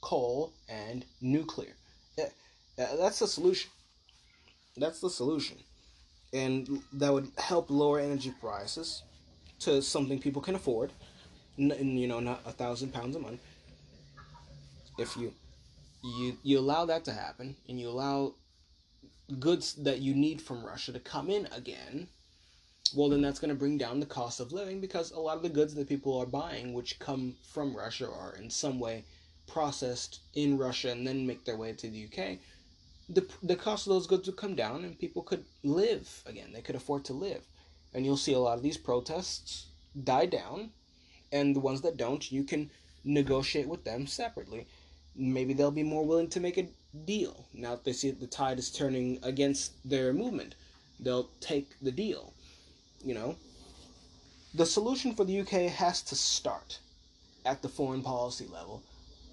coal 0.00 0.52
and 0.68 1.04
nuclear. 1.20 1.74
Eh, 2.16 2.28
eh, 2.78 2.96
that's 2.96 3.18
the 3.18 3.26
solution. 3.26 3.68
That's 4.76 5.00
the 5.00 5.10
solution. 5.10 5.56
And 6.32 6.80
that 6.92 7.12
would 7.12 7.32
help 7.38 7.68
lower 7.70 7.98
energy 7.98 8.32
prices 8.40 9.02
to 9.60 9.82
something 9.82 10.20
people 10.20 10.40
can 10.40 10.54
afford. 10.54 10.92
N- 11.58 11.96
you 11.96 12.06
know, 12.06 12.20
not 12.20 12.42
a 12.46 12.52
thousand 12.52 12.92
pounds 12.92 13.16
a 13.16 13.18
month. 13.18 13.40
If 14.96 15.16
you 15.16 15.32
you 16.04 16.36
you 16.44 16.58
allow 16.60 16.84
that 16.84 17.04
to 17.06 17.12
happen, 17.12 17.56
and 17.68 17.80
you 17.80 17.88
allow 17.88 18.34
goods 19.38 19.74
that 19.74 20.00
you 20.00 20.14
need 20.14 20.40
from 20.40 20.64
Russia 20.64 20.92
to 20.92 21.00
come 21.00 21.30
in 21.30 21.46
again, 21.52 22.08
well, 22.94 23.08
then 23.08 23.22
that's 23.22 23.40
going 23.40 23.48
to 23.50 23.54
bring 23.58 23.78
down 23.78 24.00
the 24.00 24.06
cost 24.06 24.38
of 24.38 24.52
living 24.52 24.80
because 24.80 25.10
a 25.10 25.18
lot 25.18 25.36
of 25.36 25.42
the 25.42 25.48
goods 25.48 25.74
that 25.74 25.88
people 25.88 26.16
are 26.16 26.26
buying, 26.26 26.72
which 26.72 26.98
come 26.98 27.34
from 27.42 27.76
Russia, 27.76 28.08
are 28.08 28.36
in 28.36 28.50
some 28.50 28.78
way 28.78 29.04
processed 29.46 30.20
in 30.34 30.58
Russia 30.58 30.90
and 30.90 31.06
then 31.06 31.26
make 31.26 31.44
their 31.44 31.56
way 31.56 31.72
to 31.72 31.88
the 31.88 32.04
UK, 32.04 32.38
the 33.08 33.26
the 33.42 33.56
cost 33.56 33.86
of 33.86 33.92
those 33.92 34.06
goods 34.06 34.26
would 34.26 34.36
come 34.36 34.54
down 34.54 34.84
and 34.84 34.98
people 34.98 35.22
could 35.22 35.44
live 35.62 36.22
again. 36.26 36.52
They 36.52 36.60
could 36.60 36.74
afford 36.74 37.04
to 37.06 37.12
live, 37.12 37.46
and 37.94 38.04
you'll 38.04 38.16
see 38.16 38.32
a 38.32 38.38
lot 38.38 38.56
of 38.56 38.62
these 38.62 38.76
protests 38.76 39.66
die 40.04 40.26
down, 40.26 40.70
and 41.32 41.54
the 41.54 41.60
ones 41.60 41.80
that 41.82 41.96
don't, 41.96 42.30
you 42.30 42.44
can 42.44 42.70
negotiate 43.04 43.68
with 43.68 43.84
them 43.84 44.06
separately. 44.06 44.66
Maybe 45.14 45.54
they'll 45.54 45.70
be 45.70 45.82
more 45.82 46.04
willing 46.04 46.28
to 46.30 46.40
make 46.40 46.58
a 46.58 46.68
deal 47.04 47.46
now 47.52 47.72
that 47.72 47.84
they 47.84 47.92
see 47.92 48.10
that 48.10 48.20
the 48.20 48.26
tide 48.26 48.58
is 48.58 48.70
turning 48.70 49.18
against 49.22 49.72
their 49.88 50.12
movement. 50.12 50.54
They'll 50.98 51.30
take 51.40 51.78
the 51.80 51.92
deal. 51.92 52.32
You 53.04 53.14
know, 53.14 53.36
the 54.54 54.66
solution 54.66 55.14
for 55.14 55.24
the 55.24 55.40
UK 55.40 55.70
has 55.70 56.02
to 56.02 56.14
start 56.14 56.78
at 57.44 57.62
the 57.62 57.68
foreign 57.68 58.02
policy 58.02 58.46
level 58.46 58.82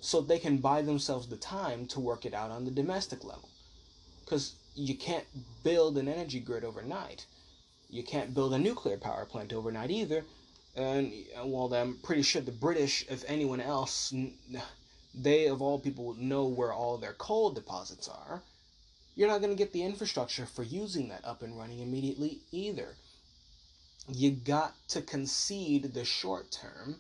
so 0.02 0.20
they 0.20 0.38
can 0.38 0.58
buy 0.58 0.82
themselves 0.82 1.28
the 1.28 1.38
time 1.38 1.86
to 1.88 2.00
work 2.00 2.26
it 2.26 2.34
out 2.34 2.52
on 2.52 2.66
the 2.66 2.72
domestic 2.72 3.24
level. 3.24 3.50
Because 4.24 4.56
you 4.76 4.96
can't 4.96 5.26
build 5.64 5.98
an 5.98 6.08
energy 6.08 6.40
grid 6.40 6.64
overnight. 6.64 7.26
You 7.90 8.04
can't 8.04 8.34
build 8.34 8.54
a 8.54 8.60
nuclear 8.60 8.98
power 8.98 9.26
plant 9.26 9.54
overnight 9.54 9.92
either. 9.92 10.26
And 10.76 11.14
while 11.44 11.74
I'm 11.74 12.00
pretty 12.04 12.24
sure 12.24 12.42
the 12.42 12.52
British, 12.52 13.06
if 13.10 13.24
anyone 13.28 13.62
else, 13.62 14.14
they 15.14 15.48
of 15.48 15.62
all 15.62 15.80
people 15.80 16.16
know 16.16 16.46
where 16.46 16.74
all 16.74 16.98
their 16.98 17.14
coal 17.14 17.52
deposits 17.52 18.08
are, 18.08 18.42
you're 19.16 19.28
not 19.28 19.42
going 19.42 19.52
to 19.52 19.58
get 19.58 19.74
the 19.74 19.84
infrastructure 19.84 20.46
for 20.46 20.64
using 20.64 21.10
that 21.10 21.24
up 21.24 21.44
and 21.44 21.58
running 21.58 21.80
immediately 21.80 22.42
either. 22.52 22.96
You 24.08 24.32
got 24.32 24.76
to 24.90 25.02
concede 25.02 25.94
the 25.94 26.04
short 26.04 26.52
term 26.52 27.00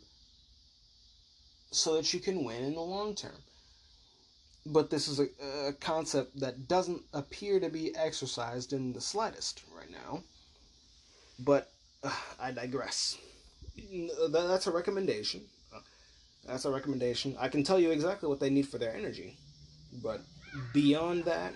so 1.72 1.96
that 1.96 2.14
you 2.14 2.20
can 2.20 2.44
win 2.44 2.64
in 2.64 2.76
the 2.76 2.82
long 2.82 3.16
term. 3.16 3.44
But 4.66 4.90
this 4.90 5.08
is 5.08 5.20
a, 5.20 5.28
a 5.68 5.74
concept 5.74 6.40
that 6.40 6.68
doesn't 6.68 7.02
appear 7.14 7.60
to 7.60 7.70
be 7.70 7.96
exercised 7.96 8.72
in 8.72 8.94
the 8.94 9.02
slightest 9.02 9.62
right 9.76 9.92
now. 9.92 10.24
But 11.40 11.72
uh, 12.04 12.16
I 12.40 12.52
digress. 12.52 13.18
That's 14.30 14.68
a 14.68 14.72
recommendation. 14.72 15.42
That's 16.46 16.66
a 16.66 16.72
recommendation. 16.72 17.36
I 17.40 17.48
can 17.48 17.64
tell 17.64 17.80
you 17.80 17.92
exactly 17.92 18.28
what 18.28 18.40
they 18.40 18.50
need 18.50 18.68
for 18.68 18.78
their 18.78 18.96
energy. 18.96 19.38
But 20.02 20.22
beyond 20.74 21.26
that, 21.26 21.54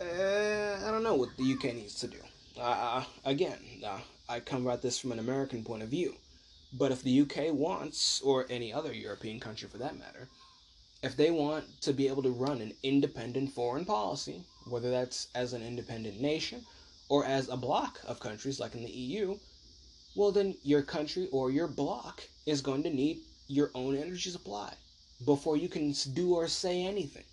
uh, 0.00 0.86
I 0.86 0.90
don't 0.90 1.02
know 1.02 1.14
what 1.14 1.36
the 1.36 1.52
UK 1.52 1.74
needs 1.74 1.94
to 2.00 2.08
do. 2.08 2.18
Uh, 2.58 3.04
again, 3.24 3.58
uh, 3.84 4.00
I 4.28 4.40
come 4.40 4.66
at 4.68 4.82
this 4.82 4.98
from 4.98 5.12
an 5.12 5.18
American 5.18 5.64
point 5.64 5.82
of 5.82 5.88
view. 5.88 6.14
But 6.72 6.92
if 6.92 7.02
the 7.02 7.20
UK 7.22 7.52
wants, 7.52 8.20
or 8.22 8.46
any 8.48 8.72
other 8.72 8.92
European 8.92 9.40
country 9.40 9.68
for 9.68 9.78
that 9.78 9.98
matter, 9.98 10.28
if 11.02 11.16
they 11.16 11.30
want 11.30 11.80
to 11.82 11.92
be 11.92 12.08
able 12.08 12.22
to 12.22 12.30
run 12.30 12.60
an 12.60 12.74
independent 12.82 13.50
foreign 13.52 13.84
policy, 13.84 14.44
whether 14.68 14.90
that's 14.90 15.28
as 15.34 15.52
an 15.52 15.62
independent 15.62 16.20
nation 16.20 16.64
or 17.08 17.24
as 17.24 17.48
a 17.48 17.56
bloc 17.56 18.00
of 18.06 18.20
countries 18.20 18.60
like 18.60 18.74
in 18.74 18.82
the 18.84 18.90
EU, 18.90 19.36
well, 20.16 20.32
then 20.32 20.54
your 20.62 20.82
country 20.82 21.28
or 21.30 21.50
your 21.50 21.68
bloc 21.68 22.22
is 22.46 22.60
going 22.60 22.82
to 22.82 22.90
need 22.90 23.20
your 23.46 23.70
own 23.74 23.96
energy 23.96 24.30
supply 24.30 24.72
before 25.24 25.56
you 25.56 25.68
can 25.68 25.94
do 26.14 26.34
or 26.34 26.48
say 26.48 26.84
anything. 26.84 27.24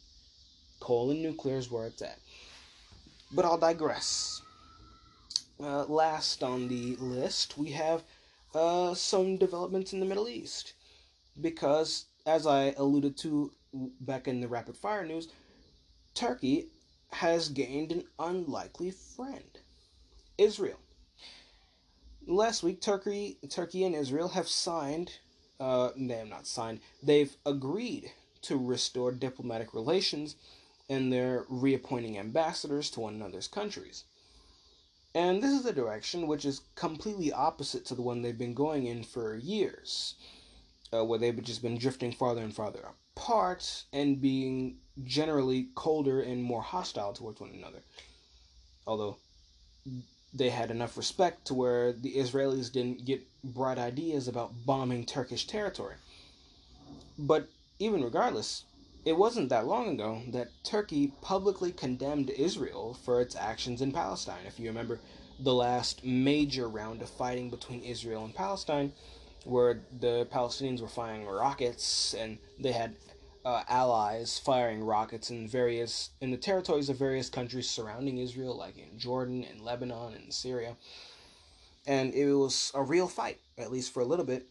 Coal 0.80 1.12
and 1.12 1.22
nuclear 1.22 1.58
is 1.58 1.72
where 1.72 1.88
it's 1.88 2.02
at. 2.02 2.20
But 3.32 3.46
I'll 3.46 3.58
digress. 3.58 4.42
Uh, 5.60 5.86
last 5.86 6.44
on 6.44 6.68
the 6.68 6.96
list, 6.98 7.58
we 7.58 7.72
have 7.72 8.04
uh, 8.54 8.94
some 8.94 9.38
developments 9.38 9.94
in 9.94 10.00
the 10.00 10.06
Middle 10.06 10.30
East. 10.30 10.74
Because, 11.40 12.06
as 12.26 12.46
I 12.48 12.74
alluded 12.78 13.18
to 13.18 13.52
back 14.02 14.28
in 14.28 14.42
the 14.42 14.48
rapid 14.48 14.78
fire 14.78 15.06
news, 15.06 15.30
Turkey 16.14 16.70
has 17.12 17.50
gained 17.50 17.92
an 17.92 18.04
unlikely 18.20 18.92
friend 18.92 19.60
Israel. 20.38 20.80
Last 22.30 22.62
week, 22.62 22.82
Turkey, 22.82 23.38
Turkey 23.50 23.86
and 23.86 23.96
Israel 23.96 24.28
have 24.28 24.50
signed, 24.50 25.14
uh, 25.62 25.92
they 25.96 26.16
have 26.16 26.28
not 26.28 26.46
signed, 26.46 26.82
they've 27.02 27.34
agreed 27.46 28.12
to 28.42 28.58
restore 28.58 29.14
diplomatic 29.14 29.74
relations 29.74 30.36
and 30.90 31.12
they're 31.12 31.46
reappointing 31.48 32.18
ambassadors 32.18 32.90
to 32.92 33.00
one 33.00 33.16
another's 33.16 33.48
countries. 33.48 34.04
And 35.16 35.42
this 35.42 35.58
is 35.58 35.66
a 35.66 35.72
direction 35.72 36.28
which 36.28 36.44
is 36.44 36.64
completely 36.76 37.32
opposite 37.32 37.86
to 37.86 37.96
the 37.96 38.02
one 38.02 38.22
they've 38.22 38.38
been 38.38 38.54
going 38.54 38.88
in 38.88 39.04
for 39.04 39.38
years, 39.38 40.16
uh, 40.94 41.06
where 41.06 41.20
they've 41.20 41.42
just 41.42 41.62
been 41.62 41.78
drifting 41.78 42.12
farther 42.12 42.42
and 42.42 42.54
farther 42.54 42.90
apart 43.16 43.86
and 43.94 44.22
being 44.22 44.80
generally 45.06 45.70
colder 45.76 46.22
and 46.22 46.44
more 46.44 46.62
hostile 46.62 47.14
towards 47.14 47.40
one 47.40 47.52
another. 47.52 47.84
Although 48.86 49.18
they 50.34 50.50
had 50.50 50.72
enough 50.72 50.98
respect 50.98 51.46
to 51.46 51.54
where 51.54 51.94
the 51.94 52.16
Israelis 52.16 52.72
didn't 52.72 53.06
get 53.06 53.28
bright 53.44 53.78
ideas 53.78 54.28
about 54.28 54.66
bombing 54.66 55.06
Turkish 55.06 55.48
territory. 55.48 55.96
But 57.18 57.50
even 57.80 58.04
regardless, 58.04 58.64
it 59.06 59.18
wasn't 59.18 59.50
that 59.50 59.66
long 59.66 59.88
ago 59.88 60.22
that 60.30 60.50
Turkey 60.64 61.14
publicly 61.22 61.72
condemned 61.72 62.30
Israel 62.30 62.98
for 63.06 63.22
its 63.22 63.36
actions 63.36 63.82
in 63.82 63.92
Palestine. 63.92 64.46
If 64.46 64.60
you 64.60 64.68
remember 64.68 65.00
the 65.40 65.54
last 65.54 66.04
major 66.04 66.68
round 66.68 67.02
of 67.02 67.10
fighting 67.10 67.50
between 67.50 67.84
Israel 67.84 68.26
and 68.26 68.36
Palestine, 68.36 68.92
where 69.46 69.80
the 70.00 70.28
Palestinians 70.32 70.82
were 70.82 70.88
firing 70.88 71.26
rockets 71.26 72.14
and 72.14 72.38
they 72.60 72.74
had 72.74 72.96
uh, 73.48 73.64
allies 73.70 74.38
firing 74.38 74.84
rockets 74.84 75.30
in 75.30 75.48
various 75.48 76.10
in 76.20 76.32
the 76.32 76.38
territories 76.38 76.90
of 76.90 76.98
various 76.98 77.30
countries 77.30 77.70
surrounding 77.70 78.18
Israel, 78.18 78.58
like 78.58 78.78
in 78.78 79.00
Jordan 79.00 79.46
and 79.50 79.62
Lebanon 79.62 80.14
and 80.14 80.34
Syria. 80.34 80.76
And 81.86 82.14
it 82.14 82.34
was 82.34 82.72
a 82.76 82.84
real 82.84 83.08
fight, 83.08 83.40
at 83.58 83.72
least 83.72 83.94
for 83.94 84.02
a 84.02 84.06
little 84.06 84.26
bit. 84.26 84.48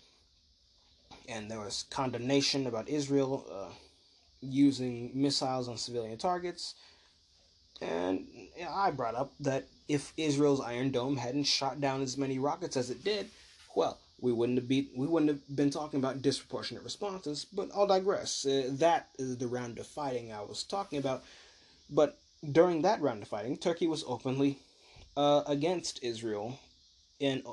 And 1.29 1.51
there 1.51 1.61
was 1.61 1.85
condemnation 1.91 2.67
about 2.67 2.89
Israel. 2.89 3.45
Uh, 3.51 3.73
using 4.41 5.11
missiles 5.15 5.69
on 5.69 5.77
civilian 5.77 6.19
targets. 6.19 6.75
And 7.81 8.27
I 8.69 8.91
brought 8.91 9.15
up 9.15 9.33
that 9.41 9.65
if 9.89 10.13
Israel's 10.17 10.61
Iron 10.61 10.91
Dome 10.91 11.17
hadn't 11.17 11.45
shot 11.45 11.81
down 11.81 12.03
as 12.03 12.17
many 12.17 12.39
rockets 12.39 12.77
as 12.77 12.91
it 12.91 13.05
did, 13.05 13.29
well, 13.75 13.99
we 14.21 14.33
wouldn't 14.33 14.59
have 14.59 14.69
be 14.69 14.91
we 14.97 15.07
wouldn't 15.07 15.31
have 15.31 15.57
been 15.57 15.71
talking 15.71 15.99
about 15.99 16.23
disproportionate 16.23 16.85
responses. 16.85 17.45
But 17.45 17.71
I'll 17.75 17.87
digress. 17.87 18.47
Uh, 18.47 18.69
that 18.73 19.09
is 19.19 19.39
the 19.39 19.47
round 19.47 19.79
of 19.79 19.87
fighting 19.87 20.33
I 20.33 20.43
was 20.43 20.63
talking 20.63 20.99
about. 20.99 21.25
But 21.91 22.19
during 22.53 22.83
that 22.83 23.01
round 23.01 23.23
of 23.23 23.29
fighting, 23.29 23.57
Turkey 23.57 23.87
was 23.87 24.05
openly 24.07 24.59
uh, 25.17 25.43
against 25.47 26.03
Israel 26.03 26.59
and 27.21 27.43
uh, 27.47 27.53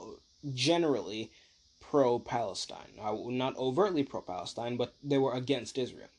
generally 0.54 1.32
pro 1.80 2.20
Palestine. 2.20 3.00
Not 3.00 3.58
overtly 3.58 4.04
pro 4.04 4.22
Palestine, 4.22 4.78
but 4.78 4.94
they 5.04 5.18
were 5.18 5.34
against 5.34 5.78
Israel 5.78 6.10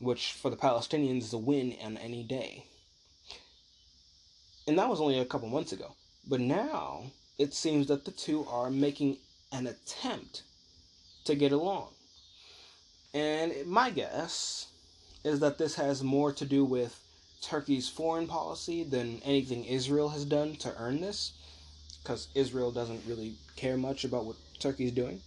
which 0.00 0.32
for 0.32 0.50
the 0.50 0.56
Palestinians 0.56 1.24
is 1.24 1.32
a 1.32 1.38
win 1.38 1.76
on 1.84 1.96
any 1.98 2.22
day. 2.22 2.64
And 4.66 4.78
that 4.78 4.88
was 4.88 5.00
only 5.00 5.18
a 5.18 5.24
couple 5.24 5.48
months 5.48 5.72
ago. 5.72 5.94
But 6.26 6.40
now 6.40 7.04
it 7.38 7.54
seems 7.54 7.86
that 7.88 8.04
the 8.04 8.10
two 8.10 8.46
are 8.46 8.70
making 8.70 9.18
an 9.52 9.66
attempt 9.66 10.42
to 11.24 11.34
get 11.34 11.52
along. 11.52 11.88
And 13.12 13.66
my 13.66 13.90
guess 13.90 14.68
is 15.24 15.40
that 15.40 15.58
this 15.58 15.74
has 15.74 16.02
more 16.02 16.32
to 16.32 16.44
do 16.44 16.64
with 16.64 17.02
Turkey's 17.42 17.88
foreign 17.88 18.26
policy 18.26 18.84
than 18.84 19.20
anything 19.24 19.64
Israel 19.64 20.10
has 20.10 20.24
done 20.24 20.56
to 20.56 20.74
earn 20.78 21.00
this, 21.00 21.32
because 22.02 22.28
Israel 22.34 22.70
doesn't 22.70 23.02
really 23.06 23.34
care 23.56 23.76
much 23.76 24.04
about 24.04 24.24
what 24.24 24.36
Turkey's 24.58 24.92
doing. 24.92 25.20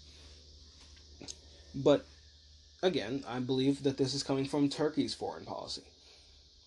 But 1.76 2.06
again, 2.82 3.24
I 3.28 3.40
believe 3.40 3.84
that 3.84 3.98
this 3.98 4.14
is 4.14 4.24
coming 4.24 4.46
from 4.46 4.70
Turkey's 4.70 5.14
foreign 5.14 5.46
policy. 5.46 5.84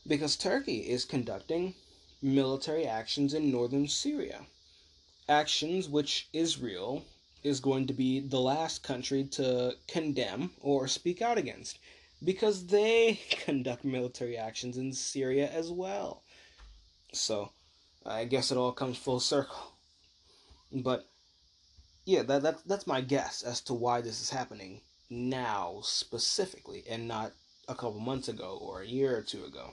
Because 0.07 0.37
Turkey 0.37 0.79
is 0.79 1.05
conducting 1.05 1.75
military 2.23 2.87
actions 2.87 3.35
in 3.35 3.51
northern 3.51 3.89
Syria. 3.89 4.43
Actions 5.29 5.89
which 5.89 6.29
Israel 6.33 7.05
is 7.47 7.61
going 7.61 7.87
to 7.87 7.93
be 7.93 8.21
the 8.21 8.41
last 8.41 8.83
country 8.83 9.25
to 9.25 9.75
condemn 9.87 10.51
or 10.61 10.89
speak 10.89 11.23
out 11.23 11.39
against. 11.39 11.79
Because 12.25 12.67
they 12.67 13.21
conduct 13.31 13.85
military 13.85 14.37
actions 14.37 14.77
in 14.77 14.93
Syria 14.93 15.49
as 15.51 15.71
well. 15.71 16.23
So, 17.13 17.51
I 18.05 18.25
guess 18.25 18.51
it 18.51 18.59
all 18.59 18.73
comes 18.73 18.99
full 18.99 19.21
circle. 19.21 19.73
But, 20.73 21.07
yeah, 22.05 22.23
that, 22.25 22.43
that, 22.43 22.59
that's 22.67 22.87
my 22.87 23.01
guess 23.01 23.43
as 23.43 23.61
to 23.63 23.75
why 23.75 24.01
this 24.01 24.21
is 24.21 24.31
happening 24.31 24.81
now 25.09 25.79
specifically 25.83 26.83
and 26.91 27.07
not 27.07 27.33
a 27.69 27.75
couple 27.75 28.01
months 28.01 28.29
ago 28.29 28.59
or 28.61 28.81
a 28.81 28.87
year 28.87 29.17
or 29.17 29.23
two 29.23 29.45
ago. 29.45 29.71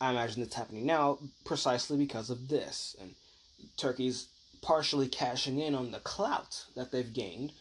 I 0.00 0.10
imagine 0.10 0.42
it's 0.42 0.56
happening 0.56 0.86
now 0.86 1.18
precisely 1.44 1.96
because 1.96 2.30
of 2.30 2.48
this. 2.48 2.96
And 3.00 3.14
Turkey's 3.76 4.28
partially 4.64 5.08
cashing 5.08 5.60
in 5.60 5.74
on 5.74 5.90
the 5.90 5.98
clout 5.98 6.64
that 6.74 6.90
they've 6.90 7.12
gained 7.12 7.52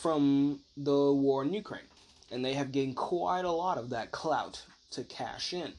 from 0.00 0.60
the 0.76 1.12
war 1.12 1.42
in 1.42 1.52
Ukraine. 1.52 1.90
and 2.30 2.44
they 2.44 2.54
have 2.54 2.72
gained 2.72 2.96
quite 2.96 3.44
a 3.44 3.50
lot 3.50 3.78
of 3.78 3.90
that 3.90 4.10
clout 4.10 4.64
to 4.90 5.04
cash 5.04 5.52
in. 5.52 5.72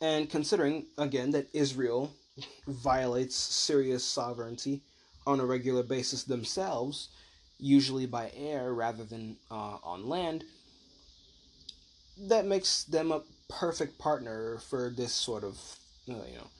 And 0.00 0.28
considering, 0.28 0.86
again, 0.98 1.30
that 1.30 1.48
Israel 1.52 2.12
violates 2.66 3.36
Syria's 3.36 4.04
sovereignty 4.04 4.82
on 5.26 5.40
a 5.40 5.46
regular 5.46 5.82
basis 5.82 6.24
themselves, 6.24 7.08
usually 7.58 8.06
by 8.06 8.30
air 8.36 8.72
rather 8.74 9.04
than 9.04 9.36
uh, 9.50 9.78
on 9.82 10.08
land, 10.08 10.44
that 12.18 12.46
makes 12.46 12.84
them 12.84 13.12
a 13.12 13.22
perfect 13.48 13.98
partner 13.98 14.58
for 14.58 14.90
this 14.90 15.12
sort 15.12 15.44
of, 15.44 15.54
uh, 16.08 16.12
you 16.12 16.36
know, 16.36 16.50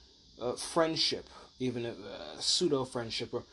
uh, 0.41 0.55
friendship, 0.55 1.29
even 1.59 1.85
a 1.85 1.89
uh, 1.89 2.39
pseudo 2.39 2.85
friendship 2.85 3.33
or 3.33 3.43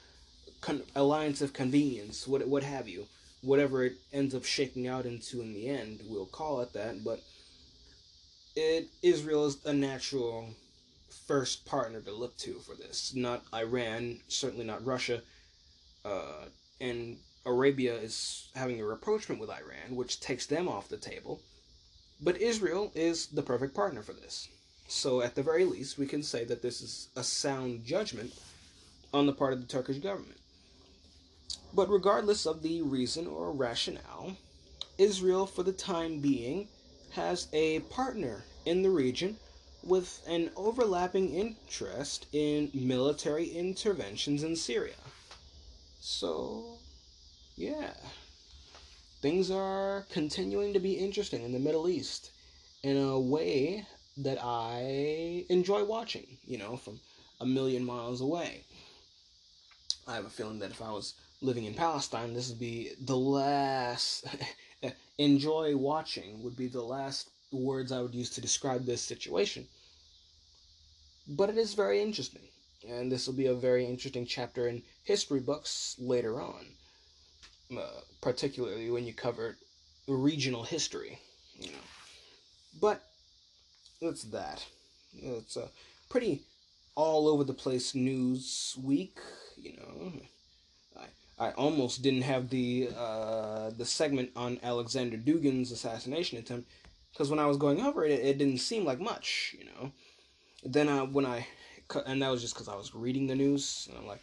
con- 0.61 0.83
alliance 0.95 1.43
of 1.43 1.53
convenience, 1.53 2.27
what 2.27 2.47
what 2.47 2.63
have 2.63 2.89
you, 2.89 3.07
whatever 3.43 3.85
it 3.85 3.95
ends 4.13 4.35
up 4.35 4.45
shaking 4.45 4.87
out 4.87 5.07
into 5.07 5.41
in 5.41 5.53
the 5.53 5.69
end, 5.69 6.01
we'll 6.07 6.27
call 6.27 6.61
it 6.61 6.73
that. 6.73 7.05
But 7.05 7.23
it 8.55 8.89
Israel 9.03 9.47
is 9.47 9.65
a 9.65 9.73
natural 9.73 10.55
first 11.27 11.67
partner 11.67 12.01
to 12.01 12.13
look 12.13 12.37
to 12.39 12.55
for 12.55 12.75
this. 12.75 13.15
Not 13.15 13.45
Iran, 13.53 14.21
certainly 14.29 14.65
not 14.65 14.85
Russia, 14.87 15.23
uh, 16.05 16.47
and 16.81 17.19
Arabia 17.45 17.95
is 17.95 18.49
having 18.55 18.81
a 18.81 18.85
rapprochement 18.85 19.41
with 19.41 19.51
Iran, 19.51 19.95
which 19.95 20.21
takes 20.21 20.47
them 20.47 20.69
off 20.69 20.89
the 20.89 20.97
table. 20.97 21.41
But 22.21 22.41
Israel 22.41 22.93
is 22.95 23.27
the 23.27 23.43
perfect 23.43 23.75
partner 23.75 24.03
for 24.03 24.13
this. 24.13 24.49
So, 24.89 25.21
at 25.21 25.35
the 25.35 25.43
very 25.43 25.65
least, 25.65 25.99
we 25.99 26.07
can 26.07 26.23
say 26.23 26.45
that 26.45 26.63
this 26.63 26.81
is 26.81 27.09
a 27.17 27.25
sound 27.25 27.85
judgment 27.85 28.33
on 29.13 29.27
the 29.27 29.33
part 29.33 29.53
of 29.53 29.61
the 29.61 29.67
Turkish 29.67 29.99
government. 29.99 30.39
But 31.75 31.91
regardless 31.91 32.47
of 32.47 32.63
the 32.63 32.83
reason 32.83 33.27
or 33.27 33.53
rationale, 33.53 34.37
Israel, 34.99 35.47
for 35.47 35.63
the 35.63 35.73
time 35.73 36.21
being, 36.21 36.69
has 37.13 37.49
a 37.53 37.81
partner 37.81 38.45
in 38.65 38.83
the 38.83 38.91
region 38.91 39.37
with 39.83 40.23
an 40.27 40.51
overlapping 40.57 41.35
interest 41.35 42.27
in 42.33 42.71
military 42.75 43.47
interventions 43.47 44.43
in 44.43 44.57
Syria. 44.57 44.95
So, 46.01 46.79
yeah. 47.57 47.95
Things 49.23 49.51
are 49.51 50.07
continuing 50.11 50.73
to 50.73 50.81
be 50.81 50.93
interesting 50.93 51.43
in 51.43 51.53
the 51.53 51.59
Middle 51.59 51.89
East 51.89 52.31
in 52.83 52.97
a 52.97 53.19
way 53.19 53.87
that 54.19 54.39
I 54.43 55.45
enjoy 55.49 55.85
watching, 55.85 56.39
you 56.47 56.59
know, 56.59 56.77
from 56.77 57.01
a 57.41 57.47
million 57.47 57.85
miles 57.85 58.21
away. 58.21 58.65
I 60.07 60.15
have 60.15 60.25
a 60.25 60.31
feeling 60.31 60.61
that 60.61 60.71
if 60.71 60.81
I 60.81 60.91
was 60.91 61.15
living 61.43 61.65
in 61.65 61.75
Palestine, 61.75 62.33
this 62.33 62.49
would 62.49 62.59
be 62.59 62.93
the 63.01 63.17
last. 63.17 64.27
enjoy 65.19 65.77
watching 65.77 66.43
would 66.43 66.57
be 66.57 66.69
the 66.69 66.83
last 66.83 67.31
words 67.51 67.93
I 67.93 68.01
would 68.01 68.15
use 68.15 68.31
to 68.31 68.41
describe 68.41 68.85
this 68.85 69.03
situation. 69.03 69.67
But 71.29 71.51
it 71.51 71.59
is 71.59 71.75
very 71.75 72.01
interesting, 72.01 72.49
and 72.87 73.11
this 73.11 73.27
will 73.27 73.35
be 73.35 73.47
a 73.47 73.55
very 73.55 73.85
interesting 73.85 74.27
chapter 74.27 74.69
in 74.69 74.83
history 75.05 75.41
books 75.41 75.97
later 75.99 76.41
on, 76.41 76.67
uh, 77.77 78.01
particularly 78.21 78.91
when 78.91 79.05
you 79.05 79.13
cover 79.13 79.57
regional 80.07 80.63
history, 80.63 81.19
you 81.59 81.73
know. 81.73 81.87
But 82.81 83.03
that's 84.01 84.25
that. 84.25 84.65
It's 85.15 85.57
a 85.57 85.69
pretty 86.09 86.43
all 86.95 87.29
over 87.29 87.45
the 87.45 87.55
place 87.55 87.95
news 87.95 88.77
week, 88.83 89.19
you 89.57 89.77
know. 89.77 90.13
I, 91.39 91.47
I 91.47 91.51
almost 91.53 92.03
didn't 92.03 92.23
have 92.23 92.49
the 92.49 92.91
uh, 92.97 93.71
the 93.71 93.85
segment 93.85 94.31
on 94.37 94.59
Alexander 94.63 95.17
Dugin's 95.17 95.73
assassination 95.73 96.39
attempt 96.39 96.71
because 97.13 97.31
when 97.31 97.39
I 97.39 97.47
was 97.47 97.57
going 97.57 97.81
over 97.81 98.05
it, 98.05 98.13
it, 98.13 98.25
it 98.25 98.39
didn't 98.39 98.59
seem 98.59 98.85
like 98.85 99.01
much, 99.01 99.55
you 99.59 99.65
know 99.65 99.93
then 100.67 100.89
I, 100.89 101.03
when 101.03 101.27
I 101.27 101.47
and 102.07 102.21
that 102.23 102.31
was 102.31 102.43
just 102.43 102.55
because 102.55 102.69
I 102.69 102.75
was 102.75 102.95
reading 102.95 103.27
the 103.27 103.35
news 103.35 103.89
and 103.89 103.99
I'm 103.99 104.07
like, 104.07 104.23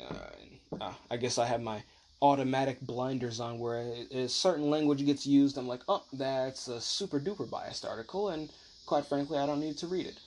uh, 0.00 0.80
uh, 0.84 0.94
I 1.10 1.16
guess 1.16 1.38
I 1.38 1.46
have 1.46 1.62
my 1.62 1.82
automatic 2.20 2.80
blinders 2.80 3.38
on 3.38 3.58
where 3.58 3.80
a, 3.80 4.22
a, 4.22 4.28
certain 4.28 4.70
language 4.70 5.04
gets 5.04 5.26
used. 5.26 5.56
I'm 5.56 5.68
like, 5.68 5.82
oh, 5.88 6.02
that's 6.12 6.68
a 6.68 6.80
super 6.80 7.20
duper 7.20 7.48
biased 7.48 7.84
article, 7.84 8.30
and 8.30 8.50
quite 8.86 9.06
frankly, 9.06 9.38
I 9.38 9.46
don't 9.46 9.60
need 9.60 9.78
to 9.78 9.86
read 9.86 10.06
it. 10.06 10.18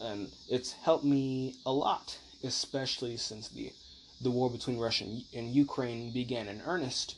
And 0.00 0.30
it's 0.48 0.72
helped 0.72 1.04
me 1.04 1.56
a 1.64 1.72
lot, 1.72 2.18
especially 2.42 3.16
since 3.16 3.48
the 3.48 3.72
the 4.22 4.30
war 4.30 4.50
between 4.50 4.76
Russia 4.78 5.04
and 5.32 5.54
Ukraine 5.54 6.12
began 6.12 6.46
in 6.48 6.60
earnest, 6.66 7.14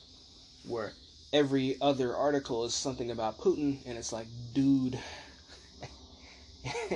where 0.64 0.93
every 1.32 1.80
other 1.80 2.14
article 2.14 2.64
is 2.64 2.74
something 2.74 3.11
about 3.11 3.38
Putin, 3.38 3.78
and 3.86 3.99
it's 3.99 4.12
like, 4.12 4.26
dude. 4.53 4.99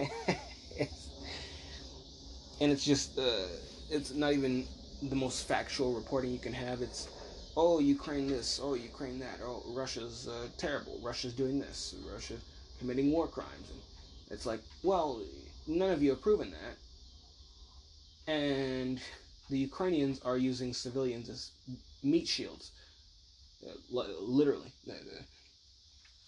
and 2.60 2.70
it's 2.72 2.84
just 2.84 3.18
uh, 3.18 3.46
it's 3.90 4.12
not 4.14 4.32
even 4.32 4.66
the 5.02 5.16
most 5.16 5.48
factual 5.48 5.92
reporting 5.94 6.30
you 6.30 6.38
can 6.38 6.52
have. 6.52 6.82
It's 6.82 7.08
oh 7.56 7.80
Ukraine 7.80 8.28
this, 8.28 8.60
oh 8.62 8.74
Ukraine 8.74 9.18
that, 9.20 9.40
oh 9.42 9.62
Russia's 9.68 10.28
uh, 10.28 10.46
terrible, 10.56 11.00
Russia's 11.02 11.32
doing 11.32 11.58
this, 11.58 11.94
Russia 12.12 12.36
committing 12.78 13.10
war 13.10 13.26
crimes, 13.28 13.70
and 13.70 13.80
it's 14.30 14.46
like 14.46 14.60
well 14.82 15.20
none 15.66 15.90
of 15.90 16.02
you 16.02 16.10
have 16.10 16.20
proven 16.22 16.50
that, 16.50 18.32
and 18.32 19.00
the 19.50 19.58
Ukrainians 19.58 20.20
are 20.24 20.38
using 20.38 20.72
civilians 20.72 21.28
as 21.28 21.50
meat 22.02 22.26
shields, 22.28 22.72
uh, 23.66 23.72
literally. 23.90 24.72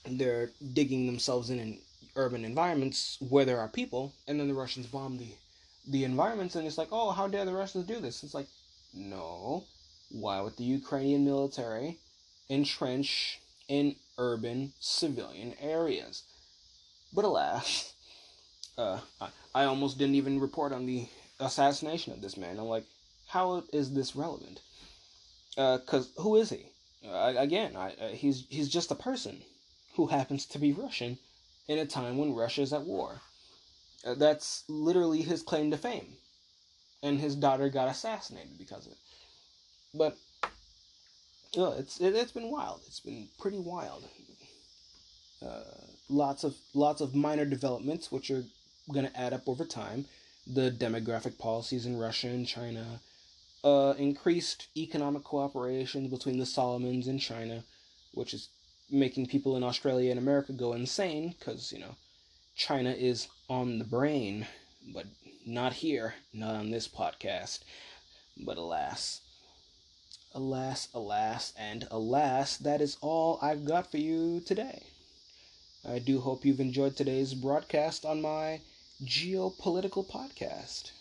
They're 0.06 0.50
digging 0.72 1.06
themselves 1.06 1.50
in 1.50 1.58
in 1.58 1.78
urban 2.16 2.44
environments 2.44 3.18
where 3.20 3.44
there 3.44 3.60
are 3.60 3.68
people, 3.68 4.12
and 4.26 4.40
then 4.40 4.48
the 4.48 4.54
Russians 4.54 4.86
bomb 4.86 5.18
the 5.18 5.30
the 5.88 6.04
environments 6.04 6.54
and 6.54 6.66
it's 6.66 6.78
like, 6.78 6.88
oh, 6.92 7.10
how 7.12 7.26
dare 7.28 7.44
the 7.44 7.52
Russians 7.52 7.86
do 7.86 7.98
this? 7.98 8.22
It's 8.22 8.34
like, 8.34 8.48
no. 8.94 9.64
Why 10.10 10.40
would 10.40 10.56
the 10.56 10.64
Ukrainian 10.64 11.24
military 11.24 11.98
entrench 12.48 13.40
in 13.68 13.96
urban 14.18 14.72
civilian 14.80 15.54
areas? 15.60 16.24
But 17.12 17.24
alas, 17.24 17.94
uh, 18.78 19.00
I, 19.20 19.28
I 19.54 19.64
almost 19.64 19.98
didn't 19.98 20.16
even 20.16 20.40
report 20.40 20.72
on 20.72 20.86
the 20.86 21.06
assassination 21.40 22.12
of 22.12 22.20
this 22.20 22.36
man. 22.36 22.58
I'm 22.58 22.66
like, 22.66 22.84
how 23.26 23.64
is 23.72 23.92
this 23.92 24.16
relevant? 24.16 24.60
Because 25.50 26.10
uh, 26.16 26.22
who 26.22 26.36
is 26.36 26.50
he? 26.50 26.66
Uh, 27.06 27.34
again, 27.36 27.76
I, 27.76 27.92
uh, 27.92 28.08
he's 28.08 28.46
he's 28.48 28.68
just 28.68 28.90
a 28.90 28.96
person 28.96 29.42
who 29.94 30.06
happens 30.06 30.46
to 30.46 30.58
be 30.58 30.72
Russian 30.72 31.18
in 31.68 31.78
a 31.78 31.86
time 31.86 32.16
when 32.18 32.34
Russia 32.34 32.62
is 32.62 32.72
at 32.72 32.82
war. 32.82 33.20
Uh, 34.04 34.14
that's 34.14 34.64
literally 34.68 35.22
his 35.22 35.42
claim 35.42 35.70
to 35.70 35.76
fame. 35.76 36.16
And 37.02 37.20
his 37.20 37.36
daughter 37.36 37.68
got 37.68 37.88
assassinated 37.88 38.58
because 38.58 38.86
of 38.86 38.92
it. 38.92 38.98
But 39.94 40.16
it's 41.54 42.00
it, 42.00 42.14
has 42.14 42.32
been 42.32 42.50
wild. 42.50 42.80
It's 42.86 43.00
been 43.00 43.28
pretty 43.38 43.58
wild. 43.58 44.04
Uh, 45.44 45.87
lots 46.08 46.44
of 46.44 46.56
lots 46.74 47.00
of 47.00 47.14
minor 47.14 47.44
developments 47.44 48.10
which 48.10 48.30
are 48.30 48.44
going 48.92 49.06
to 49.06 49.20
add 49.20 49.32
up 49.32 49.48
over 49.48 49.64
time. 49.64 50.06
The 50.46 50.70
demographic 50.70 51.38
policies 51.38 51.84
in 51.84 51.98
Russia 51.98 52.28
and 52.28 52.46
China, 52.46 53.00
uh, 53.62 53.94
increased 53.98 54.68
economic 54.76 55.24
cooperation 55.24 56.08
between 56.08 56.38
the 56.38 56.46
Solomons 56.46 57.06
and 57.06 57.20
China, 57.20 57.64
which 58.12 58.32
is 58.32 58.48
making 58.90 59.26
people 59.26 59.56
in 59.56 59.62
Australia 59.62 60.10
and 60.10 60.18
America 60.18 60.52
go 60.52 60.72
insane 60.72 61.34
because 61.38 61.72
you 61.72 61.78
know 61.78 61.96
China 62.56 62.90
is 62.90 63.28
on 63.48 63.78
the 63.78 63.84
brain, 63.84 64.46
but 64.92 65.06
not 65.46 65.74
here, 65.74 66.14
not 66.32 66.54
on 66.54 66.70
this 66.70 66.88
podcast. 66.88 67.60
But 68.36 68.56
alas, 68.56 69.20
alas, 70.34 70.88
alas, 70.94 71.52
and 71.58 71.86
alas, 71.90 72.56
that 72.58 72.80
is 72.80 72.96
all 73.00 73.38
I've 73.42 73.64
got 73.64 73.90
for 73.90 73.98
you 73.98 74.40
today. 74.40 74.82
I 75.84 75.98
do 75.98 76.20
hope 76.20 76.44
you've 76.44 76.60
enjoyed 76.60 76.96
today's 76.96 77.34
broadcast 77.34 78.04
on 78.04 78.22
my 78.22 78.60
geopolitical 79.04 80.06
podcast. 80.06 80.92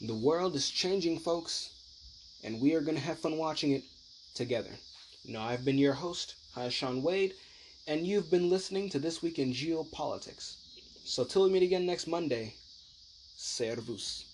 The 0.00 0.14
world 0.14 0.56
is 0.56 0.70
changing, 0.70 1.18
folks, 1.18 1.70
and 2.42 2.60
we 2.60 2.74
are 2.74 2.80
going 2.80 2.96
to 2.96 3.02
have 3.02 3.18
fun 3.18 3.36
watching 3.38 3.72
it 3.72 3.84
together. 4.34 4.72
Now, 5.24 5.42
I've 5.42 5.64
been 5.64 5.78
your 5.78 5.94
host, 5.94 6.34
Sean 6.70 7.02
Wade 7.02 7.34
and 7.90 8.06
you've 8.06 8.30
been 8.30 8.48
listening 8.48 8.88
to 8.90 9.00
This 9.00 9.20
Week 9.20 9.38
in 9.38 9.52
Geopolitics. 9.52 10.54
So 11.04 11.24
till 11.24 11.42
we 11.42 11.50
meet 11.50 11.64
again 11.64 11.86
next 11.86 12.06
Monday, 12.06 12.54
servus. 13.36 14.29